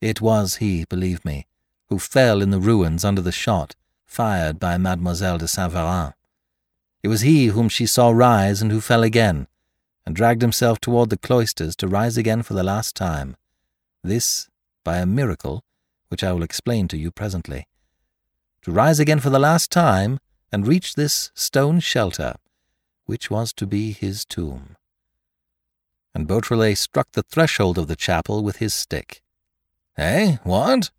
It 0.01 0.21
was 0.21 0.57
he, 0.57 0.85
believe 0.85 1.25
me, 1.25 1.47
who 1.89 1.99
fell 2.01 2.43
in 2.43 2.51
the 2.51 2.61
ruins 2.61 3.05
under 3.05 3.23
the 3.23 3.33
shot 3.33 3.77
fired 4.05 4.59
by 4.59 4.77
Mademoiselle 4.77 5.39
de 5.39 5.47
Saint 5.47 5.73
Véran. 5.73 6.13
It 7.03 7.09
was 7.09 7.21
he 7.21 7.47
whom 7.47 7.69
she 7.69 7.87
saw 7.87 8.11
rise 8.11 8.61
and 8.61 8.73
who 8.73 8.81
fell 8.81 9.05
again, 9.05 9.47
and 10.07 10.15
dragged 10.15 10.41
himself 10.41 10.81
toward 10.81 11.11
the 11.11 11.19
cloisters 11.19 11.75
to 11.77 11.89
rise 11.89 12.17
again 12.17 12.43
for 12.43 12.55
the 12.55 12.63
last 12.63 12.95
time. 12.95 13.37
This 14.05 14.49
by 14.85 14.99
a 14.99 15.07
miracle, 15.07 15.65
which 16.09 16.23
I 16.23 16.33
will 16.33 16.45
explain 16.45 16.87
to 16.89 16.97
you 16.97 17.11
presently. 17.11 17.67
To 18.63 18.71
rise 18.71 19.01
again 19.01 19.19
for 19.19 19.31
the 19.31 19.41
last 19.41 19.71
time 19.73 20.21
and 20.53 20.67
reach 20.67 20.95
this 20.95 21.33
stone 21.35 21.81
shelter, 21.81 22.37
which 23.05 23.31
was 23.31 23.53
to 23.55 23.67
be 23.67 23.93
his 23.93 24.25
tomb. 24.25 24.77
And 26.15 26.29
Beautrelet 26.29 26.79
struck 26.79 27.13
the 27.13 27.25
threshold 27.25 27.77
of 27.77 27.89
the 27.89 27.97
chapel 27.97 28.45
with 28.45 28.57
his 28.57 28.73
stick. 28.73 29.23
Eh, 29.99 30.37
what? 30.45 30.91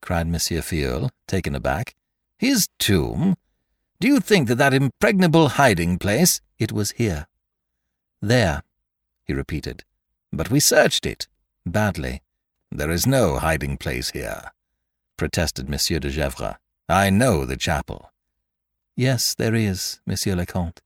cried 0.00 0.26
Monsieur 0.26 0.60
Filleul, 0.60 1.10
taken 1.26 1.54
aback. 1.54 1.94
His 2.38 2.68
tomb? 2.78 3.36
Do 4.00 4.08
you 4.08 4.20
think 4.20 4.48
that 4.48 4.58
that 4.58 4.74
impregnable 4.74 5.50
hiding 5.50 5.98
place... 5.98 6.40
It 6.58 6.72
was 6.72 6.90
here. 6.92 7.28
There, 8.20 8.62
he 9.24 9.32
repeated. 9.32 9.84
But 10.32 10.50
we 10.50 10.60
searched 10.60 11.06
it. 11.06 11.28
Badly. 11.64 12.22
There 12.70 12.90
is 12.90 13.06
no 13.06 13.38
hiding 13.38 13.78
place 13.78 14.10
here, 14.10 14.52
protested 15.16 15.68
Monsieur 15.70 15.98
de 15.98 16.10
Gesvres. 16.10 16.56
I 16.88 17.08
know 17.08 17.46
the 17.46 17.56
chapel. 17.56 18.12
Yes, 18.94 19.34
there 19.34 19.54
is, 19.54 20.00
Monsieur 20.06 20.34
le 20.34 20.44
Comte. 20.44 20.82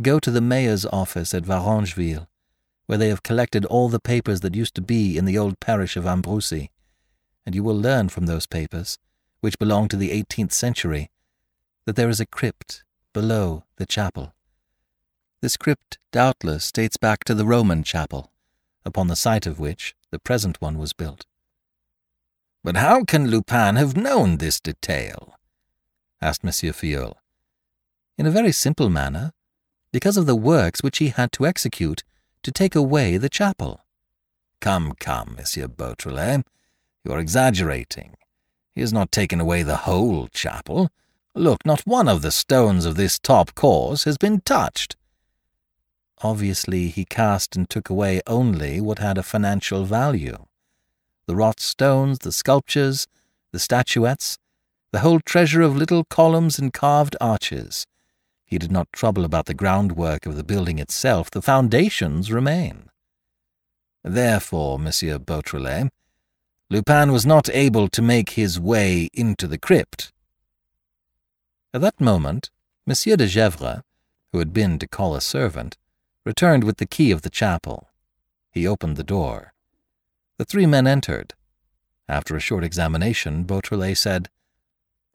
Go 0.00 0.20
to 0.20 0.30
the 0.30 0.40
mayor's 0.40 0.86
office 0.86 1.34
at 1.34 1.44
Varengeville, 1.44 2.28
where 2.86 2.98
they 2.98 3.08
have 3.08 3.22
collected 3.22 3.64
all 3.64 3.88
the 3.88 3.98
papers 3.98 4.40
that 4.40 4.54
used 4.54 4.74
to 4.76 4.80
be 4.80 5.18
in 5.18 5.24
the 5.24 5.36
old 5.38 5.58
parish 5.58 5.96
of 5.96 6.04
Ambrumésy, 6.04 6.68
and 7.44 7.54
you 7.54 7.64
will 7.64 7.78
learn 7.78 8.08
from 8.08 8.26
those 8.26 8.46
papers, 8.46 8.98
which 9.40 9.58
belong 9.58 9.88
to 9.88 9.96
the 9.96 10.12
eighteenth 10.12 10.52
century, 10.52 11.10
that 11.84 11.96
there 11.96 12.08
is 12.08 12.20
a 12.20 12.26
crypt 12.26 12.84
below 13.12 13.64
the 13.76 13.86
chapel. 13.86 14.34
This 15.42 15.56
crypt 15.56 15.98
doubtless 16.12 16.70
dates 16.70 16.96
back 16.96 17.24
to 17.24 17.34
the 17.34 17.44
Roman 17.44 17.82
chapel, 17.82 18.30
upon 18.84 19.08
the 19.08 19.16
site 19.16 19.44
of 19.44 19.58
which 19.58 19.92
the 20.12 20.20
present 20.20 20.60
one 20.60 20.78
was 20.78 20.92
built. 20.92 21.26
But 22.62 22.76
how 22.76 23.02
can 23.02 23.26
Lupin 23.26 23.74
have 23.74 23.96
known 23.96 24.36
this 24.36 24.60
detail? 24.60 25.34
asked 26.20 26.44
Monsieur 26.44 26.70
Filleul. 26.70 27.16
In 28.16 28.24
a 28.24 28.30
very 28.30 28.52
simple 28.52 28.88
manner, 28.88 29.32
because 29.90 30.16
of 30.16 30.26
the 30.26 30.36
works 30.36 30.80
which 30.80 30.98
he 30.98 31.08
had 31.08 31.32
to 31.32 31.44
execute 31.44 32.04
to 32.44 32.52
take 32.52 32.76
away 32.76 33.16
the 33.16 33.28
chapel. 33.28 33.80
Come, 34.60 34.92
come, 35.00 35.34
Monsieur 35.36 35.66
Beautrelet, 35.66 36.44
you 37.04 37.10
are 37.10 37.18
exaggerating. 37.18 38.14
He 38.76 38.80
has 38.80 38.92
not 38.92 39.10
taken 39.10 39.40
away 39.40 39.64
the 39.64 39.88
whole 39.88 40.28
chapel. 40.28 40.92
Look, 41.34 41.66
not 41.66 41.80
one 41.80 42.06
of 42.06 42.22
the 42.22 42.30
stones 42.30 42.84
of 42.84 42.94
this 42.94 43.18
top 43.18 43.56
course 43.56 44.04
has 44.04 44.16
been 44.16 44.40
touched. 44.42 44.94
Obviously, 46.22 46.88
he 46.88 47.04
cast 47.04 47.56
and 47.56 47.68
took 47.68 47.90
away 47.90 48.20
only 48.26 48.80
what 48.80 49.00
had 49.00 49.18
a 49.18 49.22
financial 49.22 49.84
value. 49.84 50.46
The 51.26 51.34
wrought 51.34 51.58
stones, 51.58 52.20
the 52.20 52.32
sculptures, 52.32 53.08
the 53.50 53.58
statuettes, 53.58 54.38
the 54.92 55.00
whole 55.00 55.20
treasure 55.20 55.62
of 55.62 55.76
little 55.76 56.04
columns 56.04 56.58
and 56.58 56.72
carved 56.72 57.16
arches. 57.20 57.86
He 58.44 58.58
did 58.58 58.70
not 58.70 58.92
trouble 58.92 59.24
about 59.24 59.46
the 59.46 59.54
groundwork 59.54 60.26
of 60.26 60.36
the 60.36 60.44
building 60.44 60.78
itself. 60.78 61.30
The 61.30 61.42
foundations 61.42 62.30
remain. 62.30 62.90
Therefore, 64.04 64.78
Monsieur 64.78 65.18
Beautrelet, 65.18 65.90
Lupin 66.70 67.12
was 67.12 67.26
not 67.26 67.48
able 67.50 67.88
to 67.88 68.02
make 68.02 68.30
his 68.30 68.60
way 68.60 69.08
into 69.12 69.46
the 69.46 69.58
crypt. 69.58 70.12
At 71.74 71.80
that 71.80 72.00
moment, 72.00 72.50
Monsieur 72.86 73.16
de 73.16 73.26
Gesvres, 73.26 73.82
who 74.32 74.38
had 74.38 74.52
been 74.52 74.78
to 74.78 74.86
call 74.86 75.14
a 75.14 75.20
servant, 75.20 75.78
returned 76.24 76.64
with 76.64 76.76
the 76.76 76.86
key 76.86 77.10
of 77.10 77.22
the 77.22 77.30
chapel. 77.30 77.88
He 78.50 78.66
opened 78.66 78.96
the 78.96 79.04
door. 79.04 79.54
The 80.38 80.44
three 80.44 80.66
men 80.66 80.86
entered. 80.86 81.34
After 82.08 82.36
a 82.36 82.40
short 82.40 82.64
examination, 82.64 83.44
Beautrelet 83.44 83.96
said, 83.96 84.28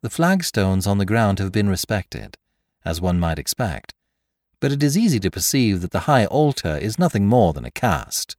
The 0.02 0.10
flagstones 0.10 0.86
on 0.86 0.98
the 0.98 1.06
ground 1.06 1.38
have 1.38 1.52
been 1.52 1.68
respected, 1.68 2.36
as 2.84 3.00
one 3.00 3.20
might 3.20 3.38
expect, 3.38 3.94
but 4.60 4.72
it 4.72 4.82
is 4.82 4.98
easy 4.98 5.20
to 5.20 5.30
perceive 5.30 5.80
that 5.80 5.92
the 5.92 6.00
high 6.00 6.26
altar 6.26 6.76
is 6.76 6.98
nothing 6.98 7.26
more 7.26 7.52
than 7.52 7.64
a 7.64 7.70
cast. 7.70 8.36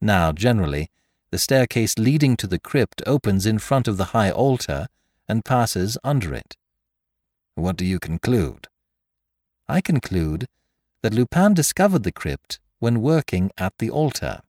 Now, 0.00 0.32
generally, 0.32 0.90
the 1.30 1.38
staircase 1.38 1.98
leading 1.98 2.36
to 2.36 2.46
the 2.46 2.58
crypt 2.58 3.02
opens 3.06 3.46
in 3.46 3.58
front 3.58 3.88
of 3.88 3.96
the 3.96 4.06
high 4.06 4.30
altar 4.30 4.88
and 5.28 5.44
passes 5.44 5.96
under 6.04 6.34
it. 6.34 6.56
What 7.54 7.76
do 7.76 7.84
you 7.84 7.98
conclude? 7.98 8.68
I 9.68 9.80
conclude 9.80 10.48
that 11.04 11.12
Lupin 11.12 11.52
discovered 11.52 12.02
the 12.02 12.10
crypt 12.10 12.58
when 12.78 13.02
working 13.02 13.50
at 13.58 13.76
the 13.76 13.90
altar. 13.90 14.40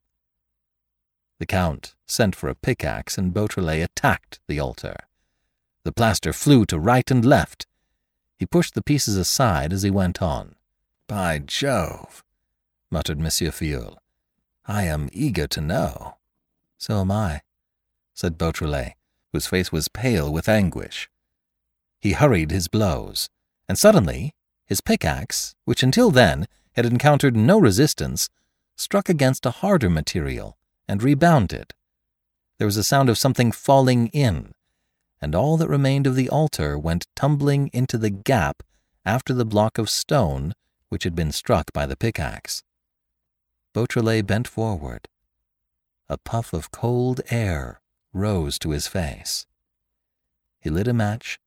The 1.37 1.45
Count 1.45 1.95
sent 2.05 2.33
for 2.33 2.47
a 2.47 2.55
pickaxe 2.55 3.17
and 3.17 3.33
Beautrelet 3.33 3.83
attacked 3.83 4.39
the 4.47 4.61
altar. 4.61 4.95
The 5.83 5.91
plaster 5.91 6.31
flew 6.31 6.65
to 6.67 6.79
right 6.79 7.11
and 7.11 7.25
left. 7.25 7.67
He 8.37 8.45
pushed 8.45 8.73
the 8.73 8.81
pieces 8.81 9.17
aside 9.17 9.73
as 9.73 9.83
he 9.83 9.89
went 9.89 10.21
on. 10.21 10.55
By 11.07 11.39
Jove, 11.39 12.23
muttered 12.89 13.19
Monsieur 13.19 13.51
Filleul. 13.51 13.97
I 14.65 14.83
am 14.83 15.09
eager 15.11 15.47
to 15.47 15.59
know. 15.59 16.15
So 16.77 17.01
am 17.01 17.11
I, 17.11 17.41
said 18.13 18.37
Beautrelet, 18.37 18.93
whose 19.33 19.45
face 19.45 19.73
was 19.73 19.89
pale 19.89 20.31
with 20.31 20.47
anguish. 20.47 21.09
He 21.99 22.13
hurried 22.13 22.51
his 22.51 22.69
blows, 22.69 23.29
and 23.67 23.77
suddenly 23.77 24.33
his 24.65 24.81
pickaxe, 24.81 25.55
which 25.65 25.83
until 25.83 26.11
then 26.11 26.47
had 26.73 26.85
encountered 26.85 27.35
no 27.35 27.59
resistance, 27.59 28.29
struck 28.75 29.09
against 29.09 29.45
a 29.45 29.51
harder 29.51 29.89
material 29.89 30.57
and 30.87 31.01
rebounded. 31.01 31.73
There 32.57 32.67
was 32.67 32.77
a 32.77 32.83
sound 32.83 33.09
of 33.09 33.17
something 33.17 33.51
falling 33.51 34.07
in, 34.07 34.53
and 35.21 35.35
all 35.35 35.57
that 35.57 35.69
remained 35.69 36.07
of 36.07 36.15
the 36.15 36.29
altar 36.29 36.77
went 36.77 37.07
tumbling 37.15 37.69
into 37.73 37.97
the 37.97 38.09
gap 38.09 38.63
after 39.05 39.33
the 39.33 39.45
block 39.45 39.77
of 39.77 39.89
stone 39.89 40.53
which 40.89 41.03
had 41.03 41.15
been 41.15 41.31
struck 41.31 41.71
by 41.73 41.85
the 41.85 41.97
pickaxe. 41.97 42.63
Beautrelet 43.73 44.25
bent 44.25 44.47
forward. 44.47 45.07
A 46.07 46.17
puff 46.17 46.53
of 46.53 46.71
cold 46.71 47.21
air 47.29 47.81
rose 48.13 48.57
to 48.59 48.69
his 48.69 48.87
face. 48.87 49.45
He 50.59 50.69
lit 50.69 50.87
a 50.87 50.93
match 50.93 51.39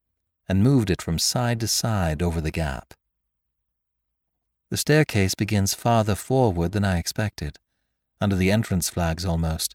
and 0.49 0.63
moved 0.63 0.91
it 0.91 1.01
from 1.01 1.19
side 1.19 1.61
to 1.61 1.69
side 1.69 2.23
over 2.23 2.41
the 2.41 2.51
gap. 2.51 2.95
The 4.71 4.77
staircase 4.77 5.35
begins 5.35 5.73
farther 5.73 6.15
forward 6.15 6.73
than 6.73 6.85
I 6.85 6.99
expected, 6.99 7.59
under 8.21 8.37
the 8.37 8.51
entrance 8.51 8.91
flags 8.91 9.25
almost. 9.25 9.75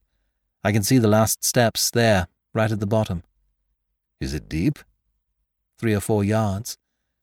I 0.64 0.72
can 0.72 0.84
see 0.84 1.00
the 1.00 1.08
last 1.08 1.44
steps 1.44 1.90
there, 1.90 2.28
right 2.54 2.72
at 2.72 2.80
the 2.80 2.86
bottom. 2.86 3.24
Is 4.22 4.34
it 4.34 4.48
deep? 4.48 4.80
Three 5.80 5.96
or 5.96 6.00
four 6.00 6.24
yards. 6.24 6.78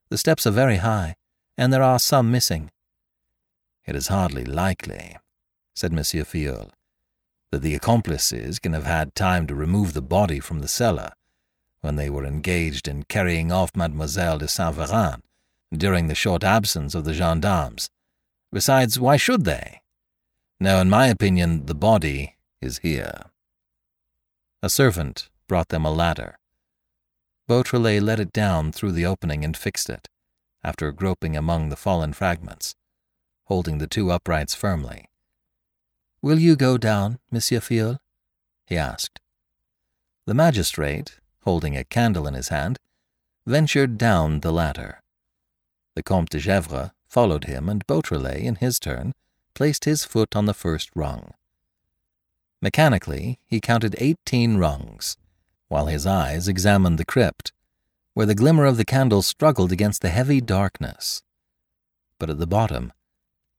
The 0.08 0.18
steps 0.18 0.46
are 0.46 0.50
very 0.50 0.78
high, 0.78 1.14
and 1.56 1.72
there 1.72 1.82
are 1.82 2.00
some 2.00 2.32
missing. 2.32 2.72
It 3.86 3.94
is 3.94 4.08
hardly 4.08 4.44
likely, 4.44 5.16
said 5.74 5.92
Monsieur 5.92 6.24
Filleul, 6.24 6.70
that 7.52 7.62
the 7.62 7.76
accomplices 7.76 8.58
can 8.58 8.72
have 8.72 8.84
had 8.84 9.14
time 9.14 9.46
to 9.46 9.54
remove 9.54 9.92
the 9.92 10.02
body 10.02 10.40
from 10.40 10.58
the 10.58 10.68
cellar 10.68 11.12
when 11.80 11.96
they 11.96 12.10
were 12.10 12.26
engaged 12.26 12.88
in 12.88 13.04
carrying 13.04 13.52
off 13.52 13.76
Mademoiselle 13.76 14.38
de 14.38 14.48
Saint 14.48 14.76
Véran 14.76 15.22
during 15.72 16.08
the 16.08 16.14
short 16.14 16.44
absence 16.44 16.94
of 16.94 17.04
the 17.04 17.14
gendarmes. 17.14 17.88
Besides, 18.52 18.98
why 18.98 19.16
should 19.16 19.44
they? 19.44 19.80
No, 20.58 20.80
in 20.80 20.90
my 20.90 21.06
opinion, 21.06 21.66
the 21.66 21.74
body 21.74 22.36
is 22.60 22.78
here. 22.78 23.26
A 24.62 24.68
servant 24.68 25.30
brought 25.48 25.68
them 25.68 25.84
a 25.84 25.90
ladder. 25.90 26.36
Beautrelet 27.48 28.02
let 28.02 28.20
it 28.20 28.32
down 28.32 28.72
through 28.72 28.92
the 28.92 29.06
opening 29.06 29.44
and 29.44 29.56
fixed 29.56 29.88
it, 29.88 30.08
after 30.62 30.92
groping 30.92 31.36
among 31.36 31.68
the 31.68 31.76
fallen 31.76 32.12
fragments, 32.12 32.74
holding 33.44 33.78
the 33.78 33.86
two 33.86 34.10
uprights 34.10 34.54
firmly. 34.54 35.08
Will 36.22 36.38
you 36.38 36.56
go 36.56 36.76
down, 36.76 37.18
Monsieur 37.30 37.60
Filleul? 37.60 37.98
he 38.66 38.76
asked. 38.76 39.20
The 40.26 40.34
magistrate, 40.34 41.18
holding 41.44 41.76
a 41.76 41.84
candle 41.84 42.26
in 42.26 42.34
his 42.34 42.48
hand, 42.48 42.78
ventured 43.46 43.96
down 43.96 44.40
the 44.40 44.52
ladder. 44.52 45.00
The 45.94 46.02
Comte 46.02 46.30
de 46.30 46.38
Gesvres 46.38 46.90
followed 47.08 47.44
him, 47.44 47.68
and 47.68 47.86
Beautrelet, 47.86 48.42
in 48.42 48.56
his 48.56 48.78
turn, 48.78 49.12
placed 49.54 49.84
his 49.84 50.04
foot 50.04 50.36
on 50.36 50.46
the 50.46 50.54
first 50.54 50.90
rung. 50.94 51.34
Mechanically, 52.62 53.38
he 53.46 53.60
counted 53.60 53.96
eighteen 53.98 54.56
rungs, 54.56 55.16
while 55.68 55.86
his 55.86 56.06
eyes 56.06 56.46
examined 56.46 56.98
the 56.98 57.04
crypt, 57.04 57.52
where 58.14 58.26
the 58.26 58.34
glimmer 58.34 58.64
of 58.64 58.76
the 58.76 58.84
candle 58.84 59.22
struggled 59.22 59.72
against 59.72 60.02
the 60.02 60.10
heavy 60.10 60.40
darkness. 60.40 61.22
But 62.18 62.30
at 62.30 62.38
the 62.38 62.46
bottom, 62.46 62.92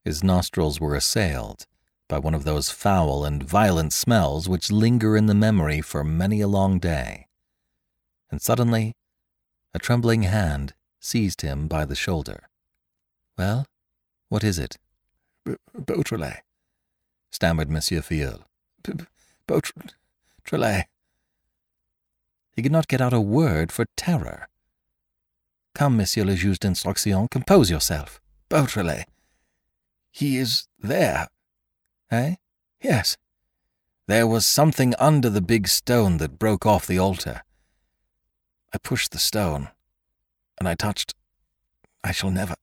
his 0.05 0.23
nostrils 0.23 0.79
were 0.79 0.95
assailed 0.95 1.65
by 2.07 2.19
one 2.19 2.33
of 2.33 2.43
those 2.43 2.69
foul 2.69 3.23
and 3.25 3.41
violent 3.41 3.93
smells 3.93 4.49
which 4.49 4.71
linger 4.71 5.15
in 5.15 5.27
the 5.27 5.33
memory 5.33 5.81
for 5.81 6.03
many 6.03 6.41
a 6.41 6.47
long 6.47 6.79
day. 6.79 7.27
And 8.29 8.41
suddenly, 8.41 8.93
a 9.73 9.79
trembling 9.79 10.23
hand 10.23 10.73
seized 11.01 11.41
him 11.41 11.67
by 11.67 11.83
the 11.83 11.95
shoulder. 11.95 12.47
Well, 13.37 13.65
what 14.29 14.43
is 14.43 14.57
it? 14.57 14.77
B- 15.43 15.55
Beautrelet, 15.77 16.41
stammered 17.31 17.69
Monsieur 17.69 18.01
Filleul. 18.01 18.43
Beautrelet. 19.47 20.85
He 22.55 22.61
could 22.61 22.71
not 22.71 22.87
get 22.87 23.01
out 23.01 23.13
a 23.13 23.19
word 23.19 23.71
for 23.71 23.85
terror. 23.97 24.47
Come, 25.73 25.97
Monsieur 25.97 26.23
le 26.23 26.35
Juge 26.35 26.59
d'Instruction, 26.59 27.27
compose 27.29 27.69
yourself. 27.71 28.21
Beautrelet. 28.49 29.05
He 30.11 30.37
is 30.37 30.67
there. 30.77 31.27
Eh? 32.11 32.35
Yes. 32.81 33.17
There 34.07 34.27
was 34.27 34.45
something 34.45 34.93
under 34.99 35.29
the 35.29 35.41
big 35.41 35.67
stone 35.67 36.17
that 36.17 36.37
broke 36.37 36.65
off 36.65 36.85
the 36.85 36.99
altar. 36.99 37.43
I 38.73 38.77
pushed 38.77 39.11
the 39.11 39.19
stone 39.19 39.69
and 40.61 40.69
I 40.69 40.75
touched. 40.75 41.15
I 42.03 42.11
shall 42.11 42.29
never, 42.29 42.53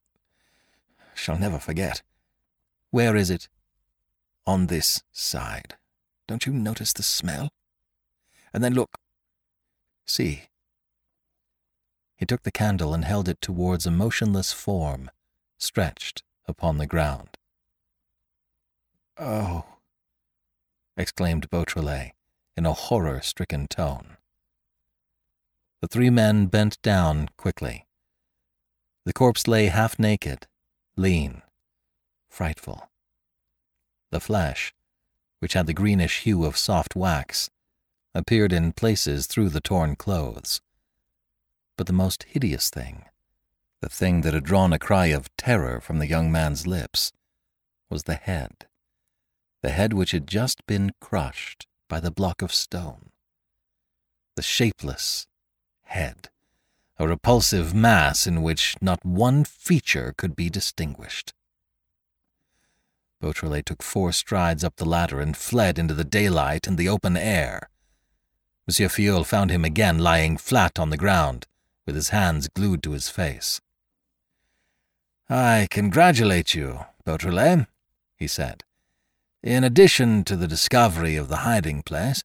shall 1.17 1.37
never 1.37 1.59
forget. 1.59 2.03
Where 2.93 3.17
is 3.17 3.29
it? 3.29 3.49
On 4.47 4.69
this 4.69 5.03
side. 5.11 5.75
Don't 6.29 6.47
you 6.47 6.53
notice 6.53 6.93
the 6.93 7.03
smell? 7.03 7.49
And 8.55 8.63
then 8.63 8.75
look. 8.75 8.99
See. 10.07 10.45
He 12.15 12.25
took 12.25 12.45
the 12.45 12.53
candle 12.53 12.95
and 12.95 13.05
held 13.05 13.29
it 13.29 13.41
towards 13.41 13.85
a 13.85 13.91
motionless 13.91 14.53
form 14.53 15.11
stretched 15.59 16.23
upon 16.47 16.79
the 16.79 16.87
ground. 16.87 17.37
Oh, 19.19 19.65
exclaimed 20.97 21.51
Beautrelet 21.51 22.13
in 22.57 22.65
a 22.65 22.75
horror 22.75 23.21
stricken 23.23 23.67
tone. 23.67 24.19
The 25.81 25.89
three 25.89 26.11
men 26.11 26.47
bent 26.47 26.81
down 26.83 27.31
quickly. 27.37 27.87
The 29.09 29.15
corpse 29.15 29.49
lay 29.49 29.69
half 29.69 29.99
naked, 29.99 30.47
lean, 30.95 31.41
frightful. 32.29 32.91
The 34.11 34.21
flesh, 34.21 34.75
which 35.39 35.55
had 35.55 35.67
the 35.67 35.73
greenish 35.73 36.25
hue 36.25 36.45
of 36.45 36.59
soft 36.59 36.95
wax, 36.95 37.49
appeared 38.15 38.53
in 38.53 38.73
places 38.75 39.27
through 39.27 39.49
the 39.49 39.63
torn 39.63 39.97
clothes. 39.97 40.61
But 41.79 41.87
the 41.87 41.95
most 41.95 42.25
hideous 42.25 42.69
thing, 42.69 43.07
the 43.81 43.89
thing 43.89 44.21
that 44.21 44.35
had 44.35 44.45
drawn 44.45 44.75
a 44.75 44.79
cry 44.79 45.07
of 45.07 45.35
terror 45.39 45.81
from 45.81 46.01
the 46.01 46.07
young 46.07 46.31
man's 46.31 46.67
lips, 46.67 47.11
was 47.89 48.03
the 48.03 48.17
head, 48.17 48.67
the 49.63 49.71
head 49.71 49.95
which 49.95 50.11
had 50.11 50.27
just 50.27 50.67
been 50.67 50.93
crushed 51.01 51.67
by 51.89 51.99
the 51.99 52.11
block 52.11 52.43
of 52.43 52.53
stone. 52.53 53.09
The 54.37 54.43
shapeless 54.43 55.27
head 55.85 56.29
a 56.99 57.07
repulsive 57.07 57.75
mass 57.75 58.27
in 58.27 58.43
which 58.43 58.77
not 58.81 59.05
one 59.05 59.45
feature 59.45 60.15
could 60.17 60.35
be 60.35 60.51
distinguished. 60.51 61.33
Beautrelet 63.21 63.67
took 63.67 63.83
four 63.83 64.13
strides 64.13 64.65
up 64.65 64.77
the 64.77 64.85
ladder 64.85 65.21
and 65.21 65.37
fled 65.37 65.79
into 65.79 65.95
the 65.95 66.05
daylight 66.05 66.67
and 66.67 66.77
the 66.77 66.89
open 66.89 67.17
air. 67.17 67.69
Monsieur 68.67 68.89
Filleul 68.89 69.25
found 69.25 69.51
him 69.51 69.65
again 69.65 69.99
lying 69.99 70.37
flat 70.37 70.79
on 70.79 70.91
the 70.91 70.97
ground, 70.97 71.47
with 71.87 71.95
his 71.95 72.11
hands 72.11 72.49
glued 72.49 72.83
to 72.83 72.93
his 72.93 73.09
face. 73.09 73.61
I 75.31 75.69
congratulate 75.71 76.55
you, 76.55 76.81
Beautrelet, 77.05 77.67
he 78.17 78.27
said. 78.27 78.65
In 79.43 79.65
addition 79.65 80.25
to 80.25 80.37
the 80.37 80.49
discovery 80.49 81.17
of 81.17 81.29
the 81.29 81.39
hiding 81.39 81.83
place, 81.83 82.23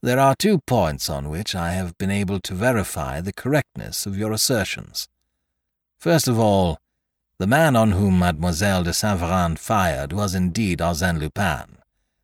there 0.00 0.20
are 0.20 0.34
two 0.34 0.58
points 0.58 1.10
on 1.10 1.28
which 1.28 1.54
I 1.54 1.72
have 1.72 1.98
been 1.98 2.10
able 2.10 2.38
to 2.40 2.54
verify 2.54 3.20
the 3.20 3.32
correctness 3.32 4.06
of 4.06 4.16
your 4.16 4.32
assertions. 4.32 5.08
First 5.98 6.28
of 6.28 6.38
all, 6.38 6.78
the 7.38 7.46
man 7.46 7.74
on 7.74 7.92
whom 7.92 8.18
Mademoiselle 8.18 8.84
de 8.84 8.92
Saint 8.92 9.20
Véran 9.20 9.58
fired 9.58 10.12
was 10.12 10.34
indeed 10.34 10.78
Arsène 10.78 11.18
Lupin, 11.18 11.78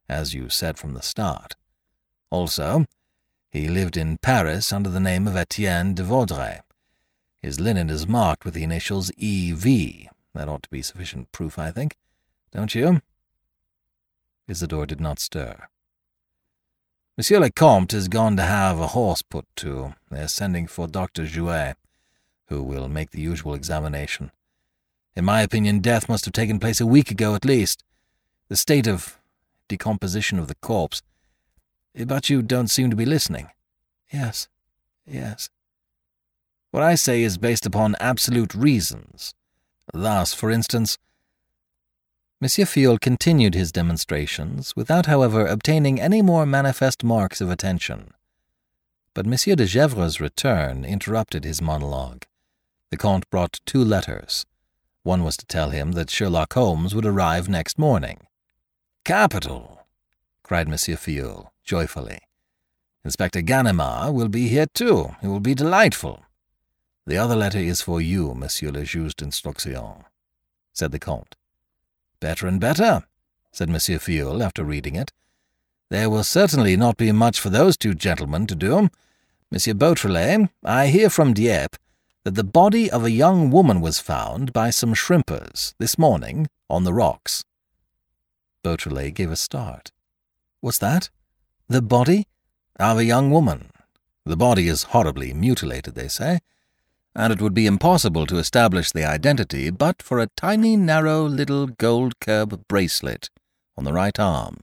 as 0.09 0.35
you 0.35 0.49
said 0.49 0.79
from 0.79 0.95
the 0.95 1.03
start. 1.03 1.57
Also, 2.31 2.87
he 3.51 3.69
lived 3.69 3.97
in 3.97 4.19
Paris 4.19 4.73
under 4.73 4.91
the 4.91 5.01
name 5.01 5.27
of 5.27 5.37
Etienne 5.37 5.95
de 5.95 6.03
Vaudreix. 6.03 6.61
His 7.41 7.61
linen 7.61 7.91
is 7.91 8.09
marked 8.09 8.45
with 8.45 8.55
the 8.55 8.65
initials 8.65 9.13
E.V. 9.17 10.09
That 10.35 10.49
ought 10.49 10.63
to 10.65 10.71
be 10.71 10.83
sufficient 10.83 11.31
proof, 11.31 11.59
I 11.59 11.71
think. 11.71 11.97
Don't 12.53 12.75
you? 12.75 13.01
Isidore 14.49 14.87
did 14.87 15.01
not 15.01 15.19
stir. 15.19 15.69
Monsieur 17.17 17.39
le 17.39 17.49
Comte 17.49 17.93
has 17.93 18.09
gone 18.09 18.37
to 18.37 18.43
have 18.43 18.81
a 18.81 18.89
horse 18.89 19.23
put 19.23 19.47
to. 19.55 19.95
They're 20.11 20.27
sending 20.27 20.67
for 20.67 20.89
Dr. 20.89 21.25
Jouet, 21.25 21.77
who 22.49 22.61
will 22.61 22.89
make 22.89 23.13
the 23.13 23.21
usual 23.21 23.55
examination. 23.55 24.33
In 25.15 25.25
my 25.25 25.43
opinion, 25.43 25.79
death 25.79 26.09
must 26.09 26.25
have 26.25 26.33
taken 26.33 26.59
place 26.59 26.81
a 26.81 26.87
week 26.87 27.13
ago 27.13 27.37
at 27.37 27.45
least. 27.45 27.85
The 28.49 28.57
state 28.57 28.89
of 28.89 29.21
decomposition 29.69 30.41
of 30.41 30.49
the 30.49 30.57
corpse. 30.57 31.03
But 31.95 32.29
you 32.29 32.43
don't 32.43 32.67
seem 32.67 32.91
to 32.91 32.97
be 32.97 33.07
listening. 33.07 33.49
Yes, 34.13 34.49
yes. 35.07 35.51
What 36.73 36.83
I 36.83 36.97
say 36.97 37.23
is 37.23 37.39
based 37.39 37.65
upon 37.65 37.95
absolute 38.01 38.57
reasons. 38.57 39.35
Thus, 39.93 40.35
for 40.35 40.51
instance, 40.51 40.99
Monsieur 42.45 42.67
Filleul 42.67 43.01
continued 43.01 43.55
his 43.55 43.73
demonstrations, 43.73 44.77
without, 44.77 45.07
however, 45.07 45.47
obtaining 45.47 45.99
any 45.99 46.21
more 46.21 46.45
manifest 46.45 47.03
marks 47.03 47.41
of 47.41 47.49
attention. 47.49 48.13
But 49.15 49.25
Monsieur 49.25 49.57
de 49.57 49.65
Gesvres' 49.65 50.21
return 50.21 50.85
interrupted 50.85 51.45
his 51.45 51.63
monologue. 51.63 52.27
The 52.91 52.99
Comte 52.99 53.31
brought 53.31 53.61
two 53.65 53.83
letters. 53.83 54.45
One 55.05 55.25
was 55.25 55.39
to 55.39 55.47
tell 55.47 55.71
him 55.71 55.93
that 55.93 56.11
Sherlock 56.11 56.53
Holmes 56.53 56.95
would 56.95 57.07
arrive 57.07 57.49
next 57.49 57.79
morning. 57.79 58.27
Capital! 59.07 59.87
cried 60.43 60.69
Monsieur 60.69 60.97
Filleul, 60.97 61.49
joyfully. 61.65 62.19
Inspector 63.07 63.41
Ganimard 63.41 64.13
will 64.13 64.29
be 64.29 64.49
here 64.49 64.67
too. 64.75 65.17
It 65.23 65.29
will 65.29 65.41
be 65.41 65.55
delightful. 65.55 66.25
The 67.07 67.17
other 67.17 67.37
letter 67.37 67.59
is 67.59 67.81
for 67.81 68.03
you, 68.03 68.35
Monsieur 68.35 68.71
le 68.71 68.85
Juge 68.85 69.17
d'Instruction, 69.17 70.05
said 70.75 70.93
the 70.93 70.99
Comte. 70.99 71.37
Better 72.21 72.47
and 72.47 72.61
better, 72.61 73.05
said 73.53 73.69
Monsieur 73.69 73.99
Filleul 73.99 74.43
after 74.43 74.65
reading 74.65 74.97
it. 74.97 75.13
There 75.91 76.11
will 76.11 76.25
certainly 76.25 76.77
not 76.77 76.97
be 76.97 77.13
much 77.13 77.39
for 77.39 77.51
those 77.51 77.77
two 77.77 77.95
gentlemen 77.95 78.47
to 78.49 78.55
do. 78.55 78.89
Monsieur 79.51 79.75
Beautrelet, 79.75 80.49
I 80.65 80.89
hear 80.89 81.11
from 81.11 81.35
Dieppe 81.35 81.79
that 82.25 82.35
the 82.35 82.45
body 82.45 82.91
of 82.91 83.05
a 83.05 83.11
young 83.11 83.51
woman 83.51 83.81
was 83.81 84.01
found 84.01 84.53
by 84.53 84.71
some 84.71 84.95
shrimpers 84.95 85.75
this 85.79 85.99
morning 85.99 86.49
on 86.71 86.85
the 86.85 86.95
rocks. 86.95 87.45
Beautrelet 88.65 89.15
gave 89.15 89.31
a 89.31 89.37
start. 89.37 89.93
What's 90.61 90.79
that? 90.79 91.11
The 91.69 91.83
body? 91.83 92.27
Of 92.81 92.99
a 92.99 93.05
young 93.05 93.31
woman. 93.31 93.71
The 94.25 94.37
body 94.37 94.69
is 94.69 94.85
horribly 94.85 95.35
mutilated, 95.35 95.95
they 95.95 96.09
say, 96.09 96.41
and 97.15 97.33
it 97.33 97.41
would 97.41 97.55
be 97.55 97.67
impossible 97.67 98.27
to 98.27 98.39
establish 98.39 98.91
the 98.91 99.05
identity 99.05 99.71
but 99.71 100.03
for 100.03 100.19
a 100.19 100.29
tiny, 100.37 100.77
narrow 100.77 101.25
little 101.25 101.67
gold 101.67 102.19
curb 102.21 102.67
bracelet 102.69 103.31
on 103.77 103.85
the 103.85 103.93
right 103.93 104.19
arm, 104.19 104.59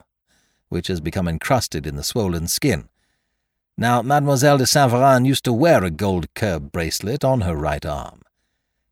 which 0.69 0.87
has 0.87 0.99
become 0.99 1.27
encrusted 1.27 1.87
in 1.87 1.95
the 1.95 2.03
swollen 2.03 2.47
skin. 2.47 2.89
Now, 3.77 4.01
Mademoiselle 4.01 4.57
de 4.57 4.65
Saint 4.65 4.91
Véran 4.91 5.25
used 5.25 5.45
to 5.45 5.53
wear 5.53 5.83
a 5.83 5.89
gold 5.89 6.33
curb 6.33 6.71
bracelet 6.71 7.23
on 7.23 7.41
her 7.41 7.55
right 7.55 7.85
arm. 7.85 8.21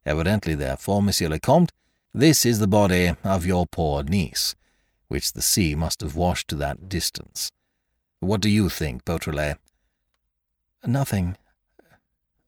Evidently, 0.06 0.56
therefore, 0.56 1.02
Monsieur 1.02 1.30
le 1.30 1.40
Comte, 1.40 1.72
this 2.14 2.46
is 2.46 2.60
the 2.60 2.68
body 2.68 3.14
of 3.24 3.46
your 3.46 3.68
poor 3.68 4.04
niece, 4.04 4.56
which 5.08 5.34
the 5.34 5.42
sea 5.42 5.76
must 5.76 6.02
have 6.02 6.16
washed 6.16 6.48
to 6.48 6.56
that 6.56 6.90
distance. 6.90 7.52
What 8.20 8.42
do 8.42 8.50
you 8.50 8.70
think, 8.70 9.06
Beautrelet? 9.06 9.58
Nothing. 10.86 11.38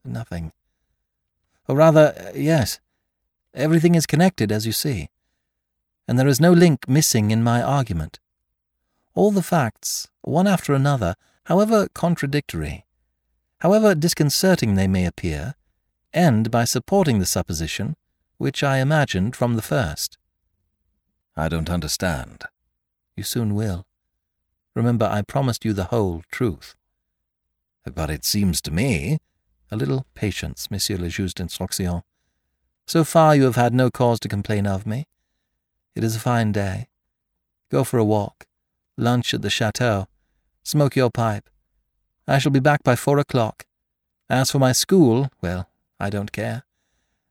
Nothing. 0.04 0.52
Or 1.68 1.76
rather, 1.76 2.14
uh, 2.18 2.32
yes. 2.34 2.80
Everything 3.54 3.94
is 3.94 4.06
connected, 4.06 4.50
as 4.50 4.66
you 4.66 4.72
see 4.72 5.08
and 6.08 6.18
there 6.18 6.28
is 6.28 6.40
no 6.40 6.52
link 6.52 6.88
missing 6.88 7.30
in 7.30 7.42
my 7.42 7.62
argument. 7.62 8.18
All 9.14 9.30
the 9.30 9.42
facts, 9.42 10.08
one 10.22 10.46
after 10.46 10.74
another, 10.74 11.14
however 11.44 11.88
contradictory, 11.94 12.84
however 13.60 13.94
disconcerting 13.94 14.74
they 14.74 14.88
may 14.88 15.06
appear, 15.06 15.54
end 16.12 16.50
by 16.50 16.64
supporting 16.64 17.18
the 17.18 17.26
supposition 17.26 17.96
which 18.38 18.62
I 18.62 18.78
imagined 18.78 19.36
from 19.36 19.54
the 19.54 19.62
first. 19.62 20.18
I 21.36 21.48
don't 21.48 21.70
understand. 21.70 22.44
You 23.16 23.22
soon 23.22 23.54
will. 23.54 23.86
Remember, 24.74 25.06
I 25.06 25.22
promised 25.22 25.64
you 25.64 25.72
the 25.72 25.84
whole 25.84 26.22
truth. 26.30 26.74
But 27.84 28.10
it 28.10 28.24
seems 28.24 28.60
to 28.62 28.70
me... 28.70 29.18
A 29.72 29.76
little 29.76 30.04
patience, 30.12 30.70
Monsieur 30.70 30.98
le 30.98 31.08
Juge 31.08 31.32
d'Instruction. 31.32 32.02
So 32.86 33.04
far 33.04 33.34
you 33.34 33.44
have 33.44 33.56
had 33.56 33.72
no 33.72 33.90
cause 33.90 34.20
to 34.20 34.28
complain 34.28 34.66
of 34.66 34.86
me. 34.86 35.06
It 35.94 36.04
is 36.04 36.14
a 36.14 36.20
fine 36.20 36.52
day. 36.52 36.88
Go 37.70 37.82
for 37.82 37.96
a 37.96 38.04
walk, 38.04 38.46
lunch 38.98 39.32
at 39.32 39.40
the 39.40 39.48
chateau, 39.48 40.08
smoke 40.62 40.94
your 40.94 41.10
pipe. 41.10 41.48
I 42.28 42.36
shall 42.36 42.52
be 42.52 42.60
back 42.60 42.82
by 42.82 42.96
four 42.96 43.18
o'clock. 43.18 43.64
As 44.28 44.50
for 44.50 44.58
my 44.58 44.72
school, 44.72 45.30
well, 45.40 45.70
I 45.98 46.10
don't 46.10 46.32
care. 46.32 46.64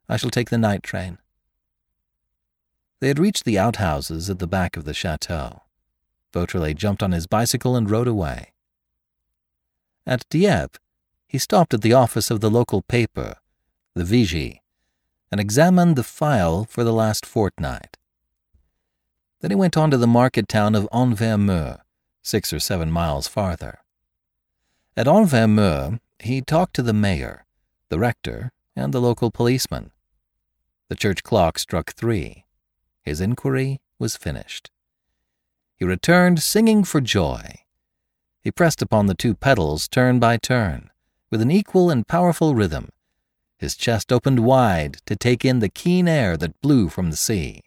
I 0.10 0.18
shall 0.18 0.32
take 0.32 0.50
the 0.50 0.58
night 0.58 0.82
train. 0.82 1.20
They 3.02 3.10
had 3.10 3.20
reached 3.20 3.46
the 3.46 3.60
outhouses 3.60 4.32
at 4.32 4.40
the 4.40 4.48
back 4.48 4.76
of 4.76 4.86
the 4.86 4.96
chateau. 4.96 5.62
Beautrelet 6.34 6.76
jumped 6.76 7.04
on 7.04 7.12
his 7.12 7.28
bicycle 7.28 7.76
and 7.76 7.88
rode 7.88 8.08
away. 8.08 8.54
At 10.08 10.28
Dieppe, 10.30 10.80
he 11.32 11.38
stopped 11.38 11.74
at 11.74 11.82
the 11.82 11.94
office 11.94 12.30
of 12.30 12.42
the 12.42 12.50
local 12.50 12.82
paper, 12.82 13.36
the 13.96 14.04
Vigie, 14.04 14.62
and 15.32 15.40
examined 15.40 15.96
the 15.96 16.04
file 16.04 16.66
for 16.66 16.84
the 16.84 16.92
last 16.92 17.26
fortnight. 17.26 17.96
Then 19.40 19.50
he 19.50 19.56
went 19.56 19.78
on 19.78 19.90
to 19.92 19.98
the 19.98 20.08
market 20.08 20.50
town 20.50 20.76
of 20.76 20.90
Envermeu, 20.92 21.80
six 22.22 22.52
or 22.52 22.60
seven 22.60 22.92
miles 22.92 23.30
farther. 23.30 23.80
At 24.98 25.08
Envermeu, 25.08 26.02
he 26.20 26.42
talked 26.42 26.76
to 26.76 26.84
the 26.84 26.92
mayor, 26.92 27.46
the 27.88 27.98
rector, 27.98 28.52
and 28.76 28.94
the 28.94 29.00
local 29.00 29.32
policeman. 29.32 29.92
The 30.90 30.98
church 30.98 31.24
clock 31.24 31.58
struck 31.58 31.94
three. 31.94 32.44
His 33.04 33.22
inquiry 33.22 33.80
was 33.98 34.18
finished. 34.18 34.70
He 35.78 35.86
returned 35.86 36.44
singing 36.44 36.84
for 36.84 37.00
joy. 37.00 37.62
He 38.42 38.52
pressed 38.52 38.82
upon 38.82 39.06
the 39.06 39.16
two 39.16 39.34
pedals 39.34 39.88
turn 39.88 40.20
by 40.20 40.36
turn, 40.36 40.90
with 41.32 41.42
an 41.42 41.50
equal 41.50 41.90
and 41.90 42.08
powerful 42.08 42.54
rhythm. 42.54 42.90
His 43.58 43.76
chest 43.76 44.12
opened 44.12 44.42
wide 44.42 44.98
to 45.08 45.16
take 45.16 45.44
in 45.44 45.60
the 45.60 45.70
keen 45.70 46.08
air 46.08 46.38
that 46.38 46.62
blew 46.62 46.90
from 46.90 47.10
the 47.10 47.18
sea 47.18 47.62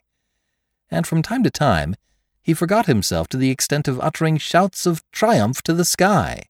and 0.91 1.05
from 1.05 1.21
time 1.21 1.43
to 1.43 1.51
time 1.51 1.95
he 2.41 2.53
forgot 2.53 2.85
himself 2.85 3.27
to 3.27 3.37
the 3.37 3.49
extent 3.49 3.87
of 3.87 3.99
uttering 3.99 4.37
shouts 4.37 4.85
of 4.85 5.03
triumph 5.11 5.61
to 5.63 5.73
the 5.73 5.85
sky 5.85 6.43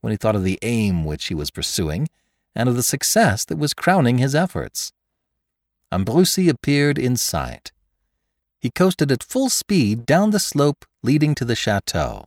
when 0.00 0.10
he 0.10 0.16
thought 0.16 0.36
of 0.36 0.44
the 0.44 0.58
aim 0.62 1.04
which 1.04 1.26
he 1.26 1.34
was 1.34 1.50
pursuing 1.50 2.08
and 2.54 2.68
of 2.68 2.76
the 2.76 2.82
success 2.82 3.44
that 3.44 3.58
was 3.58 3.74
crowning 3.74 4.18
his 4.18 4.34
efforts. 4.34 4.92
Ambrumésy 5.92 6.48
appeared 6.48 6.98
in 6.98 7.16
sight. 7.16 7.70
He 8.58 8.70
coasted 8.70 9.12
at 9.12 9.22
full 9.22 9.48
speed 9.48 10.04
down 10.04 10.30
the 10.30 10.40
slope 10.40 10.84
leading 11.02 11.34
to 11.36 11.44
the 11.44 11.54
chateau. 11.54 12.26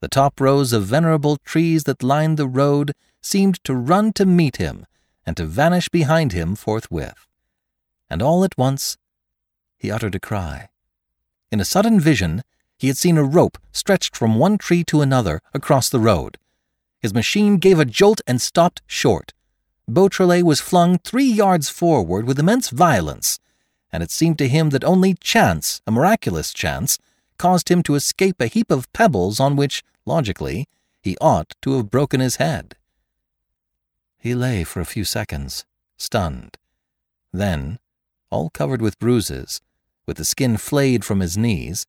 The 0.00 0.08
top 0.08 0.40
rows 0.40 0.72
of 0.72 0.84
venerable 0.84 1.36
trees 1.44 1.84
that 1.84 2.02
lined 2.02 2.38
the 2.38 2.48
road 2.48 2.92
seemed 3.24 3.62
to 3.64 3.74
run 3.74 4.12
to 4.12 4.26
meet 4.26 4.56
him 4.56 4.86
and 5.26 5.36
to 5.36 5.46
vanish 5.46 5.88
behind 5.88 6.32
him 6.32 6.54
forthwith. 6.54 7.26
And 8.10 8.22
all 8.22 8.44
at 8.44 8.58
once 8.58 8.98
he 9.78 9.90
uttered 9.90 10.14
a 10.14 10.20
cry. 10.20 10.68
In 11.50 11.60
a 11.60 11.64
sudden 11.64 12.00
vision, 12.00 12.42
he 12.78 12.88
had 12.88 12.96
seen 12.96 13.16
a 13.16 13.24
rope 13.24 13.58
stretched 13.72 14.16
from 14.16 14.38
one 14.38 14.58
tree 14.58 14.84
to 14.84 15.00
another 15.00 15.40
across 15.52 15.88
the 15.88 16.00
road. 16.00 16.38
His 17.00 17.14
machine 17.14 17.58
gave 17.58 17.78
a 17.78 17.84
jolt 17.84 18.20
and 18.26 18.40
stopped 18.40 18.82
short. 18.86 19.32
Beautrelet 19.88 20.42
was 20.42 20.60
flung 20.60 20.98
three 20.98 21.30
yards 21.30 21.68
forward 21.68 22.26
with 22.26 22.38
immense 22.38 22.70
violence, 22.70 23.38
and 23.92 24.02
it 24.02 24.10
seemed 24.10 24.38
to 24.38 24.48
him 24.48 24.70
that 24.70 24.84
only 24.84 25.14
chance, 25.14 25.82
a 25.86 25.90
miraculous 25.90 26.52
chance, 26.52 26.98
caused 27.38 27.70
him 27.70 27.82
to 27.82 27.94
escape 27.94 28.40
a 28.40 28.46
heap 28.46 28.70
of 28.70 28.92
pebbles 28.92 29.38
on 29.38 29.56
which, 29.56 29.82
logically, 30.06 30.66
he 31.02 31.16
ought 31.20 31.54
to 31.62 31.76
have 31.76 31.90
broken 31.90 32.20
his 32.20 32.36
head. 32.36 32.76
He 34.24 34.34
lay 34.34 34.64
for 34.64 34.80
a 34.80 34.86
few 34.86 35.04
seconds, 35.04 35.66
stunned. 35.98 36.56
Then, 37.30 37.78
all 38.30 38.48
covered 38.48 38.80
with 38.80 38.98
bruises, 38.98 39.60
with 40.06 40.16
the 40.16 40.24
skin 40.24 40.56
flayed 40.56 41.04
from 41.04 41.20
his 41.20 41.36
knees, 41.36 41.84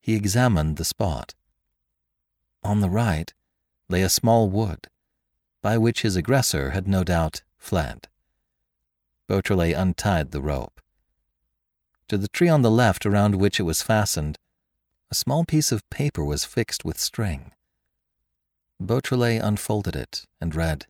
he 0.00 0.14
examined 0.14 0.76
the 0.76 0.84
spot. 0.84 1.34
On 2.62 2.78
the 2.78 2.88
right 2.88 3.34
lay 3.88 4.02
a 4.02 4.08
small 4.08 4.48
wood, 4.48 4.86
by 5.60 5.76
which 5.76 6.02
his 6.02 6.14
aggressor 6.14 6.70
had 6.70 6.86
no 6.86 7.02
doubt 7.02 7.42
fled. 7.58 8.06
Beautrelet 9.26 9.74
untied 9.74 10.30
the 10.30 10.40
rope. 10.40 10.80
To 12.06 12.16
the 12.16 12.28
tree 12.28 12.48
on 12.48 12.62
the 12.62 12.70
left 12.70 13.04
around 13.04 13.34
which 13.34 13.58
it 13.58 13.64
was 13.64 13.82
fastened, 13.82 14.38
a 15.10 15.16
small 15.16 15.44
piece 15.44 15.72
of 15.72 15.90
paper 15.90 16.24
was 16.24 16.44
fixed 16.44 16.84
with 16.84 17.00
string. 17.00 17.50
Beautrelet 18.80 19.42
unfolded 19.42 19.96
it 19.96 20.26
and 20.40 20.54
read, 20.54 20.86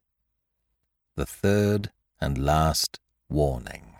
The 1.15 1.27
third 1.27 1.91
and 2.23 2.39
last 2.39 2.99
warning. 3.29 3.97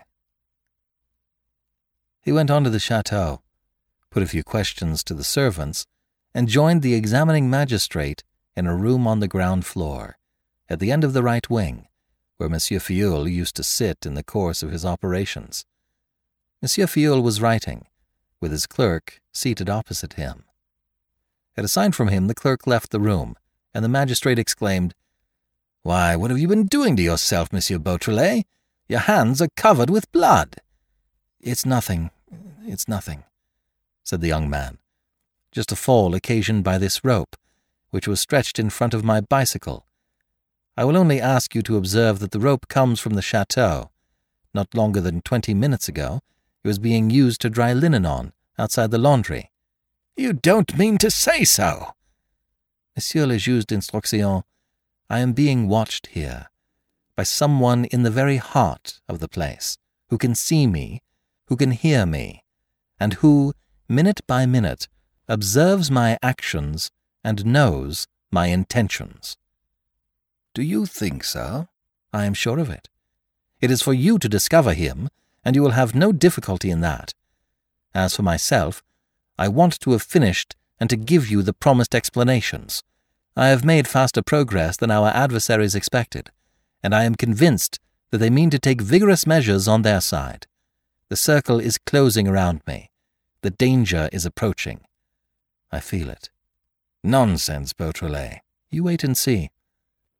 He 2.21 2.31
went 2.31 2.49
on 2.49 2.63
to 2.63 2.71
the 2.71 2.79
chateau, 2.79 3.41
put 4.09 4.23
a 4.23 4.27
few 4.27 4.43
questions 4.43 5.03
to 5.03 5.13
the 5.13 5.23
servants, 5.23 5.85
and 6.33 6.47
joined 6.47 6.81
the 6.81 6.95
examining 6.95 7.51
magistrate 7.51 8.23
in 8.55 8.65
a 8.65 8.75
room 8.75 9.05
on 9.05 9.19
the 9.19 9.27
ground 9.27 9.63
floor, 9.65 10.17
at 10.67 10.79
the 10.79 10.91
end 10.91 11.03
of 11.03 11.13
the 11.13 11.21
right 11.21 11.47
wing, 11.51 11.87
where 12.37 12.49
Monsieur 12.49 12.79
Filleul 12.79 13.31
used 13.31 13.55
to 13.57 13.63
sit 13.63 14.07
in 14.07 14.15
the 14.15 14.23
course 14.23 14.63
of 14.63 14.71
his 14.71 14.83
operations. 14.83 15.65
Monsieur 16.63 16.87
Filleul 16.87 17.21
was 17.21 17.41
writing, 17.41 17.85
with 18.41 18.51
his 18.51 18.65
clerk 18.65 19.21
seated 19.31 19.69
opposite 19.69 20.13
him. 20.13 20.45
At 21.55 21.65
a 21.65 21.67
sign 21.67 21.91
from 21.91 22.07
him, 22.07 22.25
the 22.25 22.33
clerk 22.33 22.65
left 22.65 22.89
the 22.89 22.99
room, 22.99 23.35
and 23.71 23.85
the 23.85 23.89
magistrate 23.89 24.39
exclaimed, 24.39 24.95
Why, 25.83 26.15
what 26.15 26.31
have 26.31 26.39
you 26.39 26.47
been 26.47 26.67
doing 26.67 26.95
to 26.95 27.03
yourself, 27.03 27.51
Monsieur 27.51 27.77
Beautrelet? 27.77 28.45
Your 28.87 29.01
hands 29.01 29.41
are 29.41 29.49
covered 29.57 29.89
with 29.89 30.09
blood. 30.13 30.55
It's 31.41 31.65
nothing, 31.65 32.09
it's 32.65 32.87
nothing, 32.87 33.25
said 34.01 34.21
the 34.21 34.29
young 34.29 34.49
man. 34.49 34.77
Just 35.51 35.73
a 35.73 35.75
fall 35.75 36.15
occasioned 36.15 36.63
by 36.63 36.77
this 36.77 37.03
rope, 37.03 37.35
which 37.89 38.07
was 38.07 38.21
stretched 38.21 38.59
in 38.59 38.69
front 38.69 38.93
of 38.93 39.03
my 39.03 39.19
bicycle. 39.19 39.85
I 40.77 40.85
will 40.85 40.95
only 40.95 41.19
ask 41.19 41.53
you 41.53 41.61
to 41.63 41.75
observe 41.75 42.19
that 42.19 42.31
the 42.31 42.39
rope 42.39 42.69
comes 42.69 43.01
from 43.01 43.15
the 43.15 43.21
chateau. 43.21 43.91
Not 44.53 44.73
longer 44.73 45.01
than 45.01 45.21
twenty 45.21 45.53
minutes 45.53 45.89
ago, 45.89 46.21
it 46.63 46.67
was 46.69 46.79
being 46.79 47.09
used 47.09 47.41
to 47.41 47.49
dry 47.49 47.73
linen 47.73 48.05
on, 48.05 48.31
outside 48.57 48.91
the 48.91 48.97
laundry. 48.97 49.51
You 50.15 50.31
don't 50.31 50.77
mean 50.77 50.97
to 50.99 51.11
say 51.11 51.43
so! 51.43 51.91
Monsieur 52.95 53.25
le 53.25 53.37
juge 53.37 53.65
d'instruction, 53.65 54.43
I 55.09 55.19
am 55.19 55.33
being 55.33 55.67
watched 55.67 56.07
here 56.07 56.47
by 57.15 57.23
someone 57.23 57.85
in 57.85 58.03
the 58.03 58.11
very 58.11 58.37
heart 58.37 58.99
of 59.07 59.19
the 59.19 59.27
place, 59.27 59.77
who 60.09 60.17
can 60.17 60.35
see 60.35 60.67
me 60.67 61.01
who 61.47 61.55
can 61.55 61.71
hear 61.71 62.05
me, 62.05 62.43
and 62.99 63.15
who, 63.15 63.53
minute 63.87 64.21
by 64.27 64.45
minute, 64.45 64.87
observes 65.27 65.91
my 65.91 66.17
actions 66.21 66.89
and 67.23 67.45
knows 67.45 68.07
my 68.31 68.47
intentions. 68.47 69.37
Do 70.53 70.61
you 70.61 70.85
think 70.85 71.23
so? 71.23 71.67
I 72.11 72.25
am 72.25 72.33
sure 72.33 72.59
of 72.59 72.69
it. 72.69 72.89
It 73.61 73.71
is 73.71 73.81
for 73.81 73.93
you 73.93 74.17
to 74.19 74.29
discover 74.29 74.73
him, 74.73 75.09
and 75.43 75.55
you 75.55 75.61
will 75.61 75.71
have 75.71 75.95
no 75.95 76.11
difficulty 76.11 76.69
in 76.69 76.81
that. 76.81 77.13
As 77.93 78.15
for 78.15 78.23
myself, 78.23 78.83
I 79.37 79.47
want 79.47 79.79
to 79.81 79.91
have 79.91 80.03
finished 80.03 80.55
and 80.79 80.89
to 80.89 80.95
give 80.95 81.29
you 81.29 81.41
the 81.43 81.53
promised 81.53 81.93
explanations. 81.93 82.83
I 83.35 83.47
have 83.47 83.65
made 83.65 83.87
faster 83.87 84.21
progress 84.21 84.77
than 84.77 84.91
our 84.91 85.09
adversaries 85.09 85.73
expected, 85.73 86.29
and 86.83 86.93
I 86.93 87.03
am 87.03 87.15
convinced 87.15 87.79
that 88.11 88.19
they 88.19 88.29
mean 88.29 88.51
to 88.51 88.59
take 88.59 88.81
vigorous 88.81 89.25
measures 89.25 89.67
on 89.67 89.81
their 89.81 90.01
side. 90.01 90.45
The 91.09 91.15
circle 91.15 91.59
is 91.59 91.79
closing 91.79 92.27
around 92.27 92.61
me. 92.67 92.91
The 93.41 93.49
danger 93.49 94.07
is 94.11 94.25
approaching. 94.25 94.81
I 95.71 95.79
feel 95.79 96.09
it. 96.09 96.29
Nonsense, 97.03 97.73
Beautrelet. 97.73 98.39
You 98.69 98.83
wait 98.83 99.03
and 99.03 99.17
see. 99.17 99.49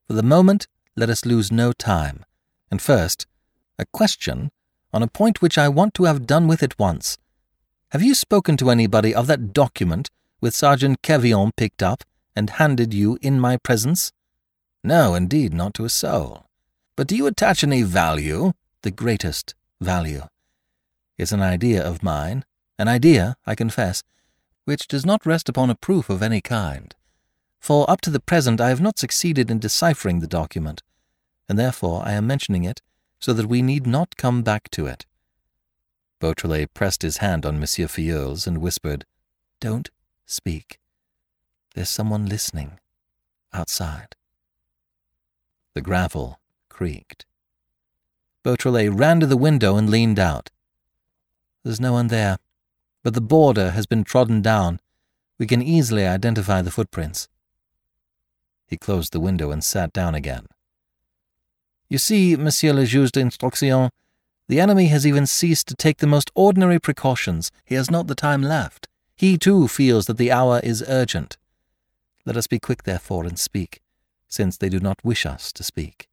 For 0.07 0.13
the 0.13 0.23
moment, 0.23 0.67
let 0.95 1.09
us 1.09 1.25
lose 1.25 1.51
no 1.51 1.71
time. 1.71 2.25
And 2.71 2.81
first, 2.81 3.27
a 3.77 3.85
question 3.85 4.51
on 4.91 5.03
a 5.03 5.07
point 5.07 5.41
which 5.41 5.57
I 5.57 5.69
want 5.69 5.93
to 5.95 6.05
have 6.05 6.25
done 6.25 6.47
with 6.47 6.63
at 6.63 6.77
once. 6.79 7.17
Have 7.91 8.01
you 8.01 8.15
spoken 8.15 8.57
to 8.57 8.71
anybody 8.71 9.13
of 9.13 9.27
that 9.27 9.53
document 9.53 10.09
with 10.41 10.55
Sergeant 10.55 11.03
Quevillon 11.03 11.51
picked 11.55 11.83
up 11.83 12.03
and 12.35 12.49
handed 12.51 12.93
you 12.93 13.17
in 13.21 13.39
my 13.39 13.57
presence? 13.57 14.11
No, 14.83 15.15
indeed, 15.15 15.53
not 15.53 15.73
to 15.75 15.85
a 15.85 15.89
soul. 15.89 16.45
But 16.95 17.07
do 17.07 17.15
you 17.15 17.27
attach 17.27 17.63
any 17.63 17.81
value, 17.83 18.53
the 18.81 18.91
greatest 18.91 19.55
value? 19.79 20.23
It's 21.17 21.31
an 21.31 21.41
idea 21.41 21.83
of 21.83 22.03
mine, 22.03 22.45
an 22.77 22.87
idea, 22.87 23.35
I 23.45 23.55
confess, 23.55 24.03
which 24.65 24.87
does 24.87 25.05
not 25.05 25.25
rest 25.25 25.49
upon 25.49 25.69
a 25.69 25.75
proof 25.75 26.09
of 26.09 26.21
any 26.21 26.41
kind. 26.41 26.95
For 27.59 27.89
up 27.89 28.01
to 28.01 28.09
the 28.09 28.19
present 28.19 28.59
I 28.59 28.69
have 28.69 28.81
not 28.81 28.99
succeeded 28.99 29.49
in 29.49 29.59
deciphering 29.59 30.19
the 30.19 30.27
document, 30.27 30.81
and 31.47 31.57
therefore 31.57 32.03
I 32.05 32.13
am 32.13 32.27
mentioning 32.27 32.63
it 32.63 32.81
so 33.19 33.31
that 33.33 33.47
we 33.47 33.61
need 33.61 33.87
not 33.87 34.17
come 34.17 34.43
back 34.43 34.69
to 34.71 34.85
it. 34.85 35.05
Beautrelet 36.19 36.73
pressed 36.73 37.03
his 37.03 37.17
hand 37.17 37.45
on 37.45 37.59
Monsieur 37.59 37.87
Filleul's 37.87 38.47
and 38.47 38.57
whispered, 38.57 39.05
Don't 39.59 39.89
speak. 40.25 40.79
There's 41.73 41.89
someone 41.89 42.27
listening. 42.27 42.79
Outside. 43.51 44.15
The 45.73 45.81
gravel 45.81 46.39
creaked. 46.69 47.25
Beautrelet 48.43 48.97
ran 48.97 49.19
to 49.19 49.25
the 49.25 49.37
window 49.37 49.75
and 49.75 49.89
leaned 49.89 50.19
out. 50.19 50.49
There's 51.63 51.79
no 51.79 51.93
one 51.93 52.07
there, 52.07 52.37
but 53.03 53.13
the 53.13 53.21
border 53.21 53.71
has 53.71 53.85
been 53.85 54.03
trodden 54.03 54.41
down. 54.41 54.79
We 55.39 55.47
can 55.47 55.61
easily 55.61 56.05
identify 56.05 56.61
the 56.61 56.71
footprints. 56.71 57.27
He 58.67 58.77
closed 58.77 59.13
the 59.13 59.19
window 59.19 59.51
and 59.51 59.63
sat 59.63 59.93
down 59.93 60.13
again. 60.13 60.47
You 61.89 61.97
see, 61.97 62.35
Monsieur 62.35 62.73
le 62.73 62.85
Juge 62.85 63.11
d'Instruction, 63.11 63.89
the 64.47 64.59
enemy 64.59 64.87
has 64.87 65.07
even 65.07 65.25
ceased 65.25 65.67
to 65.67 65.75
take 65.75 65.99
the 65.99 66.07
most 66.07 66.31
ordinary 66.35 66.79
precautions. 66.79 67.51
He 67.65 67.75
has 67.75 67.89
not 67.89 68.07
the 68.07 68.15
time 68.15 68.41
left. 68.41 68.87
He 69.15 69.37
too 69.37 69.67
feels 69.67 70.05
that 70.07 70.17
the 70.17 70.31
hour 70.31 70.59
is 70.63 70.83
urgent. 70.87 71.37
Let 72.25 72.37
us 72.37 72.47
be 72.47 72.59
quick, 72.59 72.83
therefore, 72.83 73.25
and 73.25 73.37
speak, 73.37 73.81
since 74.27 74.57
they 74.57 74.69
do 74.69 74.79
not 74.79 75.03
wish 75.03 75.25
us 75.25 75.51
to 75.53 75.63
speak. 75.63 76.07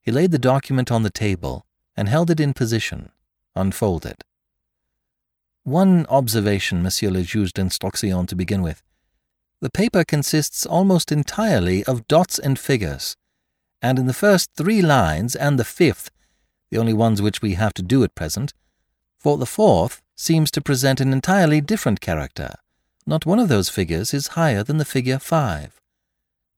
He 0.00 0.10
laid 0.10 0.32
the 0.32 0.38
document 0.38 0.90
on 0.90 1.04
the 1.04 1.10
table 1.10 1.64
and 1.96 2.08
held 2.08 2.30
it 2.30 2.40
in 2.40 2.54
position, 2.54 3.10
unfolded. 3.54 4.24
One 5.62 6.06
observation, 6.06 6.82
Monsieur 6.82 7.10
le 7.10 7.22
Juge 7.22 7.52
d'Instruction, 7.52 8.26
to 8.26 8.34
begin 8.34 8.62
with. 8.62 8.82
The 9.60 9.70
paper 9.70 10.02
consists 10.02 10.66
almost 10.66 11.12
entirely 11.12 11.84
of 11.84 12.08
dots 12.08 12.36
and 12.36 12.58
figures, 12.58 13.16
and 13.80 13.96
in 13.96 14.06
the 14.06 14.12
first 14.12 14.50
three 14.56 14.82
lines 14.82 15.36
and 15.36 15.56
the 15.56 15.64
fifth, 15.64 16.10
the 16.70 16.78
only 16.78 16.92
ones 16.92 17.22
which 17.22 17.42
we 17.42 17.54
have 17.54 17.74
to 17.74 17.82
do 17.82 18.02
at 18.02 18.16
present, 18.16 18.54
for 19.18 19.38
the 19.38 19.46
fourth 19.46 20.02
seems 20.16 20.50
to 20.50 20.60
present 20.60 21.00
an 21.00 21.12
entirely 21.12 21.60
different 21.60 22.00
character. 22.00 22.56
Not 23.06 23.26
one 23.26 23.38
of 23.38 23.48
those 23.48 23.68
figures 23.68 24.14
is 24.14 24.28
higher 24.28 24.62
than 24.62 24.78
the 24.78 24.84
figure 24.84 25.18
five. 25.18 25.80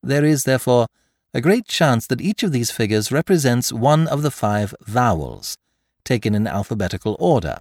There 0.02 0.24
is, 0.24 0.44
therefore, 0.44 0.86
a 1.32 1.40
great 1.40 1.66
chance 1.66 2.06
that 2.06 2.20
each 2.20 2.42
of 2.42 2.52
these 2.52 2.70
figures 2.70 3.10
represents 3.10 3.72
one 3.72 4.06
of 4.06 4.22
the 4.22 4.30
five 4.30 4.74
vowels, 4.86 5.56
taken 6.04 6.34
in 6.34 6.46
alphabetical 6.46 7.16
order. 7.18 7.58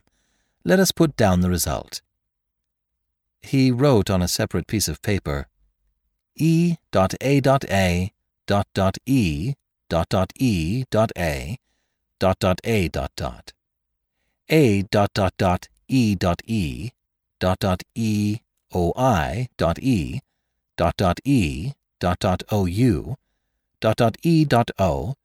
Let 0.63 0.79
us 0.79 0.91
put 0.91 1.15
down 1.15 1.41
the 1.41 1.49
result. 1.49 2.01
He 3.41 3.71
wrote 3.71 4.09
on 4.09 4.21
a 4.21 4.27
separate 4.27 4.67
piece 4.67 4.87
of 4.87 5.01
paper 5.01 5.47
E.A.A. 6.35 6.77
dot 6.91 7.15
dot 8.73 8.95
E 9.05 9.55
dot 9.89 10.09
dot 10.09 10.33
E 10.39 10.83
dot 10.89 11.11
A 11.17 11.57
dot 12.19 12.39
dot 12.39 12.59
A 12.65 12.87
dot 12.87 13.11
dot 13.15 13.53
A 14.49 14.81
dot 14.83 15.13
dot 15.13 15.33
dot 15.37 15.69
E 15.87 16.15
dot 16.15 16.41
E 16.45 16.91
dot 17.39 17.59
dot 17.59 17.83
E 17.95 18.39
O 18.73 18.93
I 18.95 19.47
dot 19.57 19.79
E 19.79 20.21
dot 20.77 20.97
dot 20.97 21.19
E 21.23 21.73
dot 21.99 22.19
dot 22.19 22.43
O 22.51 22.65
U 22.65 23.15
dot 23.79 23.97
dot 23.97 24.17
E 24.23 24.45
dot 24.45 24.71
O 24.79 25.15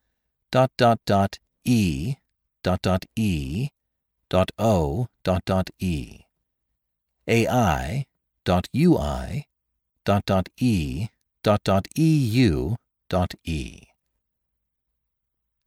dot 0.51 0.70
dot 0.76 1.01
dot 1.07 1.38
E 1.64 2.14
dot 2.62 2.82
dot 2.82 3.05
E 3.16 3.68
dot 4.28 4.51
O 4.59 5.07
dot 5.22 5.44
dot 5.44 5.70
E 5.78 6.20
AI 7.26 8.07
dot 8.44 8.68
UI 8.74 9.46
dot 10.05 10.24
dot 10.26 10.49
E 10.59 11.09
dot 11.42 11.62
dot 11.64 11.86
EU 11.96 12.76
dot 13.09 13.34
E. 13.44 13.82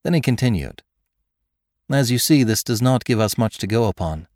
Then 0.04 0.14
he 0.14 0.22
continued. 0.22 0.84
As 1.90 2.12
you 2.12 2.18
see, 2.18 2.44
this 2.44 2.64
does 2.64 2.82
not 2.82 3.06
give 3.06 3.20
us 3.20 3.38
much 3.38 3.58
to 3.60 3.68
go 3.68 3.86
upon. 3.86 4.28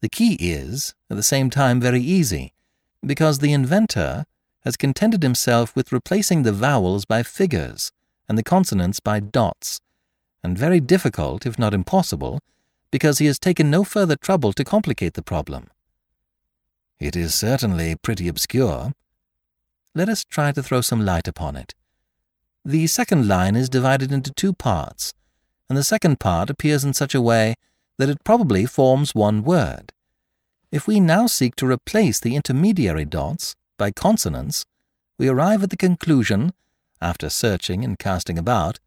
The 0.00 0.08
key 0.08 0.34
is, 0.40 0.94
at 1.10 1.16
the 1.16 1.22
same 1.22 1.50
time, 1.50 1.80
very 1.80 2.00
easy, 2.00 2.53
because 3.06 3.38
the 3.38 3.52
inventor 3.52 4.24
has 4.64 4.76
contented 4.76 5.22
himself 5.22 5.74
with 5.76 5.92
replacing 5.92 6.42
the 6.42 6.52
vowels 6.52 7.04
by 7.04 7.22
figures 7.22 7.92
and 8.28 8.38
the 8.38 8.42
consonants 8.42 9.00
by 9.00 9.20
dots, 9.20 9.80
and 10.42 10.58
very 10.58 10.80
difficult, 10.80 11.46
if 11.46 11.58
not 11.58 11.74
impossible, 11.74 12.40
because 12.90 13.18
he 13.18 13.26
has 13.26 13.38
taken 13.38 13.70
no 13.70 13.84
further 13.84 14.16
trouble 14.16 14.52
to 14.52 14.64
complicate 14.64 15.14
the 15.14 15.22
problem. 15.22 15.68
It 16.98 17.16
is 17.16 17.34
certainly 17.34 17.96
pretty 17.96 18.28
obscure. 18.28 18.92
Let 19.94 20.08
us 20.08 20.24
try 20.24 20.52
to 20.52 20.62
throw 20.62 20.80
some 20.80 21.04
light 21.04 21.26
upon 21.26 21.56
it. 21.56 21.74
The 22.64 22.86
second 22.86 23.26
line 23.26 23.56
is 23.56 23.68
divided 23.68 24.12
into 24.12 24.32
two 24.32 24.52
parts, 24.52 25.12
and 25.68 25.76
the 25.76 25.84
second 25.84 26.20
part 26.20 26.50
appears 26.50 26.84
in 26.84 26.94
such 26.94 27.14
a 27.14 27.22
way 27.22 27.54
that 27.98 28.08
it 28.08 28.24
probably 28.24 28.66
forms 28.66 29.14
one 29.14 29.42
word. 29.42 29.93
If 30.74 30.88
we 30.88 30.98
now 30.98 31.28
seek 31.28 31.54
to 31.56 31.70
replace 31.70 32.18
the 32.18 32.34
intermediary 32.34 33.04
dots 33.04 33.54
by 33.78 33.92
consonants, 33.92 34.66
we 35.16 35.28
arrive 35.28 35.62
at 35.62 35.70
the 35.70 35.76
conclusion, 35.76 36.52
after 37.00 37.30
searching 37.30 37.84
and 37.84 37.96
casting 37.96 38.40
about, 38.40 38.80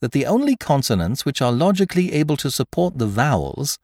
that 0.00 0.12
the 0.12 0.24
only 0.24 0.56
consonants 0.56 1.26
which 1.26 1.42
are 1.42 1.52
logically 1.52 2.14
able 2.14 2.38
to 2.38 2.50
support 2.50 2.96
the 2.96 3.06
vowels 3.06 3.78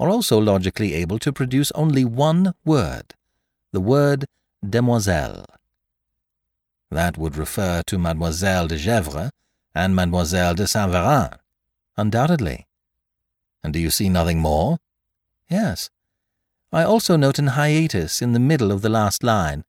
are 0.00 0.10
also 0.10 0.40
logically 0.40 0.92
able 0.94 1.20
to 1.20 1.32
produce 1.32 1.70
only 1.76 2.04
one 2.04 2.52
word, 2.64 3.14
the 3.70 3.80
word 3.80 4.24
demoiselle. 4.68 5.46
That 6.90 7.16
would 7.16 7.36
refer 7.36 7.82
to 7.86 7.96
Mademoiselle 7.96 8.66
de 8.66 8.76
Gesvres 8.76 9.30
and 9.72 9.94
Mademoiselle 9.94 10.56
de 10.56 10.66
Saint 10.66 10.90
Véran, 10.90 11.38
undoubtedly. 11.96 12.66
And 13.62 13.72
do 13.72 13.78
you 13.78 13.90
see 13.90 14.08
nothing 14.08 14.40
more? 14.40 14.78
Yes. 15.48 15.88
I 16.74 16.84
also 16.84 17.16
note 17.16 17.38
an 17.38 17.48
hiatus 17.48 18.22
in 18.22 18.32
the 18.32 18.40
middle 18.40 18.72
of 18.72 18.80
the 18.80 18.88
last 18.88 19.22
line, 19.22 19.64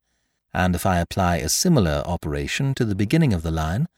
and 0.54 0.74
if 0.74 0.86
I 0.86 1.00
apply 1.00 1.36
a 1.36 1.50
similar 1.50 2.02
operation 2.06 2.74
to 2.76 2.84
the 2.86 2.94
beginning 2.94 3.34
of 3.34 3.42
the 3.42 3.50
line, 3.50 3.88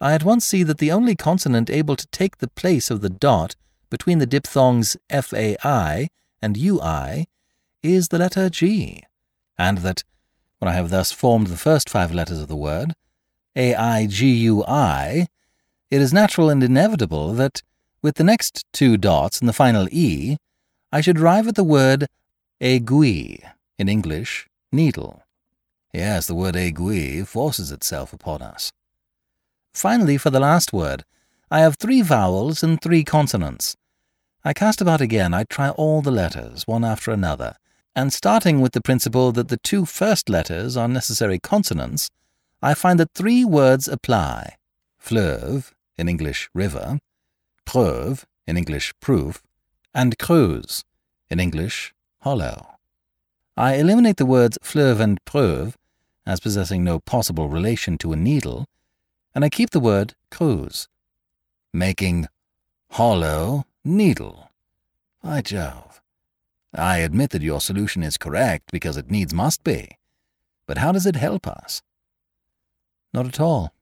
I 0.00 0.14
at 0.14 0.24
once 0.24 0.46
see 0.46 0.62
that 0.62 0.78
the 0.78 0.90
only 0.90 1.14
consonant 1.14 1.68
able 1.68 1.94
to 1.96 2.06
take 2.06 2.38
the 2.38 2.48
place 2.48 2.90
of 2.90 3.02
the 3.02 3.10
dot 3.10 3.54
between 3.90 4.18
the 4.18 4.26
diphthongs 4.26 4.96
FAI 5.10 6.08
and 6.40 6.56
UI 6.56 7.28
is 7.82 8.08
the 8.08 8.18
letter 8.18 8.48
G, 8.48 9.02
and 9.58 9.78
that, 9.78 10.02
when 10.58 10.70
I 10.70 10.74
have 10.74 10.88
thus 10.88 11.12
formed 11.12 11.48
the 11.48 11.56
first 11.58 11.90
five 11.90 12.14
letters 12.14 12.40
of 12.40 12.48
the 12.48 12.56
word, 12.56 12.94
AIGUI, 13.56 15.26
it 15.90 16.00
is 16.00 16.12
natural 16.14 16.48
and 16.48 16.62
inevitable 16.62 17.34
that, 17.34 17.62
with 18.00 18.14
the 18.14 18.24
next 18.24 18.64
two 18.72 18.96
dots 18.96 19.40
and 19.40 19.48
the 19.48 19.52
final 19.52 19.86
E, 19.90 20.38
I 20.90 21.02
should 21.02 21.18
arrive 21.18 21.46
at 21.46 21.54
the 21.54 21.64
word 21.64 22.06
aiguille, 22.60 23.40
in 23.78 23.88
English, 23.88 24.48
needle. 24.72 25.22
Yes, 25.92 26.26
the 26.26 26.34
word 26.34 26.56
aiguille 26.56 27.26
forces 27.26 27.70
itself 27.70 28.12
upon 28.12 28.42
us. 28.42 28.72
Finally, 29.72 30.18
for 30.18 30.30
the 30.30 30.40
last 30.40 30.72
word, 30.72 31.04
I 31.50 31.60
have 31.60 31.76
three 31.76 32.02
vowels 32.02 32.62
and 32.62 32.80
three 32.80 33.04
consonants. 33.04 33.76
I 34.44 34.52
cast 34.52 34.80
about 34.80 35.00
again, 35.00 35.32
I 35.32 35.44
try 35.44 35.70
all 35.70 36.02
the 36.02 36.10
letters, 36.10 36.66
one 36.66 36.84
after 36.84 37.10
another, 37.10 37.56
and 37.94 38.12
starting 38.12 38.60
with 38.60 38.72
the 38.72 38.80
principle 38.80 39.32
that 39.32 39.48
the 39.48 39.56
two 39.56 39.84
first 39.84 40.28
letters 40.28 40.76
are 40.76 40.88
necessary 40.88 41.38
consonants, 41.38 42.10
I 42.60 42.74
find 42.74 42.98
that 42.98 43.14
three 43.14 43.44
words 43.44 43.88
apply 43.88 44.56
fleuve, 44.98 45.74
in 45.96 46.08
English 46.08 46.50
river, 46.52 46.98
preuve, 47.64 48.26
in 48.46 48.56
English 48.56 48.92
proof, 49.00 49.42
and 49.94 50.18
creuse, 50.18 50.82
in 51.30 51.40
English 51.40 51.94
hollow. 52.20 52.78
I 53.56 53.74
eliminate 53.74 54.16
the 54.16 54.26
words 54.26 54.58
fleuve 54.62 55.00
and 55.00 55.24
preuve 55.24 55.76
as 56.26 56.40
possessing 56.40 56.84
no 56.84 57.00
possible 57.00 57.48
relation 57.48 57.98
to 57.98 58.12
a 58.12 58.16
needle, 58.16 58.66
and 59.34 59.44
I 59.44 59.48
keep 59.48 59.70
the 59.70 59.80
word 59.80 60.14
creuse, 60.30 60.88
making 61.72 62.26
hollow 62.90 63.64
needle. 63.84 64.50
By 65.22 65.42
Jove. 65.42 66.00
I 66.74 66.98
admit 66.98 67.30
that 67.30 67.42
your 67.42 67.60
solution 67.60 68.02
is 68.02 68.18
correct 68.18 68.70
because 68.70 68.96
it 68.96 69.10
needs 69.10 69.34
must 69.34 69.64
be. 69.64 69.96
But 70.66 70.78
how 70.78 70.92
does 70.92 71.06
it 71.06 71.16
help 71.16 71.46
us? 71.46 71.82
Not 73.12 73.26
at 73.26 73.40
all, 73.40 73.72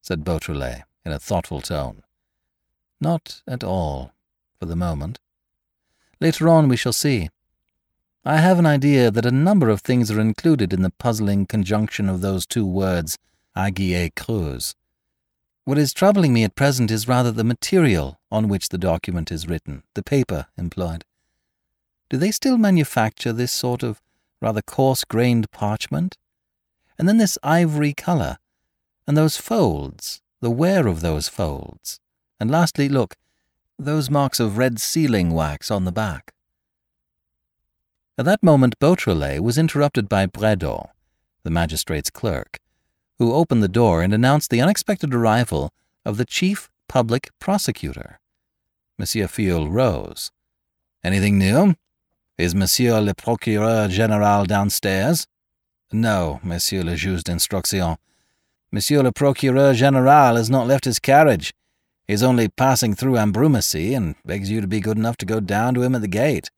said 0.00 0.24
Beautrelet 0.24 0.84
in 1.04 1.12
a 1.12 1.18
thoughtful 1.18 1.60
tone. 1.60 2.02
Not 3.00 3.42
at 3.46 3.64
all, 3.64 4.12
for 4.58 4.66
the 4.66 4.76
moment. 4.76 5.18
Later 6.20 6.48
on 6.48 6.68
we 6.68 6.76
shall 6.76 6.92
see. 6.92 7.30
I 8.24 8.36
have 8.36 8.58
an 8.58 8.66
idea 8.66 9.10
that 9.10 9.24
a 9.24 9.30
number 9.30 9.70
of 9.70 9.80
things 9.80 10.10
are 10.10 10.20
included 10.20 10.74
in 10.74 10.82
the 10.82 10.90
puzzling 10.90 11.46
conjunction 11.46 12.06
of 12.10 12.20
those 12.20 12.44
two 12.44 12.66
words, 12.66 13.16
aiguille 13.56 14.14
creuse. 14.14 14.74
What 15.64 15.78
is 15.78 15.94
troubling 15.94 16.34
me 16.34 16.44
at 16.44 16.54
present 16.54 16.90
is 16.90 17.08
rather 17.08 17.32
the 17.32 17.44
material 17.44 18.20
on 18.30 18.48
which 18.48 18.68
the 18.68 18.76
document 18.76 19.32
is 19.32 19.48
written, 19.48 19.84
the 19.94 20.02
paper 20.02 20.48
employed. 20.58 21.06
Do 22.10 22.18
they 22.18 22.30
still 22.30 22.58
manufacture 22.58 23.32
this 23.32 23.52
sort 23.52 23.82
of 23.82 24.02
rather 24.42 24.60
coarse 24.60 25.04
grained 25.04 25.50
parchment? 25.50 26.18
And 26.98 27.08
then 27.08 27.16
this 27.16 27.38
ivory 27.42 27.94
colour, 27.94 28.36
and 29.06 29.16
those 29.16 29.38
folds, 29.38 30.20
the 30.42 30.50
wear 30.50 30.86
of 30.86 31.00
those 31.00 31.28
folds. 31.28 32.00
And 32.38 32.50
lastly, 32.50 32.90
look, 32.90 33.16
those 33.78 34.10
marks 34.10 34.40
of 34.40 34.58
red 34.58 34.78
sealing 34.78 35.30
wax 35.30 35.70
on 35.70 35.86
the 35.86 35.92
back. 35.92 36.34
At 38.20 38.26
that 38.26 38.42
moment, 38.42 38.78
Beautrelet 38.78 39.40
was 39.40 39.56
interrupted 39.56 40.06
by 40.06 40.26
Brédoux, 40.26 40.90
the 41.42 41.48
magistrate's 41.48 42.10
clerk, 42.10 42.58
who 43.18 43.32
opened 43.32 43.62
the 43.62 43.66
door 43.66 44.02
and 44.02 44.12
announced 44.12 44.50
the 44.50 44.60
unexpected 44.60 45.14
arrival 45.14 45.72
of 46.04 46.18
the 46.18 46.26
chief 46.26 46.68
public 46.86 47.30
prosecutor. 47.38 48.20
Monsieur 48.98 49.26
Filleul 49.26 49.72
rose. 49.72 50.30
Anything 51.02 51.38
new? 51.38 51.76
Is 52.36 52.54
Monsieur 52.54 53.00
le 53.00 53.14
Procureur 53.14 53.88
General 53.88 54.44
downstairs? 54.44 55.26
No, 55.90 56.40
Monsieur 56.42 56.82
le 56.82 56.96
Juge 56.96 57.24
d'Instruction. 57.24 57.96
Monsieur 58.70 59.02
le 59.02 59.12
Procureur 59.12 59.72
General 59.72 60.36
has 60.36 60.50
not 60.50 60.66
left 60.66 60.84
his 60.84 60.98
carriage. 60.98 61.54
He's 62.06 62.22
only 62.22 62.48
passing 62.48 62.94
through 62.94 63.14
Ambrumésy 63.14 63.96
and 63.96 64.14
begs 64.26 64.50
you 64.50 64.60
to 64.60 64.66
be 64.66 64.80
good 64.80 64.98
enough 64.98 65.16
to 65.16 65.24
go 65.24 65.40
down 65.40 65.72
to 65.72 65.82
him 65.82 65.94
at 65.94 66.02
the 66.02 66.06
gate. 66.06 66.50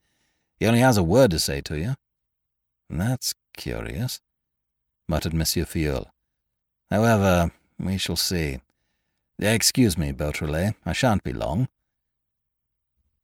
He 0.59 0.67
only 0.67 0.79
has 0.79 0.97
a 0.97 1.03
word 1.03 1.31
to 1.31 1.39
say 1.39 1.61
to 1.61 1.77
you. 1.77 1.95
That's 2.89 3.33
curious, 3.55 4.21
muttered 5.07 5.33
Monsieur 5.33 5.65
Filleul. 5.65 6.05
However, 6.89 7.51
we 7.79 7.97
shall 7.97 8.15
see. 8.15 8.59
Excuse 9.39 9.97
me, 9.97 10.11
Beautrelet, 10.11 10.75
I 10.85 10.93
shan't 10.93 11.23
be 11.23 11.33
long. 11.33 11.67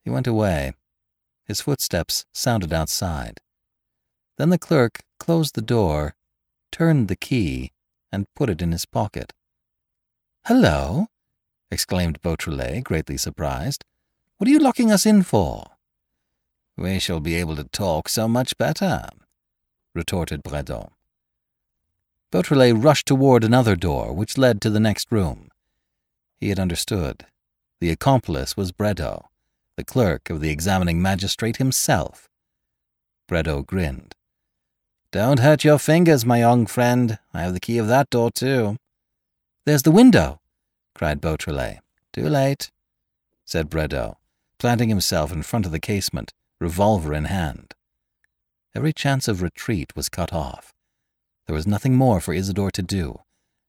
He 0.04 0.10
went 0.10 0.28
away. 0.28 0.74
His 1.46 1.62
footsteps 1.62 2.26
sounded 2.34 2.74
outside. 2.74 3.42
Then 4.38 4.50
the 4.50 4.58
clerk 4.58 5.02
closed 5.20 5.56
the 5.56 5.62
door, 5.62 6.16
turned 6.72 7.08
the 7.08 7.16
key, 7.16 7.72
and 8.12 8.34
put 8.36 8.50
it 8.50 8.62
in 8.62 8.72
his 8.72 8.86
pocket. 8.86 9.34
Hello! 10.46 11.08
exclaimed 11.70 12.22
Beautrelet, 12.22 12.84
greatly 12.84 13.18
surprised. 13.18 13.84
What 14.38 14.48
are 14.48 14.52
you 14.52 14.60
locking 14.60 14.92
us 14.92 15.06
in 15.06 15.24
for? 15.24 15.66
We 16.80 16.98
shall 16.98 17.20
be 17.20 17.36
able 17.36 17.58
to 17.58 17.66
talk 17.66 18.08
so 18.08 18.26
much 18.30 18.58
better, 18.58 19.10
retorted 19.94 20.44
Brédoux. 20.44 20.90
Beautrelet 22.32 22.82
rushed 22.82 23.06
toward 23.06 23.44
another 23.44 23.76
door, 23.76 24.14
which 24.14 24.38
led 24.38 24.62
to 24.62 24.70
the 24.70 24.80
next 24.80 25.12
room. 25.12 25.50
He 26.38 26.48
had 26.48 26.58
understood. 26.58 27.26
The 27.82 27.90
accomplice 27.90 28.56
was 28.56 28.72
Brédoux, 28.72 29.26
the 29.76 29.84
clerk 29.84 30.30
of 30.30 30.40
the 30.40 30.52
examining 30.52 31.02
magistrate 31.02 31.58
himself. 31.58 32.30
Brédoux 33.28 33.66
grinned. 33.66 34.16
Don't 35.12 35.40
hurt 35.40 35.66
your 35.66 35.80
fingers, 35.80 36.26
my 36.26 36.40
young 36.40 36.66
friend. 36.66 37.20
I 37.34 37.42
have 37.42 37.54
the 37.54 37.60
key 37.60 37.78
of 37.78 37.90
that 37.90 38.10
door, 38.10 38.32
too. 38.32 38.78
There's 39.66 39.84
the 39.84 39.92
window, 39.92 40.40
cried 40.96 41.20
Beautrelet. 41.20 41.80
Too 42.14 42.30
late, 42.30 42.72
said 43.44 43.70
Brédoux, 43.70 44.16
planting 44.60 44.88
himself 44.88 45.34
in 45.34 45.44
front 45.44 45.66
of 45.66 45.74
the 45.74 45.80
casement 45.82 46.32
revolver 46.60 47.14
in 47.14 47.26
hand. 47.26 47.74
Every 48.76 48.94
chance 48.94 49.28
of 49.28 49.42
retreat 49.42 49.96
was 49.96 50.10
cut 50.10 50.32
off. 50.32 50.74
There 51.48 51.56
was 51.56 51.68
nothing 51.68 51.96
more 51.96 52.22
for 52.22 52.34
Isidore 52.34 52.72
to 52.72 52.82
do, 52.84 53.22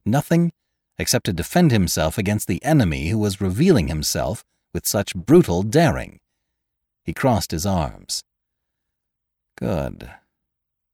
nothing 0.05 0.53
except 0.99 1.25
to 1.27 1.33
defend 1.33 1.71
himself 1.71 2.19
against 2.19 2.47
the 2.47 2.63
enemy 2.63 3.09
who 3.09 3.19
was 3.19 3.41
revealing 3.41 3.89
himself 3.89 4.45
with 4.75 4.87
such 4.87 5.15
brutal 5.15 5.63
daring. 5.63 6.21
He 7.03 7.15
crossed 7.15 7.51
his 7.51 7.65
arms. 7.65 8.23
Good, 9.57 10.11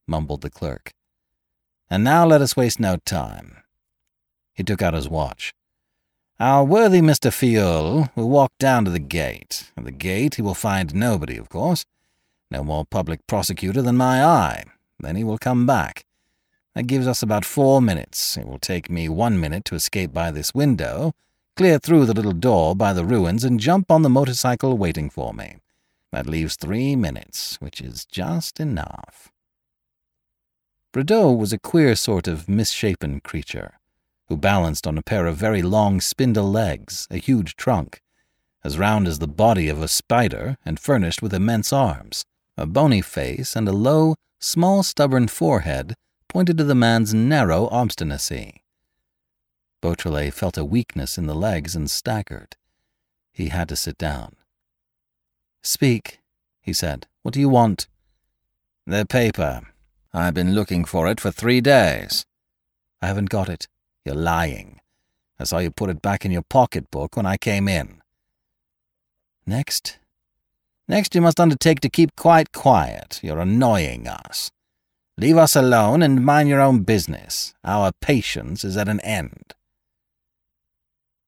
mumbled 0.06 0.42
the 0.42 0.50
clerk. 0.50 0.92
And 1.90 2.04
now 2.04 2.24
let 2.26 2.40
us 2.40 2.56
waste 2.56 2.80
no 2.80 2.96
time. 3.04 3.62
He 4.54 4.62
took 4.62 4.82
out 4.82 4.94
his 4.94 5.08
watch. 5.08 5.52
Our 6.38 6.64
worthy 6.64 7.00
Mr. 7.00 7.32
Filleul 7.32 8.10
will 8.14 8.28
walk 8.28 8.52
down 8.58 8.84
to 8.84 8.90
the 8.90 8.98
gate. 8.98 9.72
At 9.74 9.84
the 9.84 9.90
gate 9.90 10.34
he 10.34 10.42
will 10.42 10.52
find 10.52 10.94
nobody, 10.94 11.38
of 11.38 11.48
course. 11.48 11.86
No 12.50 12.62
more 12.62 12.84
public 12.84 13.26
prosecutor 13.26 13.80
than 13.80 13.96
my 13.96 14.22
eye. 14.22 14.64
Then 15.00 15.16
he 15.16 15.24
will 15.24 15.38
come 15.38 15.64
back. 15.64 16.04
That 16.74 16.86
gives 16.86 17.06
us 17.06 17.22
about 17.22 17.46
four 17.46 17.80
minutes. 17.80 18.36
It 18.36 18.46
will 18.46 18.58
take 18.58 18.90
me 18.90 19.08
one 19.08 19.40
minute 19.40 19.64
to 19.64 19.76
escape 19.76 20.12
by 20.12 20.30
this 20.30 20.52
window, 20.52 21.14
clear 21.56 21.78
through 21.78 22.04
the 22.04 22.12
little 22.12 22.32
door 22.32 22.76
by 22.76 22.92
the 22.92 23.06
ruins, 23.06 23.42
and 23.42 23.58
jump 23.58 23.90
on 23.90 24.02
the 24.02 24.10
motorcycle 24.10 24.76
waiting 24.76 25.08
for 25.08 25.32
me. 25.32 25.56
That 26.12 26.26
leaves 26.26 26.56
three 26.56 26.96
minutes, 26.96 27.56
which 27.62 27.80
is 27.80 28.04
just 28.04 28.60
enough. 28.60 29.32
Brédoux 30.92 31.34
was 31.34 31.54
a 31.54 31.58
queer 31.58 31.96
sort 31.96 32.28
of 32.28 32.46
misshapen 32.46 33.20
creature 33.20 33.76
who 34.28 34.36
balanced 34.36 34.86
on 34.86 34.98
a 34.98 35.02
pair 35.02 35.26
of 35.26 35.36
very 35.36 35.62
long 35.62 36.00
spindle 36.00 36.50
legs, 36.50 37.06
a 37.10 37.16
huge 37.16 37.56
trunk, 37.56 38.00
as 38.64 38.78
round 38.78 39.06
as 39.06 39.18
the 39.18 39.28
body 39.28 39.68
of 39.68 39.80
a 39.80 39.88
spider 39.88 40.56
and 40.64 40.80
furnished 40.80 41.22
with 41.22 41.32
immense 41.32 41.72
arms. 41.72 42.24
A 42.56 42.66
bony 42.66 43.02
face 43.02 43.54
and 43.54 43.68
a 43.68 43.72
low, 43.72 44.14
small, 44.40 44.82
stubborn 44.82 45.28
forehead 45.28 45.94
pointed 46.28 46.58
to 46.58 46.64
the 46.64 46.74
man's 46.74 47.14
narrow 47.14 47.68
obstinacy. 47.68 48.62
Beautrelet 49.82 50.32
felt 50.32 50.58
a 50.58 50.64
weakness 50.64 51.18
in 51.18 51.26
the 51.26 51.34
legs 51.34 51.76
and 51.76 51.90
staggered. 51.90 52.56
He 53.32 53.48
had 53.50 53.68
to 53.68 53.76
sit 53.76 53.98
down. 53.98 54.36
Speak, 55.62 56.20
he 56.60 56.72
said. 56.72 57.06
What 57.22 57.34
do 57.34 57.40
you 57.40 57.48
want? 57.48 57.86
The 58.86 59.04
paper. 59.04 59.62
I've 60.12 60.34
been 60.34 60.54
looking 60.54 60.84
for 60.84 61.08
it 61.08 61.20
for 61.20 61.30
three 61.30 61.60
days. 61.60 62.24
I 63.02 63.06
haven't 63.06 63.30
got 63.30 63.48
it. 63.48 63.68
You're 64.06 64.14
lying. 64.14 64.80
I 65.38 65.44
saw 65.44 65.58
you 65.58 65.72
put 65.72 65.90
it 65.90 66.00
back 66.00 66.24
in 66.24 66.30
your 66.30 66.44
pocketbook 66.48 67.16
when 67.16 67.26
I 67.26 67.36
came 67.36 67.66
in. 67.66 68.00
Next? 69.44 69.98
Next, 70.86 71.14
you 71.16 71.20
must 71.20 71.40
undertake 71.40 71.80
to 71.80 71.90
keep 71.90 72.14
quite 72.14 72.52
quiet. 72.52 73.18
You're 73.22 73.40
annoying 73.40 74.06
us. 74.06 74.52
Leave 75.18 75.36
us 75.36 75.56
alone 75.56 76.02
and 76.02 76.24
mind 76.24 76.48
your 76.48 76.60
own 76.60 76.84
business. 76.84 77.52
Our 77.64 77.90
patience 78.00 78.64
is 78.64 78.76
at 78.76 78.88
an 78.88 79.00
end. 79.00 79.54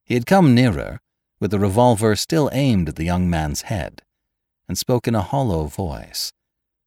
He 0.05 0.14
had 0.14 0.26
come 0.26 0.55
nearer, 0.55 1.01
with 1.41 1.51
the 1.51 1.59
revolver 1.59 2.14
still 2.14 2.49
aimed 2.53 2.89
at 2.89 2.97
the 2.97 3.05
young 3.05 3.29
man's 3.29 3.62
head, 3.62 4.03
and 4.68 4.79
spoke 4.79 5.09
in 5.09 5.16
a 5.16 5.22
hollow 5.22 5.64
voice, 5.64 6.33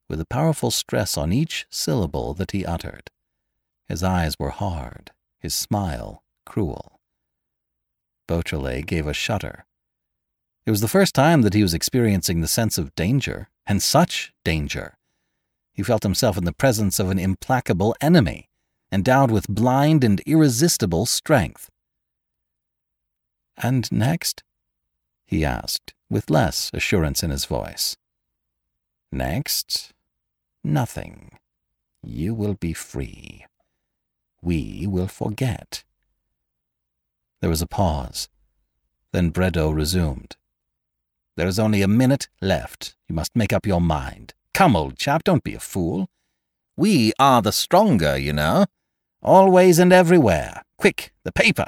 with 0.07 0.21
a 0.21 0.25
powerful 0.25 0.71
stress 0.71 1.17
on 1.17 1.33
each 1.33 1.65
syllable 1.69 2.33
that 2.35 2.51
he 2.51 2.65
uttered. 2.65 3.09
His 3.89 4.03
eyes 4.03 4.35
were 4.39 4.51
hard, 4.51 5.11
his 5.41 5.53
smile 5.53 6.23
cruel. 6.45 6.99
Beautrelet 8.27 8.85
gave 8.85 9.07
a 9.07 9.13
shudder. 9.13 9.65
It 10.65 10.71
was 10.71 10.81
the 10.81 10.87
first 10.87 11.15
time 11.15 11.41
that 11.41 11.53
he 11.53 11.63
was 11.63 11.73
experiencing 11.73 12.39
the 12.39 12.47
sense 12.47 12.77
of 12.77 12.95
danger, 12.95 13.49
and 13.65 13.81
such 13.81 14.31
danger. 14.45 14.95
He 15.73 15.83
felt 15.83 16.03
himself 16.03 16.37
in 16.37 16.45
the 16.45 16.53
presence 16.53 16.99
of 16.99 17.09
an 17.09 17.19
implacable 17.19 17.95
enemy, 18.01 18.49
endowed 18.91 19.31
with 19.31 19.47
blind 19.47 20.03
and 20.03 20.19
irresistible 20.21 21.05
strength. 21.05 21.69
And 23.57 23.91
next? 23.91 24.43
he 25.25 25.45
asked, 25.45 25.93
with 26.09 26.29
less 26.29 26.69
assurance 26.73 27.23
in 27.23 27.31
his 27.31 27.45
voice. 27.45 27.95
Next? 29.11 29.91
Nothing. 30.63 31.31
You 32.03 32.33
will 32.33 32.55
be 32.55 32.73
free. 32.73 33.45
We 34.41 34.87
will 34.87 35.07
forget. 35.07 35.83
There 37.41 37.49
was 37.49 37.61
a 37.61 37.67
pause. 37.67 38.29
Then 39.11 39.31
Brédoux 39.31 39.73
resumed. 39.73 40.37
There 41.37 41.47
is 41.47 41.59
only 41.59 41.81
a 41.81 41.87
minute 41.87 42.27
left. 42.41 42.95
You 43.07 43.15
must 43.15 43.35
make 43.35 43.53
up 43.53 43.65
your 43.65 43.81
mind. 43.81 44.33
Come, 44.53 44.75
old 44.75 44.97
chap, 44.97 45.23
don't 45.23 45.43
be 45.43 45.53
a 45.53 45.59
fool. 45.59 46.09
We 46.75 47.13
are 47.19 47.41
the 47.41 47.51
stronger, 47.51 48.17
you 48.17 48.33
know. 48.33 48.65
Always 49.21 49.79
and 49.79 49.93
everywhere. 49.93 50.63
Quick, 50.77 51.13
the 51.23 51.31
paper. 51.31 51.67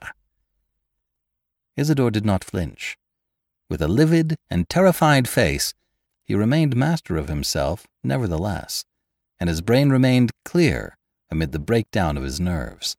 Isidore 1.75 2.11
did 2.11 2.25
not 2.25 2.43
flinch. 2.43 2.97
With 3.69 3.81
a 3.81 3.87
livid 3.87 4.35
and 4.49 4.69
terrified 4.69 5.27
face, 5.27 5.73
he 6.23 6.35
remained 6.35 6.75
master 6.75 7.17
of 7.17 7.27
himself, 7.27 7.87
nevertheless, 8.03 8.85
and 9.39 9.49
his 9.49 9.61
brain 9.61 9.89
remained 9.89 10.31
clear 10.45 10.97
amid 11.33 11.51
the 11.51 11.57
breakdown 11.57 12.15
of 12.15 12.23
his 12.23 12.39
nerves. 12.39 12.95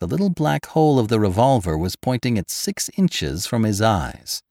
The 0.00 0.06
little 0.06 0.30
black 0.30 0.64
hole 0.66 0.98
of 0.98 1.08
the 1.08 1.20
revolver 1.20 1.76
was 1.76 1.96
pointing 1.96 2.38
at 2.38 2.50
six 2.50 2.90
inches 2.96 3.46
from 3.46 3.64
his 3.64 3.82
eyes. 3.82 4.42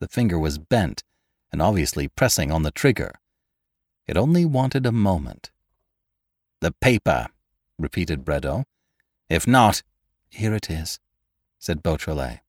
The 0.00 0.08
finger 0.08 0.38
was 0.38 0.56
bent 0.56 1.04
and 1.52 1.60
obviously 1.60 2.08
pressing 2.08 2.50
on 2.50 2.62
the 2.62 2.70
trigger. 2.70 3.12
It 4.08 4.16
only 4.16 4.46
wanted 4.46 4.86
a 4.86 4.90
moment. 4.90 5.50
The 6.60 6.72
paper, 6.72 7.26
repeated 7.78 8.24
Brédoux. 8.24 8.64
If 9.28 9.46
not, 9.46 9.82
here 10.30 10.54
it 10.54 10.70
is, 10.70 10.98
said 11.58 11.82
Beautrelet. 11.82 12.40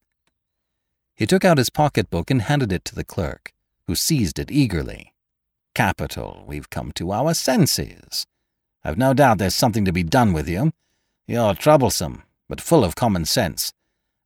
He 1.14 1.26
took 1.26 1.44
out 1.44 1.58
his 1.58 1.70
pocketbook 1.70 2.32
and 2.32 2.44
handed 2.44 2.72
it 2.72 2.86
to 2.86 2.96
the 2.96 3.04
clerk, 3.04 3.52
who 3.88 3.96
seized 3.96 4.40
it 4.40 4.50
eagerly. 4.52 5.14
Capital, 5.76 6.46
we've 6.48 6.70
come 6.70 6.94
to 6.94 7.12
our 7.12 7.34
senses. 7.34 8.26
I've 8.84 8.98
no 8.98 9.14
doubt 9.14 9.38
there's 9.38 9.56
something 9.56 9.86
to 9.86 9.94
be 9.94 10.04
done 10.04 10.34
with 10.34 10.50
you. 10.50 10.72
You're 11.28 11.54
troublesome, 11.54 12.24
but 12.50 12.60
full 12.60 12.84
of 12.84 12.96
common 12.96 13.26
sense. 13.26 13.74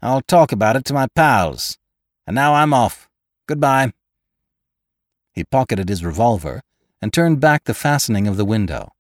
I'll 0.02 0.22
talk 0.22 0.52
about 0.52 0.76
it 0.76 0.86
to 0.86 0.94
my 0.94 1.08
pals. 1.16 1.78
And 2.26 2.36
now 2.36 2.54
I'm 2.54 2.74
off. 2.74 3.10
Goodbye. 3.48 3.94
He 5.34 5.44
pocketed 5.44 5.90
his 5.90 6.04
revolver 6.04 6.62
and 7.02 7.14
turned 7.14 7.40
back 7.40 7.66
the 7.66 7.74
fastening 7.74 8.28
of 8.28 8.38
the 8.38 8.46
window. 8.46 8.94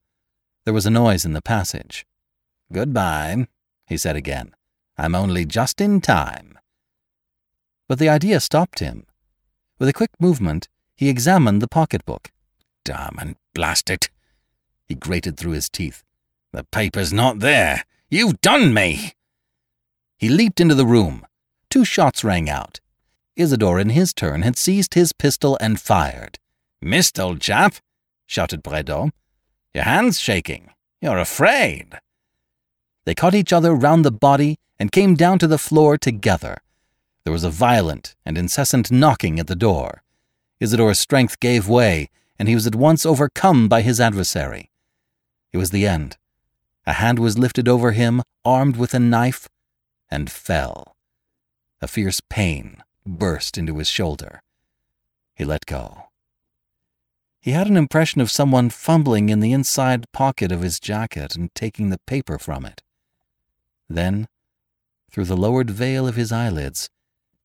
There 0.66 0.74
was 0.74 0.86
a 0.86 0.92
noise 0.92 1.26
in 1.26 1.34
the 1.34 1.42
passage. 1.42 2.06
Goodbye, 2.72 3.48
he 3.88 3.98
said 3.98 4.16
again. 4.16 4.54
I'm 4.98 5.16
only 5.16 5.46
just 5.46 5.80
in 5.80 6.02
time. 6.02 6.58
But 7.88 8.00
the 8.00 8.10
idea 8.10 8.40
stopped 8.40 8.80
him. 8.80 9.06
With 9.78 9.90
a 9.90 9.94
quick 9.94 10.12
movement, 10.20 10.68
he 10.96 11.10
examined 11.10 11.62
the 11.62 11.68
pocketbook. 11.68 12.32
Damn 12.84 13.18
and 13.20 13.36
blast 13.54 13.90
it! 13.90 14.10
He 14.88 14.96
grated 14.96 15.38
through 15.38 15.54
his 15.54 15.70
teeth. 15.70 16.04
The 16.52 16.64
paper's 16.64 17.12
not 17.12 17.40
there! 17.40 17.84
You've 18.10 18.40
done 18.42 18.74
me! 18.74 19.14
He 20.18 20.30
leaped 20.30 20.62
into 20.62 20.76
the 20.76 20.86
room. 20.86 21.26
Two 21.70 21.84
shots 21.84 22.24
rang 22.24 22.50
out. 22.50 22.80
Isidore, 23.36 23.80
in 23.80 23.90
his 23.90 24.14
turn, 24.14 24.44
had 24.44 24.58
seized 24.58 24.94
his 24.94 25.12
pistol 25.12 25.58
and 25.60 25.80
fired. 25.80 26.40
Missed, 26.82 27.20
old 27.20 27.42
chap! 27.42 27.76
shouted 28.26 28.64
Brédoux. 28.64 29.12
Your 29.74 29.84
hand's 29.84 30.20
shaking. 30.20 30.72
You're 31.02 31.18
afraid. 31.18 32.00
They 33.06 33.14
caught 33.14 33.36
each 33.36 33.52
other 33.52 33.76
round 33.76 34.06
the 34.06 34.12
body 34.12 34.58
and 34.80 34.92
came 34.92 35.16
down 35.16 35.40
to 35.40 35.48
the 35.48 35.58
floor 35.58 35.98
together. 35.98 36.58
There 37.24 37.34
was 37.34 37.44
a 37.44 37.50
violent 37.50 38.16
and 38.26 38.38
incessant 38.38 38.92
knocking 38.92 39.40
at 39.40 39.48
the 39.48 39.56
door. 39.56 40.04
Isidore's 40.60 41.00
strength 41.00 41.40
gave 41.40 41.68
way, 41.68 42.10
and 42.40 42.48
he 42.48 42.56
was 42.56 42.68
at 42.68 42.76
once 42.76 43.06
overcome 43.06 43.68
by 43.68 43.82
his 43.82 44.00
adversary. 44.00 44.70
It 45.56 45.58
was 45.58 45.72
the 45.72 45.88
end. 45.88 46.18
A 46.86 46.92
hand 46.92 47.18
was 47.18 47.38
lifted 47.38 47.70
over 47.70 47.94
him, 47.94 48.24
armed 48.44 48.76
with 48.76 48.94
a 48.94 49.00
knife, 49.00 49.48
and 50.12 50.30
fell. 50.30 50.98
A 51.82 51.88
fierce 51.88 52.20
pain 52.30 52.84
burst 53.06 53.58
into 53.58 53.78
his 53.78 53.88
shoulder. 53.88 54.42
He 55.34 55.46
let 55.46 55.66
go. 55.66 56.10
He 57.40 57.52
had 57.52 57.68
an 57.68 57.78
impression 57.78 58.20
of 58.20 58.30
someone 58.30 58.70
fumbling 58.70 59.30
in 59.30 59.40
the 59.40 59.54
inside 59.54 60.12
pocket 60.12 60.52
of 60.52 60.60
his 60.60 60.78
jacket 60.78 61.38
and 61.38 61.56
taking 61.56 61.90
the 61.90 62.02
paper 62.06 62.38
from 62.38 62.66
it. 62.66 62.84
Then, 63.90 64.28
through 65.10 65.24
the 65.24 65.38
lowered 65.38 65.70
veil 65.72 66.06
of 66.06 66.18
his 66.18 66.34
eyelids, 66.34 66.90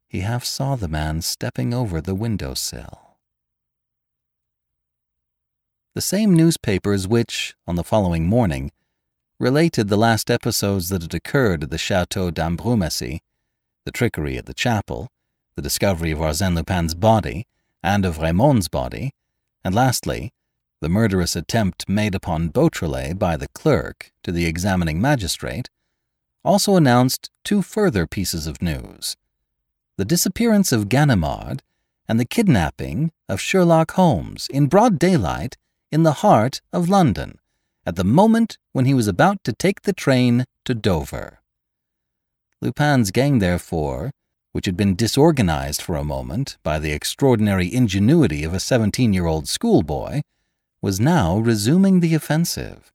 he 0.08 0.22
half 0.22 0.44
saw 0.44 0.74
the 0.74 0.88
man 0.88 1.22
stepping 1.22 1.72
over 1.72 2.00
the 2.00 2.16
window 2.16 2.54
sill. 2.54 3.09
The 5.92 6.00
same 6.00 6.36
newspapers 6.36 7.08
which, 7.08 7.56
on 7.66 7.74
the 7.74 7.82
following 7.82 8.24
morning, 8.24 8.70
related 9.40 9.88
the 9.88 9.96
last 9.96 10.30
episodes 10.30 10.88
that 10.88 11.02
had 11.02 11.14
occurred 11.14 11.64
at 11.64 11.70
the 11.70 11.78
Chateau 11.78 12.30
d'Ambrumésy, 12.30 13.18
the 13.84 13.90
trickery 13.90 14.38
at 14.38 14.46
the 14.46 14.54
chapel, 14.54 15.08
the 15.56 15.62
discovery 15.62 16.12
of 16.12 16.20
Arsène 16.20 16.54
Lupin's 16.54 16.94
body 16.94 17.48
and 17.82 18.04
of 18.04 18.18
Raymonde's 18.18 18.68
body, 18.68 19.14
and 19.64 19.74
lastly, 19.74 20.32
the 20.80 20.88
murderous 20.88 21.34
attempt 21.34 21.88
made 21.88 22.14
upon 22.14 22.50
Beautrelet 22.50 23.18
by 23.18 23.36
the 23.36 23.48
clerk 23.48 24.12
to 24.22 24.30
the 24.30 24.46
examining 24.46 25.00
magistrate, 25.00 25.68
also 26.44 26.76
announced 26.76 27.30
two 27.42 27.62
further 27.62 28.06
pieces 28.06 28.46
of 28.46 28.62
news. 28.62 29.16
The 29.96 30.04
disappearance 30.04 30.70
of 30.70 30.88
Ganimard, 30.88 31.62
and 32.08 32.20
the 32.20 32.24
kidnapping 32.24 33.10
of 33.28 33.40
Sherlock 33.40 33.90
Holmes 33.92 34.46
in 34.52 34.68
broad 34.68 34.96
daylight 34.96 35.56
in 35.90 36.02
the 36.02 36.20
heart 36.24 36.60
of 36.72 36.88
London, 36.88 37.38
at 37.84 37.96
the 37.96 38.04
moment 38.04 38.58
when 38.72 38.84
he 38.84 38.94
was 38.94 39.08
about 39.08 39.42
to 39.44 39.52
take 39.52 39.82
the 39.82 39.92
train 39.92 40.44
to 40.64 40.74
Dover. 40.74 41.40
Lupin's 42.60 43.10
gang, 43.10 43.38
therefore, 43.38 44.12
which 44.52 44.66
had 44.66 44.76
been 44.76 44.96
disorganized 44.96 45.80
for 45.80 45.96
a 45.96 46.04
moment 46.04 46.58
by 46.62 46.78
the 46.78 46.92
extraordinary 46.92 47.72
ingenuity 47.72 48.44
of 48.44 48.52
a 48.52 48.60
17 48.60 49.12
year 49.12 49.26
old 49.26 49.48
schoolboy, 49.48 50.20
was 50.82 51.00
now 51.00 51.38
resuming 51.38 52.00
the 52.00 52.14
offensive, 52.14 52.92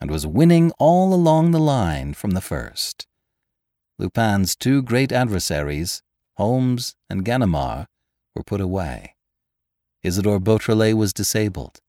and 0.00 0.10
was 0.10 0.26
winning 0.26 0.72
all 0.78 1.12
along 1.12 1.50
the 1.50 1.60
line 1.60 2.14
from 2.14 2.32
the 2.32 2.40
first. 2.40 3.06
Lupin's 3.98 4.56
two 4.56 4.82
great 4.82 5.12
adversaries 5.12 6.02
Holmes 6.36 6.96
and 7.08 7.24
Ganimard 7.24 7.86
were 8.34 8.42
put 8.42 8.60
away. 8.60 9.14
Isidore 10.02 10.40
Beautrelet 10.40 10.94
was 10.94 11.12
disabled. 11.12 11.80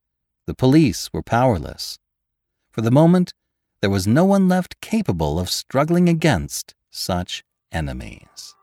The 0.47 0.53
police 0.53 1.11
were 1.11 1.23
powerless. 1.23 1.97
For 2.69 2.81
the 2.81 2.91
moment, 2.91 3.33
there 3.81 3.89
was 3.89 4.05
no 4.05 4.25
one 4.25 4.47
left 4.47 4.79
capable 4.79 5.39
of 5.39 5.49
struggling 5.49 6.07
against 6.07 6.75
such 6.91 7.43
enemies. 7.71 8.53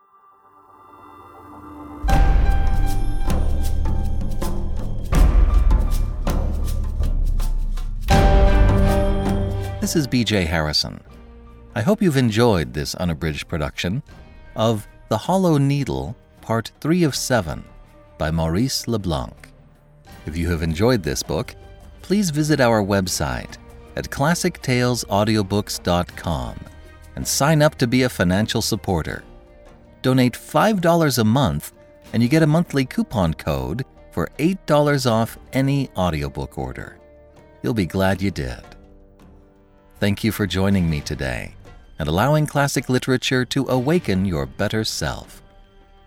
This 9.81 9.97
is 9.97 10.07
BJ 10.07 10.47
Harrison. 10.47 11.01
I 11.75 11.81
hope 11.81 12.01
you've 12.01 12.15
enjoyed 12.15 12.73
this 12.73 12.95
unabridged 12.95 13.49
production 13.49 14.03
of 14.55 14.87
the 15.09 15.17
Hollow 15.17 15.57
Needle, 15.57 16.15
Part 16.39 16.71
3 16.79 17.03
of 17.03 17.13
7 17.13 17.61
by 18.17 18.31
Maurice 18.31 18.87
Leblanc. 18.87 19.49
If 20.25 20.37
you 20.37 20.49
have 20.49 20.61
enjoyed 20.61 21.03
this 21.03 21.21
book, 21.21 21.53
please 22.03 22.29
visit 22.29 22.59
our 22.59 22.83
website 22.83 23.57
at 23.95 24.09
classictalesaudiobooks.com 24.09 26.59
and 27.15 27.27
sign 27.27 27.61
up 27.61 27.75
to 27.75 27.85
be 27.87 28.01
a 28.03 28.09
financial 28.09 28.61
supporter. 28.61 29.23
Donate 30.03 30.33
$5 30.33 31.17
a 31.17 31.23
month 31.23 31.73
and 32.11 32.21
you 32.21 32.27
get 32.29 32.43
a 32.43 32.47
monthly 32.47 32.85
coupon 32.85 33.33
code 33.33 33.85
for 34.11 34.29
$8 34.37 35.09
off 35.09 35.39
any 35.53 35.89
audiobook 35.97 36.59
order. 36.59 36.99
You'll 37.63 37.73
be 37.73 37.87
glad 37.87 38.21
you 38.21 38.29
did. 38.29 38.61
Thank 39.99 40.23
you 40.23 40.31
for 40.31 40.45
joining 40.45 40.87
me 40.89 41.01
today 41.01 41.55
and 41.97 42.07
allowing 42.09 42.45
classic 42.45 42.89
literature 42.89 43.45
to 43.45 43.65
awaken 43.69 44.25
your 44.25 44.45
better 44.45 44.83
self. 44.83 45.41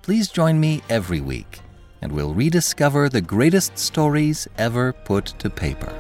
Please 0.03 0.29
join 0.29 0.61
me 0.61 0.83
every 0.89 1.21
week, 1.21 1.59
and 2.07 2.15
we'll 2.15 2.35
rediscover 2.35 3.09
the 3.09 3.21
greatest 3.21 3.77
stories 3.77 4.47
ever 4.59 4.93
put 4.93 5.27
to 5.41 5.51
paper. 5.51 5.93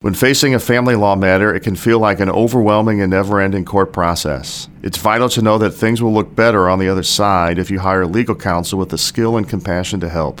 When 0.00 0.14
facing 0.14 0.54
a 0.54 0.60
family 0.60 0.94
law 0.94 1.16
matter, 1.16 1.52
it 1.52 1.64
can 1.64 1.74
feel 1.74 1.98
like 1.98 2.20
an 2.20 2.30
overwhelming 2.30 3.00
and 3.00 3.10
never 3.10 3.40
ending 3.40 3.64
court 3.64 3.92
process. 3.92 4.68
It's 4.84 4.96
vital 4.96 5.28
to 5.30 5.42
know 5.42 5.58
that 5.58 5.72
things 5.72 6.00
will 6.00 6.14
look 6.14 6.36
better 6.36 6.68
on 6.68 6.78
the 6.78 6.88
other 6.88 7.02
side 7.02 7.58
if 7.58 7.68
you 7.68 7.80
hire 7.80 8.06
legal 8.06 8.36
counsel 8.36 8.78
with 8.78 8.90
the 8.90 8.96
skill 8.96 9.36
and 9.36 9.48
compassion 9.48 9.98
to 9.98 10.08
help. 10.08 10.40